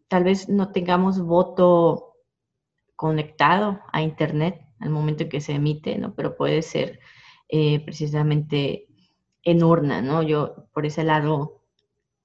tal 0.08 0.24
vez 0.24 0.48
no 0.48 0.72
tengamos 0.72 1.20
voto 1.20 2.14
conectado 2.96 3.80
a 3.92 4.00
Internet 4.00 4.58
al 4.80 4.88
momento 4.88 5.24
en 5.24 5.28
que 5.28 5.42
se 5.42 5.52
emite, 5.52 5.98
¿no? 5.98 6.14
Pero 6.14 6.34
puede 6.34 6.62
ser 6.62 6.98
eh, 7.50 7.78
precisamente 7.84 8.86
en 9.42 9.62
urna, 9.62 10.00
¿no? 10.00 10.22
Yo 10.22 10.66
por 10.72 10.86
ese 10.86 11.04
lado 11.04 11.60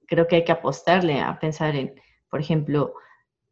creo 0.07 0.27
que 0.27 0.37
hay 0.37 0.45
que 0.45 0.53
apostarle 0.53 1.19
a 1.19 1.37
pensar 1.41 1.75
en 1.75 1.95
por 2.29 2.39
ejemplo, 2.39 2.93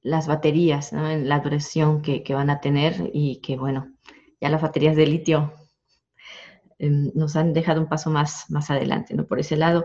las 0.06 0.28
baterías, 0.28 0.92
la 0.94 1.40
duración 1.40 2.04
que, 2.04 2.24
van 2.30 2.52
a 2.52 2.62
tener 2.62 3.10
y 3.12 3.42
que, 3.42 3.58
bueno, 3.58 3.92
ya 4.40 4.50
las 4.50 4.62
baterías 4.62 4.96
de 4.96 5.08
litio 5.08 5.52
em, 6.78 7.12
nos 7.16 7.36
han 7.36 7.54
dejado 7.54 7.82
un 7.82 7.90
paso 7.90 8.12
más, 8.12 8.46
más 8.52 8.70
adelante, 8.70 9.16
¿no? 9.16 9.26
Por 9.26 9.40
ese 9.40 9.58
lado. 9.58 9.84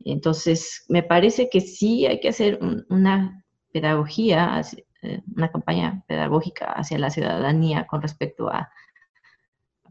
Entonces, 0.00 0.84
me 0.88 1.04
parece 1.04 1.48
que 1.48 1.60
sí 1.60 2.04
hay 2.04 2.18
que 2.18 2.30
hacer 2.30 2.58
una 2.88 3.44
pedagogía, 3.72 4.60
eh, 5.02 5.22
una 5.36 5.52
campaña 5.52 6.02
pedagógica 6.08 6.72
hacia 6.72 6.98
la 6.98 7.10
ciudadanía 7.10 7.86
con 7.86 8.02
respecto 8.02 8.48
a 8.48 8.72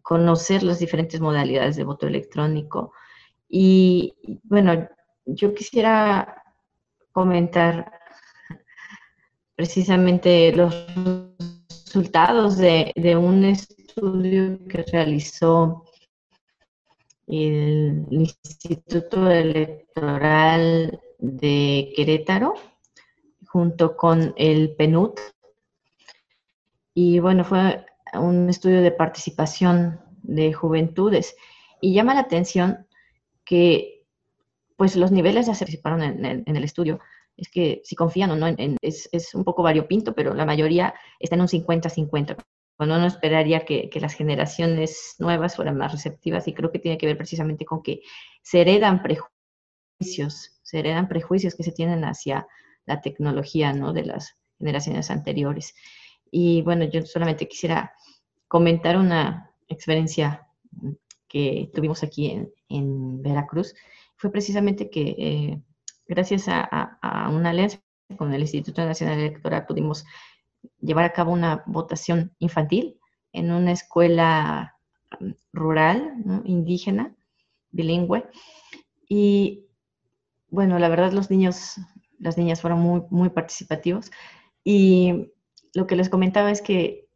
conocer 0.02 0.62
las 0.62 0.80
diferentes 0.80 1.22
modalidades 1.22 1.78
de 1.78 1.86
voto 1.86 2.06
electrónico. 2.06 2.92
Y 3.48 4.14
bueno, 4.44 4.90
yo 5.26 5.54
quisiera 5.54 6.44
comentar 7.14 7.99
precisamente 9.60 10.54
los 10.54 10.74
resultados 11.86 12.56
de, 12.56 12.94
un 13.22 13.44
estudio 13.44 14.58
que 14.70 14.86
realizó 14.90 15.84
el 17.28 18.06
Instituto 18.10 19.30
Electoral 19.30 21.02
de 21.18 21.92
Querétaro 21.94 22.54
junto 23.48 23.98
con 23.98 24.34
el 24.38 24.78
PNUD. 24.78 25.16
Y 26.94 27.20
bueno, 27.20 27.44
fue 27.44 27.86
un 28.14 28.48
estudio 28.48 28.82
de 28.82 28.92
participación 28.92 30.00
de 30.24 30.54
juventudes. 30.54 31.36
Y 31.82 31.94
llama 31.94 32.14
la 32.14 32.22
atención 32.22 32.88
que 33.44 34.06
pues 34.78 34.96
los 34.96 35.12
niveles 35.12 35.48
ya 35.48 35.54
se 35.54 35.66
participaron 35.66 36.02
en 36.02 36.56
el 36.56 36.64
estudio 36.64 37.02
es 37.40 37.50
que 37.50 37.82
si 37.84 37.96
confían 37.96 38.32
o 38.32 38.36
no, 38.36 38.48
es, 38.82 39.10
un 39.34 39.44
poco 39.44 39.64
variopinto, 39.64 40.14
pero 40.14 40.34
la 40.34 40.46
mayoría 40.46 40.94
está 41.20 41.36
en 41.36 41.42
un 41.42 41.48
50-50. 41.48 42.38
Cuando 42.76 42.96
uno 42.96 43.08
esperaría 43.08 43.66
que, 43.66 43.90
las 44.00 44.14
generaciones 44.14 45.16
nuevas 45.20 45.56
fueran 45.56 45.78
más 45.78 45.92
receptivas 45.92 46.48
y 46.48 46.54
creo 46.54 46.72
que 46.72 46.80
tiene 46.80 46.98
que 46.98 47.06
ver 47.06 47.18
precisamente 47.18 47.66
con 47.66 47.82
que 47.82 48.02
se 48.42 48.62
heredan 48.62 49.02
prejuicios, 49.02 50.60
se 50.64 50.80
heredan 50.80 51.08
prejuicios 51.08 51.56
que 51.56 51.64
se 51.64 51.72
tienen 51.72 52.04
hacia 52.06 52.48
la 52.86 53.02
tecnología, 53.02 53.74
¿no? 53.74 53.94
De 53.94 54.04
las 54.06 54.36
generaciones 54.58 55.12
anteriores. 55.12 55.76
Y 56.32 56.62
bueno, 56.62 56.86
yo 56.86 57.06
solamente 57.06 57.48
quisiera 57.48 57.94
comentar 58.48 58.98
una 58.98 59.52
experiencia 59.68 60.48
que 61.28 61.70
tuvimos 61.74 62.04
aquí 62.04 62.50
en, 62.68 63.22
Veracruz. 63.22 63.76
Fue 64.16 64.32
precisamente 64.32 64.90
que 64.90 65.16
eh, 65.18 65.62
gracias 66.10 66.48
a, 66.48 67.30
una 67.32 67.52
alianza 67.52 67.80
con 68.18 68.34
el 68.34 68.42
Instituto 68.42 68.84
Nacional 68.84 69.20
Electoral 69.20 69.68
pudimos 69.68 70.06
llevar 70.82 71.06
a 71.06 71.14
cabo 71.14 71.32
una 71.32 71.64
votación 71.68 72.34
infantil 72.40 73.00
en 73.32 73.52
una 73.52 73.72
escuela 73.72 74.76
um, 75.22 75.34
rural, 75.54 76.16
indígena, 76.44 77.16
bilingüe. 77.70 78.28
Y 79.08 79.68
bueno, 80.50 80.80
la 80.80 80.90
verdad 80.90 81.14
los 81.14 81.30
niños, 81.30 81.76
las 82.18 82.38
niñas 82.40 82.60
fueron 82.60 82.80
muy, 82.80 83.04
muy 83.12 83.30
participativos. 83.30 84.12
Y 84.64 85.32
lo 85.76 85.86
que 85.86 85.96
les 85.96 86.10
comentaba 86.10 86.50
es 86.50 86.64
que 86.64 87.08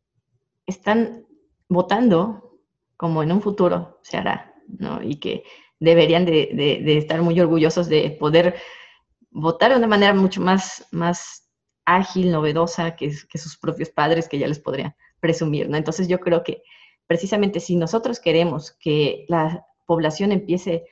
están 0.67 1.25
votando 1.67 2.59
como 2.95 3.23
en 3.23 3.31
un 3.31 3.41
futuro 3.41 3.99
se 4.03 4.17
hará, 4.17 4.53
¿no? 4.67 5.01
Y 5.01 5.15
que 5.15 5.43
deberían 5.79 6.25
de, 6.25 6.51
de 6.53 6.97
estar 6.97 7.21
muy 7.23 7.39
orgullosos 7.39 7.89
de 7.89 8.11
poder 8.11 8.55
votar 9.33 9.71
de 9.71 9.77
una 9.77 9.87
manera 9.87 10.13
mucho 10.13 10.41
más, 10.41 10.87
más 10.91 11.49
ágil, 11.85 12.31
novedosa 12.31 12.95
que, 12.95 13.11
sus 13.11 13.57
propios 13.57 13.89
padres 13.89 14.29
que 14.29 14.39
ya 14.39 14.47
les 14.47 14.59
podrían 14.59 14.95
presumir, 15.19 15.69
¿no? 15.69 15.77
Entonces 15.77 16.07
yo 16.07 16.19
creo 16.19 16.43
que 16.43 16.63
precisamente 17.07 17.59
si 17.59 17.75
nosotros 17.75 18.19
queremos 18.19 18.71
que 18.71 19.25
la 19.27 19.65
población 19.85 20.31
empiece 20.31 20.85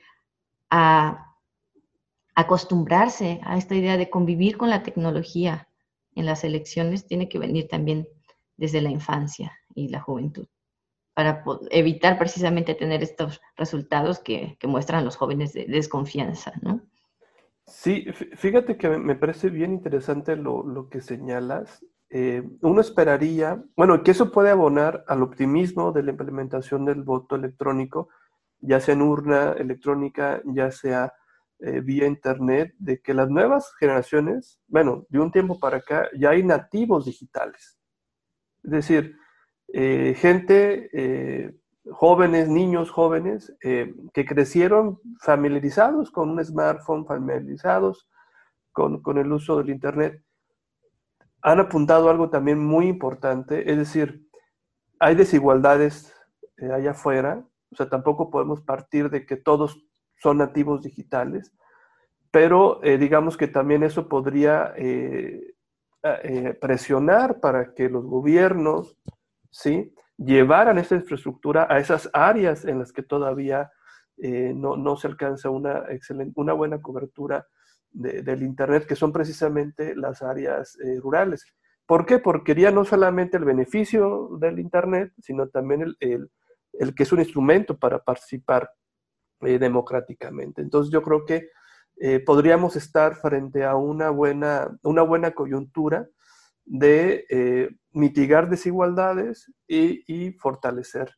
a 0.70 1.34
acostumbrarse 2.34 3.40
a 3.44 3.56
esta 3.56 3.74
idea 3.74 3.96
de 3.96 4.10
convivir 4.10 4.56
con 4.56 4.70
la 4.70 4.82
tecnología 4.82 5.68
en 6.14 6.26
las 6.26 6.44
elecciones, 6.44 7.06
tiene 7.06 7.28
que 7.28 7.38
venir 7.38 7.68
también 7.68 8.08
desde 8.56 8.82
la 8.82 8.90
infancia 8.90 9.52
y 9.74 9.88
la 9.88 10.00
juventud, 10.00 10.46
para 11.14 11.44
evitar 11.70 12.18
precisamente 12.18 12.74
tener 12.74 13.02
estos 13.02 13.40
resultados 13.56 14.18
que, 14.18 14.56
que 14.58 14.66
muestran 14.66 15.04
los 15.04 15.16
jóvenes 15.16 15.52
de 15.52 15.66
desconfianza, 15.66 16.52
¿no? 16.60 16.82
Sí, 17.66 18.06
fíjate 18.36 18.76
que 18.76 18.88
me 18.88 19.14
parece 19.14 19.48
bien 19.48 19.72
interesante 19.72 20.36
lo, 20.36 20.88
que 20.90 21.00
señalas. 21.00 21.84
Eh, 22.10 22.42
uno 22.60 22.80
esperaría, 22.80 23.62
bueno, 23.76 24.02
que 24.02 24.10
eso 24.10 24.30
puede 24.32 24.50
abonar 24.50 25.04
al 25.06 25.22
optimismo 25.22 25.92
de 25.92 26.02
la 26.02 26.10
implementación 26.10 26.84
del 26.84 27.02
voto 27.02 27.36
electrónico, 27.36 28.08
ya 28.60 28.80
sea 28.80 28.94
en 28.94 29.02
urna 29.02 29.52
electrónica, 29.52 30.42
ya 30.44 30.70
sea 30.70 31.14
eh, 31.60 31.80
vía 31.80 32.06
internet, 32.06 32.74
de 32.78 33.00
que 33.00 33.14
las 33.14 33.30
nuevas 33.30 33.72
generaciones, 33.78 34.60
bueno, 34.66 35.06
de 35.08 35.20
un 35.20 35.30
tiempo 35.32 35.58
para 35.58 35.78
acá, 35.78 36.08
ya 36.18 36.30
hay 36.30 36.42
nativos 36.42 37.06
digitales. 37.06 37.78
Es 38.64 38.70
decir, 38.70 39.16
eh, 39.68 40.14
gente 40.18 41.61
jóvenes, 41.90 42.48
niños 42.48 42.90
jóvenes 42.90 43.54
eh, 43.62 43.94
que 44.12 44.24
crecieron 44.24 45.00
familiarizados 45.20 46.10
con 46.10 46.30
un 46.30 46.44
smartphone, 46.44 47.06
familiarizados 47.06 48.08
con, 48.72 49.02
el 49.18 49.32
uso 49.32 49.58
del 49.58 49.70
Internet, 49.70 50.22
han 51.42 51.60
apuntado 51.60 52.08
algo 52.08 52.30
también 52.30 52.58
muy 52.58 52.86
importante, 52.86 53.70
es 53.70 53.76
decir, 53.76 54.26
hay 54.98 55.14
desigualdades 55.14 56.14
eh, 56.56 56.70
allá 56.72 56.92
afuera, 56.92 57.44
o 57.70 57.76
sea, 57.76 57.88
tampoco 57.88 58.30
podemos 58.30 58.60
partir 58.60 59.10
de 59.10 59.26
que 59.26 59.36
todos 59.36 59.84
son 60.16 60.38
nativos 60.38 60.82
digitales, 60.82 61.52
pero 62.30 62.82
eh, 62.82 62.96
digamos 62.96 63.36
que 63.36 63.48
también 63.48 63.82
eso 63.82 64.08
podría 64.08 64.74
presionar 66.60 67.40
para 67.40 67.74
que 67.74 67.88
los 67.88 68.04
gobiernos, 68.04 68.96
¿sí? 69.50 69.94
Llevaran 70.16 70.78
esa 70.78 70.96
infraestructura 70.96 71.66
a 71.68 71.78
esas 71.78 72.10
áreas 72.12 72.64
en 72.64 72.78
las 72.78 72.92
que 72.92 73.02
todavía 73.02 73.70
eh, 74.18 74.52
no, 74.54 74.96
se 74.96 75.08
alcanza 75.08 75.50
una, 75.50 75.86
excelente, 75.90 76.32
una 76.36 76.52
buena 76.52 76.80
cobertura 76.80 77.46
del 77.90 78.42
Internet, 78.42 78.86
que 78.86 78.96
son 78.96 79.12
precisamente 79.12 79.94
las 79.94 80.22
áreas 80.22 80.78
eh, 80.80 80.98
rurales. 81.00 81.44
¿Por 81.84 82.06
qué? 82.06 82.18
Porque 82.18 82.52
quería 82.54 82.70
no 82.70 82.84
solamente 82.84 83.36
el 83.36 83.44
beneficio 83.44 84.30
del 84.40 84.58
Internet, 84.58 85.12
sino 85.18 85.48
también 85.48 85.94
el, 86.00 86.30
que 86.94 87.02
es 87.02 87.12
un 87.12 87.18
instrumento 87.18 87.76
para 87.76 88.02
participar 88.02 88.70
eh, 89.40 89.58
democráticamente. 89.58 90.62
Entonces 90.62 90.92
yo 90.92 91.02
creo 91.02 91.24
que 91.26 91.48
podríamos 92.26 92.74
estar 92.74 93.14
frente 93.14 93.64
a 93.64 93.76
una 93.76 94.10
buena, 94.10 94.76
una 94.82 95.02
buena 95.02 95.32
coyuntura 95.32 96.08
de 96.64 97.76
mitigar 97.92 98.48
desigualdades 98.48 99.52
y, 99.66 100.32
fortalecer 100.32 101.14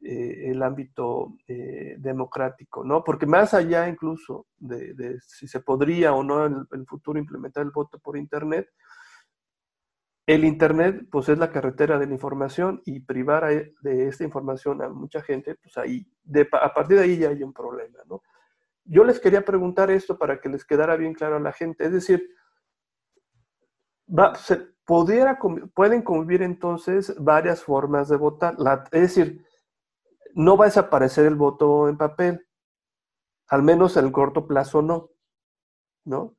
eh, 0.00 0.50
el 0.50 0.62
ámbito 0.62 1.36
eh, 1.48 1.96
democrático, 1.98 2.84
¿no? 2.84 3.02
Porque 3.02 3.26
más 3.26 3.54
allá 3.54 3.88
incluso 3.88 4.46
de, 4.56 5.18
si 5.20 5.48
se 5.48 5.60
podría 5.60 6.12
o 6.12 6.22
no 6.22 6.46
en 6.46 6.66
el, 6.70 6.86
futuro 6.86 7.18
implementar 7.18 7.64
el 7.64 7.70
voto 7.70 7.98
por 7.98 8.16
Internet, 8.16 8.68
el 10.26 10.44
Internet 10.44 11.06
pues 11.10 11.28
es 11.28 11.38
la 11.38 11.50
carretera 11.50 11.98
de 11.98 12.06
la 12.06 12.12
información 12.12 12.82
y 12.84 13.00
privar 13.00 13.46
de 13.80 14.08
esta 14.08 14.24
información 14.24 14.82
a 14.82 14.88
mucha 14.88 15.22
gente, 15.22 15.54
pues 15.54 15.76
ahí, 15.78 16.06
a 16.52 16.74
partir 16.74 16.98
de 16.98 17.04
ahí 17.04 17.18
ya 17.18 17.28
hay 17.28 17.42
un 17.42 17.52
problema, 17.52 17.98
¿no? 18.06 18.22
Yo 18.84 19.04
les 19.04 19.18
quería 19.18 19.44
preguntar 19.44 19.90
esto 19.90 20.16
para 20.16 20.40
que 20.40 20.48
les 20.48 20.64
quedara 20.64 20.96
bien 20.96 21.14
claro 21.14 21.36
a 21.36 21.40
la 21.40 21.52
gente, 21.52 21.84
es 21.84 21.92
decir, 21.92 22.28
va, 24.08 24.34
se, 24.36 24.75
pueden 24.86 26.02
convivir 26.02 26.42
entonces 26.42 27.14
varias 27.18 27.62
formas 27.62 28.08
de 28.08 28.16
votar. 28.16 28.56
es 28.92 29.00
decir, 29.00 29.44
no 30.34 30.56
va 30.56 30.66
a 30.66 30.68
desaparecer 30.68 31.26
el 31.26 31.34
voto 31.34 31.88
en 31.88 31.96
papel, 31.96 32.46
al 33.48 33.62
menos 33.62 33.96
en 33.96 34.06
el 34.06 34.12
corto 34.12 34.46
plazo 34.46 34.82
no, 34.82 35.10
¿no? 36.04 36.36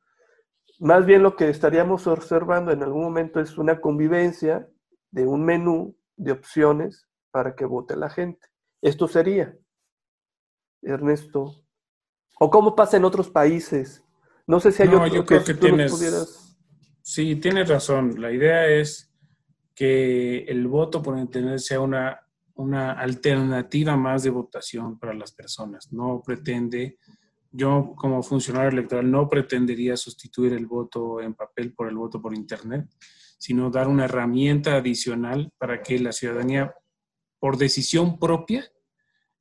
Más 0.79 1.05
bien 1.05 1.23
lo 1.23 1.35
que 1.35 1.49
estaríamos 1.49 2.05
observando 2.05 2.71
en 2.71 2.83
algún 2.83 3.01
momento 3.01 3.39
es 3.39 3.57
una 3.57 3.81
convivencia 3.81 4.69
de 5.11 5.25
un 5.25 5.43
menú 5.43 5.97
de 6.15 6.31
opciones 6.31 7.07
para 7.31 7.55
que 7.55 7.65
vote 7.65 7.95
la 7.95 8.09
gente. 8.09 8.47
Esto 8.81 9.07
sería, 9.07 9.57
Ernesto, 10.83 11.55
o 12.39 12.49
cómo 12.51 12.75
pasa 12.75 12.97
en 12.97 13.05
otros 13.05 13.29
países. 13.29 14.03
No 14.45 14.59
sé 14.59 14.71
si 14.71 14.83
hay 14.83 14.89
otro 14.89 15.25
que, 15.25 15.39
tú 15.55 15.67
pudieras 15.67 16.46
Sí, 17.09 17.37
tienes 17.37 17.69
razón. 17.69 18.21
La 18.21 18.33
idea 18.33 18.67
es 18.67 19.09
que 19.73 20.39
el 20.39 20.67
voto 20.67 21.01
por 21.01 21.17
Internet 21.17 21.59
sea 21.59 21.79
una, 21.79 22.19
una 22.55 22.91
alternativa 22.91 23.95
más 23.95 24.23
de 24.23 24.29
votación 24.29 24.99
para 24.99 25.13
las 25.13 25.31
personas. 25.31 25.93
No 25.93 26.21
pretende 26.21 26.97
yo 27.49 27.93
como 27.95 28.21
funcionario 28.21 28.71
electoral 28.71 29.09
no 29.09 29.29
pretendería 29.29 29.95
sustituir 29.95 30.51
el 30.51 30.65
voto 30.65 31.21
en 31.21 31.33
papel 31.33 31.73
por 31.73 31.87
el 31.87 31.95
voto 31.95 32.21
por 32.21 32.35
Internet, 32.35 32.89
sino 33.37 33.69
dar 33.69 33.87
una 33.87 34.03
herramienta 34.03 34.75
adicional 34.75 35.49
para 35.57 35.81
que 35.81 35.99
la 35.99 36.11
ciudadanía, 36.11 36.75
por 37.39 37.55
decisión 37.55 38.19
propia, 38.19 38.69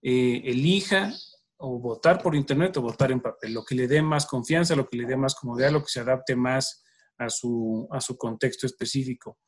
eh, 0.02 0.40
elija 0.44 1.12
o 1.56 1.80
votar 1.80 2.22
por 2.22 2.36
Internet 2.36 2.76
o 2.76 2.82
votar 2.82 3.10
en 3.10 3.18
papel, 3.18 3.54
lo 3.54 3.64
que 3.64 3.74
le 3.74 3.88
dé 3.88 4.02
más 4.02 4.24
confianza, 4.24 4.76
lo 4.76 4.86
que 4.86 4.98
le 4.98 5.04
dé 5.04 5.16
más 5.16 5.34
comodidad, 5.34 5.72
lo 5.72 5.80
que 5.80 5.88
se 5.88 5.98
adapte 5.98 6.36
más 6.36 6.84
a 7.18 7.28
su, 7.30 7.88
a 7.90 8.00
su 8.00 8.16
contexto 8.16 8.66
específico. 8.66 9.38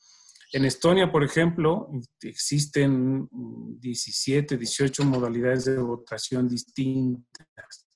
En 0.51 0.65
Estonia, 0.65 1.13
por 1.13 1.23
ejemplo, 1.23 1.91
existen 2.23 3.29
17, 3.31 4.57
18 4.57 5.05
modalidades 5.05 5.67
de 5.67 5.77
votación 5.77 6.49
distintas. 6.49 7.87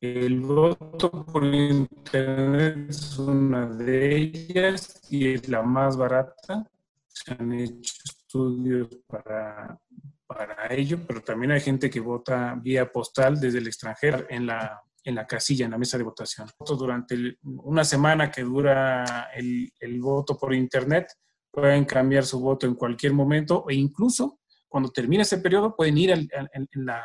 El 0.00 0.40
voto 0.40 1.26
por 1.26 1.44
Internet 1.44 2.88
es 2.88 3.18
una 3.18 3.66
de 3.66 4.16
ellas 4.16 5.00
y 5.10 5.34
es 5.34 5.48
la 5.48 5.62
más 5.62 5.96
barata. 5.96 6.68
Se 7.06 7.34
han 7.34 7.52
hecho 7.52 7.92
estudios 8.04 8.88
para, 9.06 9.78
para 10.26 10.74
ello, 10.74 10.98
pero 11.06 11.20
también 11.20 11.52
hay 11.52 11.60
gente 11.60 11.90
que 11.90 12.00
vota 12.00 12.54
vía 12.54 12.90
postal 12.90 13.38
desde 13.38 13.58
el 13.58 13.66
extranjero 13.66 14.24
en 14.30 14.46
la, 14.46 14.82
en 15.04 15.14
la 15.14 15.26
casilla, 15.26 15.64
en 15.64 15.72
la 15.72 15.78
mesa 15.78 15.98
de 15.98 16.04
votación. 16.04 16.48
Durante 16.60 17.38
una 17.42 17.84
semana 17.84 18.30
que 18.30 18.42
dura 18.42 19.28
el, 19.34 20.00
voto 20.00 20.36
por 20.36 20.54
Internet, 20.54 21.12
pueden 21.50 21.84
cambiar 21.84 22.24
su 22.24 22.40
voto 22.40 22.66
en 22.66 22.74
cualquier 22.74 23.12
momento 23.12 23.64
e 23.68 23.74
incluso 23.74 24.40
cuando 24.68 24.90
termine 24.90 25.22
ese 25.22 25.38
periodo 25.38 25.76
pueden 25.76 25.98
ir 25.98 26.10
en 26.10 26.28
la 26.74 27.02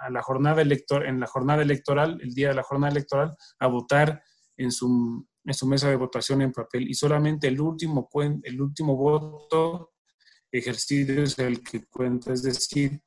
a 0.00 0.10
la 0.10 0.22
jornada 0.22 0.62
electoral, 0.62 1.08
en 1.08 1.20
la 1.20 1.26
jornada 1.26 1.62
electoral, 1.62 2.18
el 2.22 2.34
día 2.34 2.48
de 2.48 2.54
la 2.54 2.62
jornada 2.62 2.90
electoral, 2.90 3.36
a 3.58 3.66
votar 3.66 4.22
en 4.56 4.72
su, 4.72 5.26
en 5.44 5.54
su 5.54 5.66
mesa 5.66 5.90
de 5.90 5.96
votación 5.96 6.40
en 6.42 6.52
papel. 6.52 6.88
Y 6.88 6.94
solamente 6.94 7.48
el 7.48 7.60
último, 7.60 8.08
el 8.42 8.60
último 8.60 8.96
voto 8.96 9.92
ejercido 10.50 11.22
es 11.22 11.38
el 11.38 11.62
que 11.62 11.84
cuenta. 11.86 12.32
Es 12.32 12.42
decir, 12.42 13.02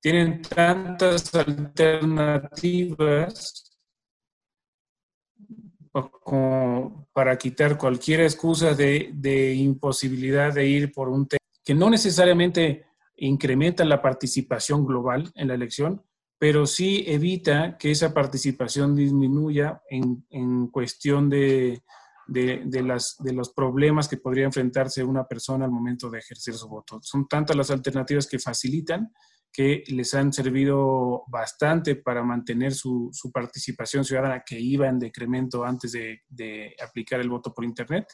tienen 0.00 0.42
tantas 0.42 1.34
alternativas 1.34 3.66
como 5.92 7.08
para 7.12 7.36
quitar 7.36 7.76
cualquier 7.76 8.20
excusa 8.20 8.74
de, 8.74 9.10
de 9.12 9.54
imposibilidad 9.54 10.54
de 10.54 10.66
ir 10.66 10.92
por 10.92 11.08
un 11.08 11.26
tema 11.26 11.40
que 11.64 11.74
no 11.74 11.90
necesariamente 11.90 12.86
incrementa 13.16 13.84
la 13.84 14.00
participación 14.00 14.86
global 14.86 15.30
en 15.34 15.48
la 15.48 15.54
elección, 15.54 16.02
pero 16.38 16.66
sí 16.66 17.04
evita 17.06 17.76
que 17.76 17.90
esa 17.90 18.14
participación 18.14 18.96
disminuya 18.96 19.82
en, 19.90 20.24
en 20.30 20.68
cuestión 20.68 21.28
de, 21.28 21.82
de, 22.26 22.62
de, 22.64 22.82
las, 22.82 23.16
de 23.18 23.34
los 23.34 23.50
problemas 23.50 24.08
que 24.08 24.16
podría 24.16 24.46
enfrentarse 24.46 25.04
una 25.04 25.26
persona 25.26 25.66
al 25.66 25.70
momento 25.70 26.08
de 26.08 26.20
ejercer 26.20 26.54
su 26.54 26.68
voto. 26.68 27.00
Son 27.02 27.28
tantas 27.28 27.56
las 27.56 27.70
alternativas 27.70 28.26
que 28.26 28.38
facilitan 28.38 29.12
que 29.52 29.82
les 29.88 30.14
han 30.14 30.32
servido 30.32 31.24
bastante 31.28 31.96
para 31.96 32.22
mantener 32.22 32.72
su, 32.72 33.10
su 33.12 33.32
participación 33.32 34.04
ciudadana 34.04 34.42
que 34.46 34.58
iba 34.58 34.88
en 34.88 34.98
decremento 34.98 35.64
antes 35.64 35.92
de, 35.92 36.74
aplicar 36.82 37.20
el 37.20 37.28
voto 37.28 37.52
por 37.52 37.64
Internet 37.64 38.06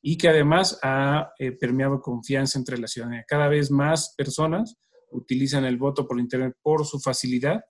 y 0.00 0.16
que 0.16 0.28
además 0.28 0.78
ha 0.82 1.32
eh, 1.38 1.52
permeado 1.52 2.00
confianza 2.00 2.58
entre 2.58 2.78
la 2.78 2.86
ciudadanía. 2.86 3.24
Cada 3.26 3.48
vez 3.48 3.70
más 3.70 4.14
personas 4.16 4.76
utilizan 5.10 5.64
el 5.64 5.76
voto 5.76 6.06
por 6.06 6.20
Internet 6.20 6.56
por 6.62 6.86
su 6.86 7.00
facilidad 7.00 7.60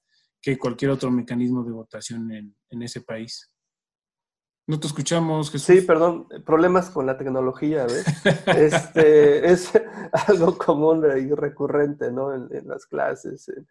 que 0.40 0.58
cualquier 0.58 0.92
otro 0.92 1.10
mecanismo 1.10 1.64
de 1.64 1.72
votación 1.72 2.30
en, 2.32 2.56
en 2.70 2.82
ese 2.82 3.00
país. 3.00 3.50
No 4.68 4.78
te 4.78 4.86
escuchamos, 4.86 5.50
Jesús. 5.50 5.66
Sí, 5.66 5.80
perdón, 5.80 6.28
problemas 6.44 6.90
con 6.90 7.06
la 7.06 7.16
tecnología, 7.16 7.86
¿ves? 7.86 8.04
Este, 8.46 9.50
es 9.50 9.72
algo 10.28 10.58
común 10.58 11.06
y 11.16 11.32
recurrente, 11.32 12.12
¿no? 12.12 12.34
En, 12.34 12.54
en 12.54 12.68
las 12.68 12.84
clases, 12.84 13.48
en, 13.48 13.66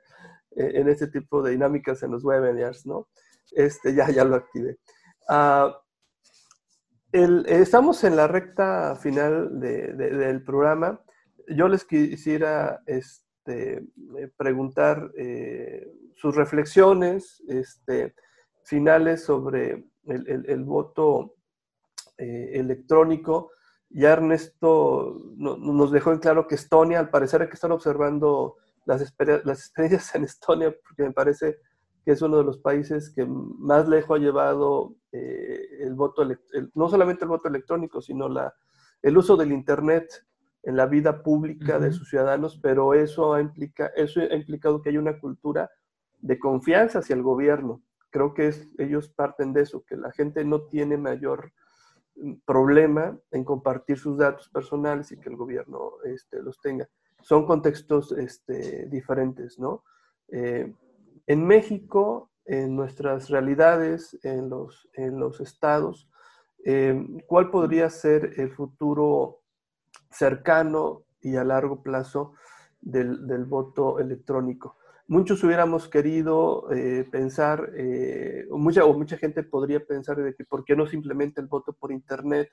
en, 0.55 0.89
este 0.89 1.05
tipo 1.05 1.43
de 1.43 1.51
dinámicas 1.51 2.01
en 2.01 2.09
los 2.09 2.23
webinars, 2.23 2.87
¿no? 2.87 3.09
Este, 3.51 3.93
ya, 3.93 4.09
ya 4.09 4.23
lo 4.23 4.37
activé. 4.37 4.79
Uh, 5.29 5.71
el, 7.11 7.45
estamos 7.47 8.03
en 8.03 8.15
la 8.15 8.27
recta 8.27 8.95
final 8.95 9.59
de, 9.59 9.93
de, 9.93 10.09
del 10.09 10.43
programa. 10.43 10.99
Yo 11.47 11.67
les 11.67 11.85
quisiera 11.85 12.81
este, 12.87 13.85
preguntar 14.35 15.11
eh, 15.15 15.87
sus 16.15 16.35
reflexiones 16.35 17.43
este, 17.47 18.15
finales 18.63 19.25
sobre 19.25 19.85
el, 20.07 20.27
el, 20.27 20.49
el 20.49 20.63
voto 20.63 21.35
eh, 22.17 22.51
electrónico. 22.53 23.51
Ya 23.89 24.11
Ernesto 24.13 25.21
no, 25.37 25.57
nos 25.57 25.91
dejó 25.91 26.11
en 26.11 26.19
claro 26.19 26.47
que 26.47 26.55
Estonia, 26.55 26.99
al 26.99 27.09
parecer 27.09 27.41
hay 27.41 27.47
que 27.47 27.53
estar 27.53 27.71
observando 27.71 28.55
las, 28.85 29.01
las 29.45 29.59
experiencias 29.59 30.15
en 30.15 30.23
Estonia, 30.23 30.75
porque 30.83 31.03
me 31.03 31.13
parece 31.13 31.59
que 32.03 32.11
es 32.11 32.21
uno 32.21 32.37
de 32.37 32.43
los 32.43 32.57
países 32.57 33.09
que 33.09 33.25
más 33.25 33.87
lejos 33.87 34.17
ha 34.17 34.21
llevado 34.21 34.95
eh, 35.11 35.67
el 35.81 35.93
voto, 35.93 36.21
el, 36.21 36.39
no 36.73 36.89
solamente 36.89 37.25
el 37.25 37.29
voto 37.29 37.49
electrónico, 37.49 38.01
sino 38.01 38.29
la, 38.29 38.53
el 39.01 39.17
uso 39.17 39.35
del 39.35 39.51
Internet 39.51 40.25
en 40.63 40.75
la 40.75 40.85
vida 40.85 41.21
pública 41.21 41.75
uh 41.75 41.79
-huh. 41.79 41.83
de 41.83 41.91
sus 41.91 42.09
ciudadanos, 42.09 42.59
pero 42.61 42.93
eso, 42.93 43.39
implica, 43.39 43.87
eso 43.95 44.21
ha 44.21 44.35
implicado 44.35 44.81
que 44.81 44.89
hay 44.89 44.97
una 44.97 45.19
cultura 45.19 45.69
de 46.19 46.37
confianza 46.39 46.99
hacia 46.99 47.15
el 47.15 47.23
gobierno. 47.23 47.81
Creo 48.09 48.33
que 48.33 48.47
es, 48.47 48.67
ellos 48.77 49.09
parten 49.09 49.53
de 49.53 49.61
eso, 49.61 49.83
que 49.85 49.97
la 49.97 50.11
gente 50.11 50.43
no 50.43 50.61
tiene 50.63 50.97
mayor 50.97 51.51
mm, 52.15 52.33
problema 52.45 53.17
en 53.31 53.43
compartir 53.43 53.97
sus 53.97 54.17
datos 54.17 54.49
personales 54.49 55.11
y 55.11 55.19
que 55.19 55.29
el 55.29 55.35
gobierno 55.35 55.93
este, 56.03 56.41
los 56.41 56.59
tenga. 56.59 56.87
Son 57.21 57.45
contextos 57.45 58.11
este, 58.13 58.85
diferentes, 58.87 59.59
¿no? 59.59 59.83
Eh, 60.29 60.73
en 61.25 61.45
México, 61.45 62.31
en 62.45 62.75
nuestras 62.75 63.29
realidades, 63.29 64.17
en 64.23 64.49
los, 64.49 64.87
estados, 65.41 66.09
eh, 66.63 67.05
¿cuál 67.25 67.51
podría 67.51 67.89
ser 67.89 68.33
el 68.37 68.51
futuro 68.51 69.41
cercano 70.09 71.03
y 71.21 71.35
a 71.35 71.43
largo 71.43 71.81
plazo 71.81 72.33
del 72.81 73.45
voto 73.45 73.99
electrónico. 73.99 74.77
Muchos 75.09 75.41
hubiéramos 75.43 75.87
querido 75.87 76.69
eh, 76.71 77.07
pensar, 77.09 77.71
eh, 77.75 78.45
mucha, 78.49 78.83
o 78.83 78.93
mucha 78.93 79.17
gente 79.17 79.41
podría 79.41 79.79
pensar 79.79 80.17
de 80.17 80.35
que 80.35 80.43
por 80.43 80.65
qué 80.65 80.75
no 80.75 80.85
simplemente 80.85 81.39
el 81.39 81.47
voto 81.47 81.71
por 81.71 81.93
Internet 81.93 82.49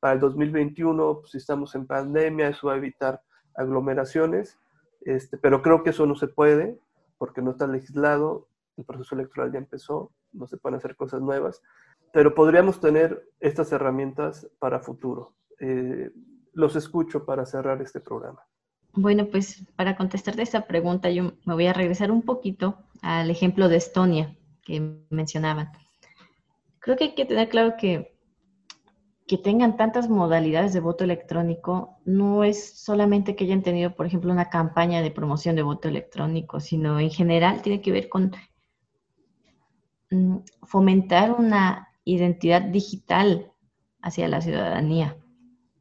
para 0.00 0.14
el 0.14 0.20
2021, 0.20 1.20
pues, 1.20 1.30
si 1.30 1.38
estamos 1.38 1.76
en 1.76 1.86
pandemia, 1.86 2.48
eso 2.48 2.66
va 2.66 2.74
a 2.74 2.78
evitar 2.78 3.22
aglomeraciones, 3.54 4.58
este, 5.02 5.38
pero 5.38 5.62
creo 5.62 5.84
que 5.84 5.90
eso 5.90 6.04
no 6.06 6.16
se 6.16 6.26
puede 6.26 6.76
porque 7.18 7.40
no 7.40 7.52
está 7.52 7.68
legislado, 7.68 8.48
el 8.76 8.84
proceso 8.84 9.14
electoral 9.14 9.52
ya 9.52 9.58
empezó, 9.58 10.10
no 10.32 10.48
se 10.48 10.56
pueden 10.56 10.78
hacer 10.78 10.96
cosas 10.96 11.20
nuevas, 11.20 11.62
pero 12.12 12.34
podríamos 12.34 12.80
tener 12.80 13.28
estas 13.38 13.70
herramientas 13.70 14.48
para 14.58 14.80
futuro. 14.80 15.34
Eh, 15.60 16.10
los 16.52 16.74
escucho 16.74 17.24
para 17.24 17.46
cerrar 17.46 17.80
este 17.80 18.00
programa. 18.00 18.42
Bueno, 18.94 19.26
pues 19.26 19.64
para 19.76 19.96
contestarte 19.96 20.42
esta 20.42 20.66
pregunta, 20.66 21.10
yo 21.10 21.32
me 21.44 21.54
voy 21.54 21.66
a 21.66 21.72
regresar 21.72 22.10
un 22.10 22.22
poquito 22.22 22.78
al 23.00 23.30
ejemplo 23.30 23.68
de 23.68 23.76
Estonia 23.76 24.36
que 24.64 25.04
mencionaban. 25.10 25.72
Creo 26.78 26.96
que 26.96 27.04
hay 27.04 27.14
que 27.14 27.24
tener 27.24 27.48
claro 27.48 27.74
que 27.78 28.12
que 29.32 29.38
tengan 29.38 29.78
tantas 29.78 30.10
modalidades 30.10 30.72
de 30.72 30.80
voto 30.80 31.04
electrónico 31.04 31.96
no 32.04 32.44
es 32.44 32.78
solamente 32.78 33.34
que 33.34 33.44
hayan 33.44 33.62
tenido, 33.62 33.94
por 33.94 34.04
ejemplo, 34.04 34.30
una 34.32 34.50
campaña 34.50 35.00
de 35.00 35.10
promoción 35.10 35.56
de 35.56 35.62
voto 35.62 35.88
electrónico, 35.88 36.60
sino 36.60 37.00
en 37.00 37.10
general 37.10 37.62
tiene 37.62 37.80
que 37.80 37.92
ver 37.92 38.10
con 38.10 38.32
mm, 40.10 40.36
fomentar 40.64 41.30
una 41.32 41.88
identidad 42.04 42.60
digital 42.60 43.52
hacia 44.02 44.28
la 44.28 44.40
ciudadanía 44.40 45.16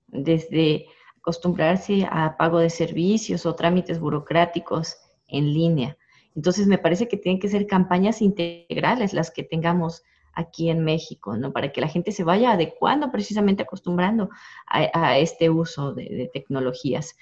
desde 0.07 0.86
acostumbrarse 1.22 2.07
a 2.09 2.36
pago 2.38 2.59
de 2.59 2.69
servicios 2.69 3.45
o 3.45 3.55
trámites 3.55 3.99
burocráticos 3.99 4.97
en 5.28 5.53
línea. 5.53 5.97
Entonces, 6.36 6.67
me 6.67 6.78
parece 6.78 7.07
que 7.07 7.17
tienen 7.17 7.39
que 7.39 7.49
ser 7.49 7.67
campañas 7.67 8.22
integrales 8.22 9.13
las 9.13 9.32
que 9.32 9.43
tengamos 9.43 10.03
aquí 10.34 10.69
en 10.69 10.84
México, 10.84 11.38
¿no? 11.38 11.51
Para 11.51 11.72
que 11.72 11.82
la 11.82 11.88
gente 11.88 12.11
se 12.11 12.24
vaya 12.24 12.53
adecuando, 12.53 13.11
precisamente 13.11 13.63
acostumbrando 13.63 14.30
a, 14.65 15.17
este 15.17 15.49
uso 15.49 15.93
de, 15.93 16.30
tecnologías. 16.34 17.15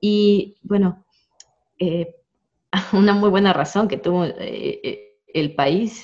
Y 0.00 0.56
bueno, 0.62 1.04
eh, 1.78 2.16
una 2.92 3.12
muy 3.14 3.30
buena 3.30 3.52
razón 3.52 3.88
que 3.88 3.98
tuvo 3.98 4.24
eh, 4.24 4.80
eh 4.82 5.08
el 5.34 5.54
país 5.54 6.02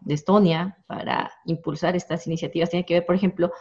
de 0.00 0.14
Estonia 0.14 0.76
para 0.88 1.30
impulsar 1.44 1.94
estas 1.94 2.26
iniciativas 2.26 2.70
tiene 2.70 2.84
que 2.84 2.94
ver, 2.94 3.06
por 3.06 3.14
ejemplo, 3.14 3.52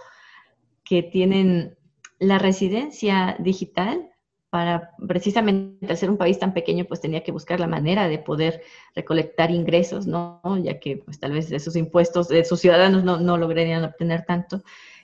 que 0.84 1.04
tienen 1.04 1.78
la 2.24 2.40
residencia 2.40 3.36
digital 3.40 4.10
para 4.50 4.92
precisamente 5.08 5.88
al 5.88 5.98
ser 5.98 6.12
un 6.12 6.18
país 6.18 6.38
tan 6.38 6.54
pequeño, 6.54 6.86
pues 6.86 7.02
tenía 7.02 7.24
que 7.24 7.32
buscar 7.32 7.60
la 7.60 7.68
manera 7.68 8.08
de 8.08 8.20
poder 8.20 8.62
recolectar 8.96 9.50
ingresos, 9.50 10.06
¿no? 10.06 10.42
Ya 10.62 10.80
que 10.80 10.98
pues 10.98 11.20
tal 11.20 11.32
vez 11.32 11.50
de 11.50 11.60
sus 11.60 11.76
impuestos, 11.76 12.28
de 12.28 12.46
sus 12.46 12.60
ciudadanos 12.60 13.04
no, 13.04 13.20
no 13.20 13.38
lograrían 13.38 13.84
obtener 13.84 14.26
tanto. 14.26 14.62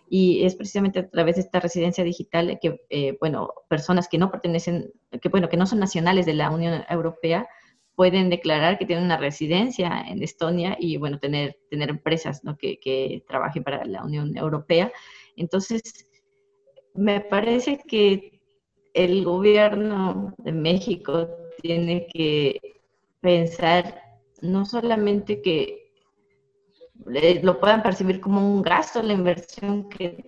Y 0.08 0.46
es 0.46 0.56
precisamente 0.56 1.00
a 1.00 1.10
través 1.10 1.36
de 1.36 1.42
esta 1.42 1.60
residencia 1.60 2.04
digital 2.04 2.60
que, 2.62 2.82
eh, 2.90 3.18
bueno, 3.20 3.54
personas 3.68 4.08
que 4.08 4.20
no 4.20 4.30
pertenecen, 4.30 4.92
que 5.20 5.30
bueno, 5.30 5.50
que 5.50 5.58
no 5.58 5.66
son 5.66 5.80
nacionales 5.80 6.28
de 6.28 6.34
la 6.36 6.52
Unión 6.52 6.84
Europea, 6.90 7.48
pueden 7.96 8.30
declarar 8.30 8.78
que 8.78 8.86
tienen 8.86 9.06
una 9.06 9.18
residencia 9.18 10.04
en 10.08 10.22
Estonia 10.24 10.78
y, 10.80 10.98
bueno, 10.98 11.20
tener, 11.20 11.58
tener 11.72 11.90
empresas 11.90 12.44
¿no? 12.44 12.56
que, 12.56 12.80
que 12.80 13.24
trabajen 13.28 13.64
para 13.64 13.84
la 13.86 14.04
Unión 14.04 14.38
Europea. 14.38 14.92
Entonces, 15.36 15.82
me 16.94 17.22
parece 17.22 17.80
que 17.88 18.42
el 18.94 19.24
gobierno 19.24 20.34
de 20.38 20.52
México 20.52 21.28
tiene 21.62 22.08
que 22.08 22.60
pensar 23.22 24.02
no 24.42 24.66
solamente 24.66 25.42
que 25.42 25.92
lo 27.42 27.60
puedan 27.60 27.84
percibir 27.84 28.20
como 28.20 28.54
un 28.54 28.62
gasto 28.62 29.02
la 29.02 29.14
inversión 29.14 29.90
que, 29.90 30.26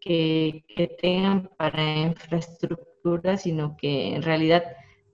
que, 0.00 0.96
tengan 1.00 1.50
para 1.56 1.96
infraestructura, 1.96 3.36
sino 3.36 3.76
que 3.76 4.14
en 4.14 4.22
realidad 4.22 4.64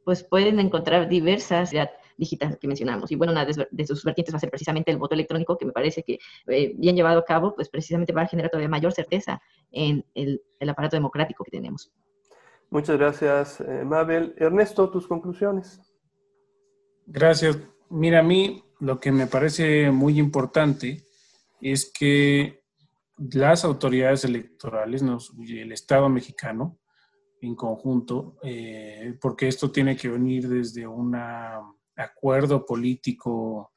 pues 0.05 0.25
pueden 0.25 0.59
encontrar 0.59 1.09
diversas 1.09 1.73
digitales 2.21 2.59
que 2.59 2.69
mencionamos. 2.69 3.11
Y 3.11 3.17
bueno, 3.17 3.33
una 3.33 3.45
de 3.45 3.87
sus 3.87 4.05
vertientes 4.05 4.33
va 4.33 4.37
a 4.37 4.41
ser 4.41 4.51
precisamente 4.51 4.93
el 4.93 4.99
voto 4.99 5.15
electrónico, 5.15 5.59
que 5.59 5.65
me 5.65 5.73
parece 5.73 6.05
que 6.05 6.19
eh, 6.47 6.73
bien 6.77 6.95
llevado 6.95 7.19
a 7.19 7.25
cabo, 7.25 7.55
pues 7.57 7.69
precisamente 7.69 8.13
va 8.13 8.23
a 8.23 8.27
generar 8.27 8.51
todavía 8.51 8.69
mayor 8.69 8.93
certeza 8.93 9.41
en 9.73 10.05
el 10.15 10.41
aparato 10.69 10.97
democrático 10.97 11.43
que 11.43 11.51
tenemos. 11.51 11.91
Muchas 12.71 12.99
gracias, 12.99 13.61
eh, 13.61 13.85
Mabel. 13.85 14.35
Ernesto, 14.37 14.89
tus 14.91 15.09
conclusiones. 15.09 15.81
Gracias. 17.07 17.59
Mira, 17.89 18.21
a 18.21 18.23
mí 18.23 18.63
lo 18.79 19.01
que 19.01 19.11
me 19.11 19.27
parece 19.27 19.91
muy 19.91 20.19
importante 20.19 21.03
es 21.61 21.91
que 21.93 22.63
las 23.33 23.65
autoridades 23.65 24.25
electorales, 24.25 25.03
el 25.03 25.73
Estado 25.73 26.09
mexicano 26.09 26.79
en 27.43 27.55
conjunto, 27.55 28.37
eh, 28.43 29.17
porque 29.21 29.49
esto 29.49 29.71
tiene 29.71 29.97
que 29.97 30.09
venir 30.09 30.49
desde 30.49 30.87
un 30.87 31.15
acuerdo 32.01 32.65
político 32.65 33.73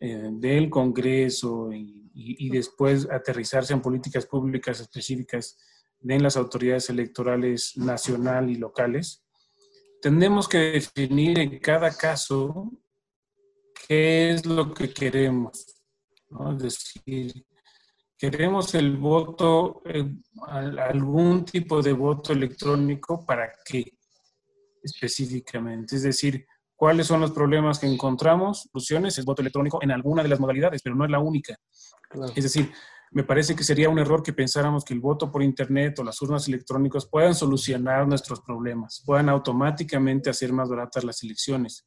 eh, 0.00 0.28
del 0.32 0.70
Congreso 0.70 1.70
y 1.72 2.48
después 2.48 3.06
aterrizarse 3.10 3.74
en 3.74 3.82
políticas 3.82 4.24
públicas 4.24 4.80
específicas 4.80 5.58
en 6.02 6.22
las 6.22 6.36
autoridades 6.36 6.88
electorales 6.90 7.76
nacional 7.76 8.50
y 8.50 8.56
locales, 8.56 9.24
tenemos 10.00 10.48
que 10.48 10.58
definir 10.58 11.38
en 11.38 11.58
cada 11.58 11.96
caso 11.96 12.70
qué 13.88 14.30
es 14.30 14.46
lo 14.46 14.72
que 14.72 14.92
queremos. 14.92 15.66
Es 16.52 16.58
decir, 16.58 17.46
queremos 18.16 18.74
el 18.74 18.96
voto, 18.96 19.82
eh, 19.84 20.08
algún 20.46 21.44
tipo 21.44 21.82
de 21.82 21.92
voto 21.92 22.32
electrónico, 22.32 23.24
¿para 23.24 23.52
qué 23.64 23.96
específicamente? 24.82 25.96
Es 25.96 26.02
decir, 26.02 26.46
¿cuáles 26.76 27.06
son 27.06 27.20
los 27.20 27.32
problemas 27.32 27.78
que 27.78 27.86
encontramos? 27.86 28.68
Soluciones, 28.70 29.18
el 29.18 29.24
voto 29.24 29.42
electrónico 29.42 29.82
en 29.82 29.90
alguna 29.90 30.22
de 30.22 30.28
las 30.28 30.38
modalidades, 30.38 30.82
pero 30.82 30.94
no 30.94 31.04
es 31.04 31.10
la 31.10 31.18
única. 31.18 31.56
Es 32.34 32.44
decir, 32.44 32.70
me 33.10 33.24
parece 33.24 33.56
que 33.56 33.64
sería 33.64 33.88
un 33.88 33.98
error 33.98 34.22
que 34.22 34.32
pensáramos 34.32 34.84
que 34.84 34.94
el 34.94 35.00
voto 35.00 35.30
por 35.30 35.42
Internet 35.42 35.98
o 35.98 36.04
las 36.04 36.20
urnas 36.22 36.46
electrónicas 36.48 37.06
puedan 37.06 37.34
solucionar 37.34 38.06
nuestros 38.06 38.40
problemas, 38.40 39.02
puedan 39.04 39.28
automáticamente 39.28 40.30
hacer 40.30 40.52
más 40.52 40.68
baratas 40.68 41.04
las 41.04 41.22
elecciones. 41.22 41.86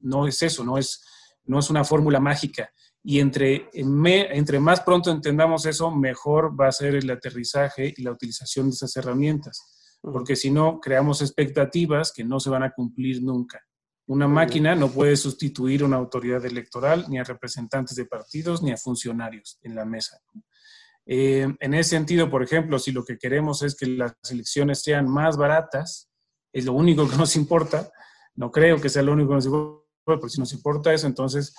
No 0.00 0.26
es 0.26 0.42
eso, 0.42 0.64
no 0.64 0.78
es, 0.78 1.04
no 1.44 1.58
es 1.58 1.70
una 1.70 1.82
fórmula 1.82 2.20
mágica. 2.20 2.70
Y 3.02 3.20
entre, 3.20 3.68
entre 3.72 4.60
más 4.60 4.80
pronto 4.82 5.10
entendamos 5.10 5.66
eso, 5.66 5.90
mejor 5.90 6.58
va 6.60 6.68
a 6.68 6.72
ser 6.72 6.94
el 6.94 7.10
aterrizaje 7.10 7.92
y 7.96 8.02
la 8.02 8.12
utilización 8.12 8.66
de 8.66 8.74
esas 8.74 8.96
herramientas. 8.96 9.98
Porque 10.00 10.36
si 10.36 10.50
no, 10.50 10.78
creamos 10.78 11.22
expectativas 11.22 12.12
que 12.12 12.22
no 12.22 12.38
se 12.38 12.50
van 12.50 12.62
a 12.62 12.70
cumplir 12.70 13.22
nunca. 13.22 13.60
Una 14.08 14.26
máquina 14.26 14.74
no 14.74 14.90
puede 14.90 15.18
sustituir 15.18 15.82
a 15.82 15.84
una 15.84 15.96
autoridad 15.96 16.42
electoral, 16.46 17.04
ni 17.10 17.18
a 17.18 17.24
representantes 17.24 17.94
de 17.94 18.06
partidos, 18.06 18.62
ni 18.62 18.72
a 18.72 18.78
funcionarios 18.78 19.58
en 19.60 19.74
la 19.74 19.84
mesa. 19.84 20.18
Eh, 21.04 21.46
en 21.60 21.74
ese 21.74 21.90
sentido, 21.90 22.30
por 22.30 22.42
ejemplo, 22.42 22.78
si 22.78 22.90
lo 22.90 23.04
que 23.04 23.18
queremos 23.18 23.62
es 23.62 23.76
que 23.76 23.84
las 23.86 24.14
elecciones 24.30 24.82
sean 24.82 25.06
más 25.10 25.36
baratas, 25.36 26.08
es 26.54 26.64
lo 26.64 26.72
único 26.72 27.06
que 27.06 27.16
nos 27.16 27.36
importa, 27.36 27.92
no 28.34 28.50
creo 28.50 28.80
que 28.80 28.88
sea 28.88 29.02
lo 29.02 29.12
único 29.12 29.28
que 29.28 29.34
nos 29.34 29.44
importa, 29.44 29.84
pero 30.06 30.28
si 30.30 30.40
nos 30.40 30.54
importa 30.54 30.94
eso, 30.94 31.06
entonces 31.06 31.54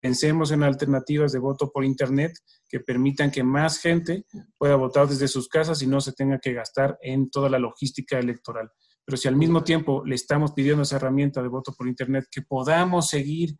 pensemos 0.00 0.52
en 0.52 0.62
alternativas 0.62 1.30
de 1.30 1.40
voto 1.40 1.70
por 1.70 1.84
Internet 1.84 2.32
que 2.70 2.80
permitan 2.80 3.30
que 3.30 3.42
más 3.42 3.78
gente 3.78 4.24
pueda 4.56 4.76
votar 4.76 5.08
desde 5.08 5.28
sus 5.28 5.46
casas 5.46 5.82
y 5.82 5.86
no 5.86 6.00
se 6.00 6.12
tenga 6.14 6.38
que 6.38 6.54
gastar 6.54 6.96
en 7.02 7.28
toda 7.28 7.50
la 7.50 7.58
logística 7.58 8.18
electoral 8.18 8.70
pero 9.04 9.16
si 9.16 9.28
al 9.28 9.36
mismo 9.36 9.64
tiempo 9.64 10.04
le 10.04 10.14
estamos 10.14 10.52
pidiendo 10.52 10.82
esa 10.82 10.96
herramienta 10.96 11.42
de 11.42 11.48
voto 11.48 11.72
por 11.72 11.88
Internet, 11.88 12.26
que 12.30 12.42
podamos 12.42 13.08
seguir 13.08 13.56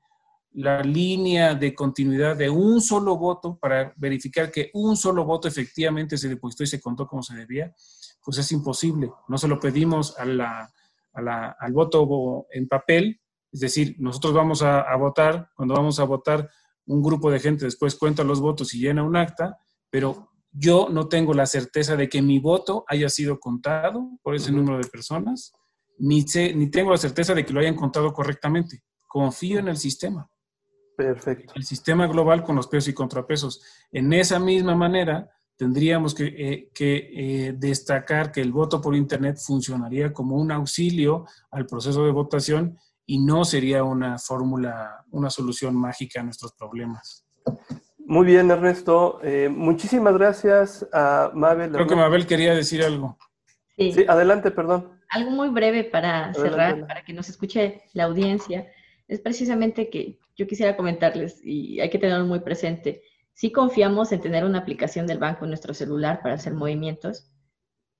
la 0.52 0.82
línea 0.82 1.54
de 1.54 1.74
continuidad 1.74 2.36
de 2.36 2.50
un 2.50 2.80
solo 2.80 3.16
voto 3.16 3.56
para 3.58 3.92
verificar 3.96 4.50
que 4.50 4.70
un 4.74 4.96
solo 4.96 5.24
voto 5.24 5.46
efectivamente 5.46 6.18
se 6.18 6.28
depositó 6.28 6.64
y 6.64 6.66
se 6.66 6.80
contó 6.80 7.06
como 7.06 7.22
se 7.22 7.36
debía, 7.36 7.72
pues 8.24 8.38
es 8.38 8.50
imposible. 8.52 9.10
No 9.28 9.38
se 9.38 9.48
lo 9.48 9.60
pedimos 9.60 10.16
al 10.18 11.72
voto 11.72 12.46
en 12.50 12.68
papel, 12.68 13.20
es 13.52 13.60
decir, 13.60 13.96
nosotros 13.98 14.34
vamos 14.34 14.62
a, 14.62 14.80
a, 14.80 14.96
votar, 14.96 15.50
cuando 15.54 15.74
vamos 15.74 15.98
a 16.00 16.04
votar, 16.04 16.48
un 16.86 17.02
grupo 17.02 17.30
de 17.30 17.38
gente 17.38 17.64
después 17.64 17.94
cuenta 17.94 18.24
los 18.24 18.40
votos 18.40 18.74
y 18.74 18.80
llena 18.80 19.04
un 19.04 19.16
acta, 19.16 19.58
pero 19.90 20.29
yo 20.52 20.88
no 20.90 21.08
tengo 21.08 21.34
la 21.34 21.46
certeza 21.46 21.96
de 21.96 22.08
que 22.08 22.22
mi 22.22 22.38
voto 22.38 22.84
haya 22.88 23.08
sido 23.08 23.38
contado 23.38 24.18
por 24.22 24.34
ese 24.34 24.52
número 24.52 24.78
de 24.78 24.88
personas, 24.88 25.52
ni, 25.98 26.24
ni 26.54 26.70
tengo 26.70 26.90
la 26.90 26.96
certeza 26.96 27.34
de 27.34 27.44
que 27.44 27.52
lo 27.52 27.60
hayan 27.60 27.76
contado 27.76 28.12
correctamente. 28.12 28.82
Confío 29.06 29.58
en 29.58 29.68
el 29.68 29.76
sistema. 29.76 30.28
Perfecto. 30.96 31.52
El 31.56 31.64
sistema 31.64 32.06
global 32.06 32.42
con 32.42 32.56
los 32.56 32.66
pesos 32.66 32.88
y 32.88 32.94
contrapesos. 32.94 33.62
En 33.90 34.12
esa 34.12 34.38
misma 34.38 34.74
manera, 34.74 35.30
tendríamos 35.56 36.14
que, 36.14 36.24
eh, 36.24 36.70
eh, 36.78 37.54
destacar 37.56 38.32
que 38.32 38.40
el 38.40 38.50
voto 38.50 38.80
por 38.80 38.96
Internet 38.96 39.38
funcionaría 39.38 40.12
como 40.12 40.36
un 40.36 40.50
auxilio 40.52 41.26
al 41.50 41.66
proceso 41.66 42.04
de 42.04 42.12
votación 42.12 42.78
y 43.04 43.18
no 43.18 43.44
sería 43.44 43.84
una 43.84 44.18
fórmula, 44.18 45.04
una 45.10 45.30
solución 45.30 45.76
mágica 45.76 46.20
a 46.20 46.22
nuestros 46.22 46.52
problemas. 46.54 47.26
Muy 48.10 48.26
bien, 48.26 48.50
Ernesto. 48.50 49.20
Eh, 49.22 49.48
muchísimas 49.48 50.14
gracias 50.14 50.84
a 50.92 51.30
Mabel. 51.32 51.70
Creo 51.70 51.86
que 51.86 51.94
Mabel 51.94 52.26
quería 52.26 52.52
decir 52.52 52.82
algo. 52.82 53.16
Sí, 53.78 54.04
adelante, 54.08 54.50
perdón. 54.50 54.98
Algo 55.10 55.30
muy 55.30 55.48
breve 55.50 55.84
para 55.84 56.34
cerrar, 56.34 56.88
para 56.88 57.04
que 57.04 57.12
nos 57.12 57.28
escuche 57.28 57.84
la 57.92 58.06
audiencia. 58.06 58.66
Es 59.06 59.20
precisamente 59.20 59.90
que 59.90 60.18
yo 60.34 60.48
quisiera 60.48 60.76
comentarles, 60.76 61.40
y 61.44 61.78
hay 61.78 61.88
que 61.88 62.00
tenerlo 62.00 62.26
muy 62.26 62.40
presente, 62.40 63.00
sí 63.32 63.52
confiamos 63.52 64.10
en 64.10 64.20
tener 64.20 64.44
una 64.44 64.58
aplicación 64.58 65.06
del 65.06 65.18
banco 65.18 65.44
en 65.44 65.50
nuestro 65.50 65.72
celular 65.72 66.20
para 66.20 66.34
hacer 66.34 66.52
movimientos, 66.52 67.30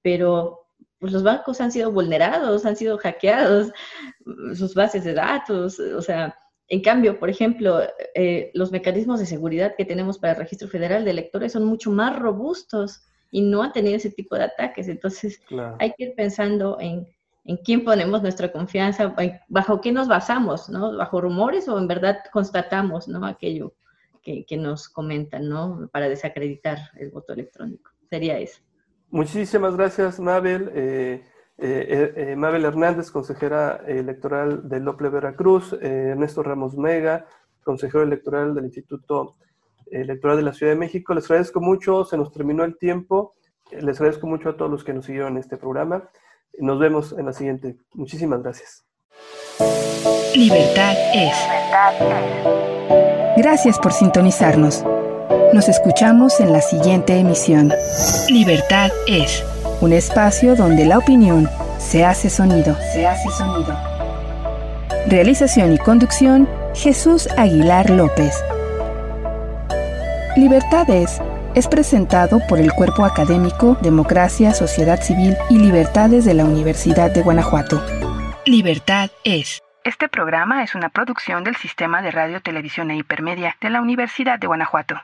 pero 0.02 0.66
pues 0.98 1.12
los 1.12 1.22
bancos 1.22 1.60
han 1.60 1.70
sido 1.70 1.92
vulnerados, 1.92 2.66
han 2.66 2.74
sido 2.74 2.98
hackeados, 2.98 3.70
sus 4.56 4.74
bases 4.74 5.04
de 5.04 5.14
datos, 5.14 5.78
o 5.78 6.02
sea, 6.02 6.36
en 6.70 6.82
cambio, 6.82 7.18
por 7.18 7.28
ejemplo, 7.28 7.80
eh, 8.14 8.52
los 8.54 8.70
mecanismos 8.70 9.18
de 9.18 9.26
seguridad 9.26 9.74
que 9.76 9.84
tenemos 9.84 10.18
para 10.18 10.34
el 10.34 10.38
Registro 10.38 10.68
Federal 10.68 11.04
de 11.04 11.10
Electores 11.10 11.52
son 11.52 11.64
mucho 11.64 11.90
más 11.90 12.16
robustos 12.16 13.02
y 13.32 13.42
no 13.42 13.64
han 13.64 13.72
tenido 13.72 13.96
ese 13.96 14.10
tipo 14.10 14.36
de 14.36 14.44
ataques. 14.44 14.86
Entonces, 14.86 15.42
hay 15.80 15.92
que 15.94 16.04
ir 16.04 16.14
pensando 16.14 16.78
en, 16.78 17.08
en 17.44 17.56
quién 17.56 17.84
ponemos 17.84 18.22
nuestra 18.22 18.52
confianza, 18.52 19.12
bajo 19.48 19.80
qué 19.80 19.90
nos 19.90 20.06
basamos, 20.06 20.68
¿no? 20.68 20.96
Bajo 20.96 21.20
rumores 21.20 21.68
o 21.68 21.76
en 21.76 21.88
verdad 21.88 22.18
constatamos, 22.32 23.08
¿no? 23.08 23.26
Aquello 23.26 23.74
que, 24.22 24.44
que 24.46 24.56
nos 24.56 24.88
comentan, 24.88 25.48
¿no? 25.48 25.88
Para 25.90 26.08
desacreditar 26.08 26.78
el 27.00 27.10
voto 27.10 27.32
electrónico. 27.32 27.90
Sería 28.08 28.38
eso. 28.38 28.60
Muchísimas 29.10 29.74
gracias, 29.76 30.20
Mabel. 30.20 30.70
Eh, 30.72 31.24
eh, 31.62 32.14
eh, 32.16 32.36
Mabel 32.36 32.64
Hernández, 32.64 33.10
consejera 33.10 33.82
electoral 33.86 34.66
del 34.66 34.84
Lople 34.84 35.10
Veracruz, 35.10 35.74
eh, 35.74 36.08
Ernesto 36.12 36.42
Ramos 36.42 36.74
Mega, 36.76 37.26
consejero 37.62 38.02
electoral 38.02 38.54
del 38.54 38.64
Instituto 38.64 39.36
Electoral 39.90 40.38
de 40.38 40.42
la 40.42 40.54
Ciudad 40.54 40.72
de 40.72 40.78
México. 40.78 41.12
Les 41.12 41.24
agradezco 41.24 41.60
mucho, 41.60 42.04
se 42.04 42.16
nos 42.16 42.32
terminó 42.32 42.64
el 42.64 42.78
tiempo. 42.78 43.34
Les 43.72 44.00
agradezco 44.00 44.26
mucho 44.26 44.48
a 44.48 44.56
todos 44.56 44.70
los 44.70 44.84
que 44.84 44.94
nos 44.94 45.04
siguieron 45.04 45.32
en 45.32 45.38
este 45.38 45.58
programa. 45.58 46.08
Nos 46.58 46.78
vemos 46.78 47.12
en 47.12 47.26
la 47.26 47.32
siguiente. 47.32 47.76
Muchísimas 47.92 48.42
gracias. 48.42 48.84
Libertad 50.34 50.94
es. 51.14 51.34
Gracias 53.36 53.78
por 53.78 53.92
sintonizarnos. 53.92 54.84
Nos 55.52 55.68
escuchamos 55.68 56.40
en 56.40 56.52
la 56.52 56.60
siguiente 56.60 57.18
emisión. 57.18 57.70
Libertad 58.30 58.90
es. 59.06 59.44
Un 59.80 59.92
espacio 59.92 60.54
donde 60.56 60.84
la 60.84 60.98
opinión 60.98 61.48
se 61.78 62.04
hace 62.04 62.28
sonido. 62.30 62.76
Se 62.92 63.06
hace 63.06 63.30
sonido. 63.30 63.76
Realización 65.06 65.72
y 65.72 65.78
conducción, 65.78 66.48
Jesús 66.74 67.28
Aguilar 67.36 67.88
López. 67.90 68.34
Libertades 70.36 71.20
es 71.54 71.66
presentado 71.66 72.40
por 72.48 72.60
el 72.60 72.72
Cuerpo 72.72 73.04
Académico 73.04 73.76
Democracia, 73.82 74.52
Sociedad 74.52 75.02
Civil 75.02 75.36
y 75.48 75.58
Libertades 75.58 76.24
de 76.24 76.34
la 76.34 76.44
Universidad 76.44 77.10
de 77.10 77.22
Guanajuato. 77.22 77.82
Libertad 78.44 79.10
es. 79.24 79.60
Este 79.82 80.08
programa 80.08 80.62
es 80.62 80.74
una 80.74 80.90
producción 80.90 81.42
del 81.42 81.56
Sistema 81.56 82.02
de 82.02 82.10
Radio, 82.10 82.40
Televisión 82.42 82.90
e 82.90 82.96
Hipermedia 82.96 83.56
de 83.60 83.70
la 83.70 83.80
Universidad 83.80 84.38
de 84.38 84.46
Guanajuato. 84.46 85.00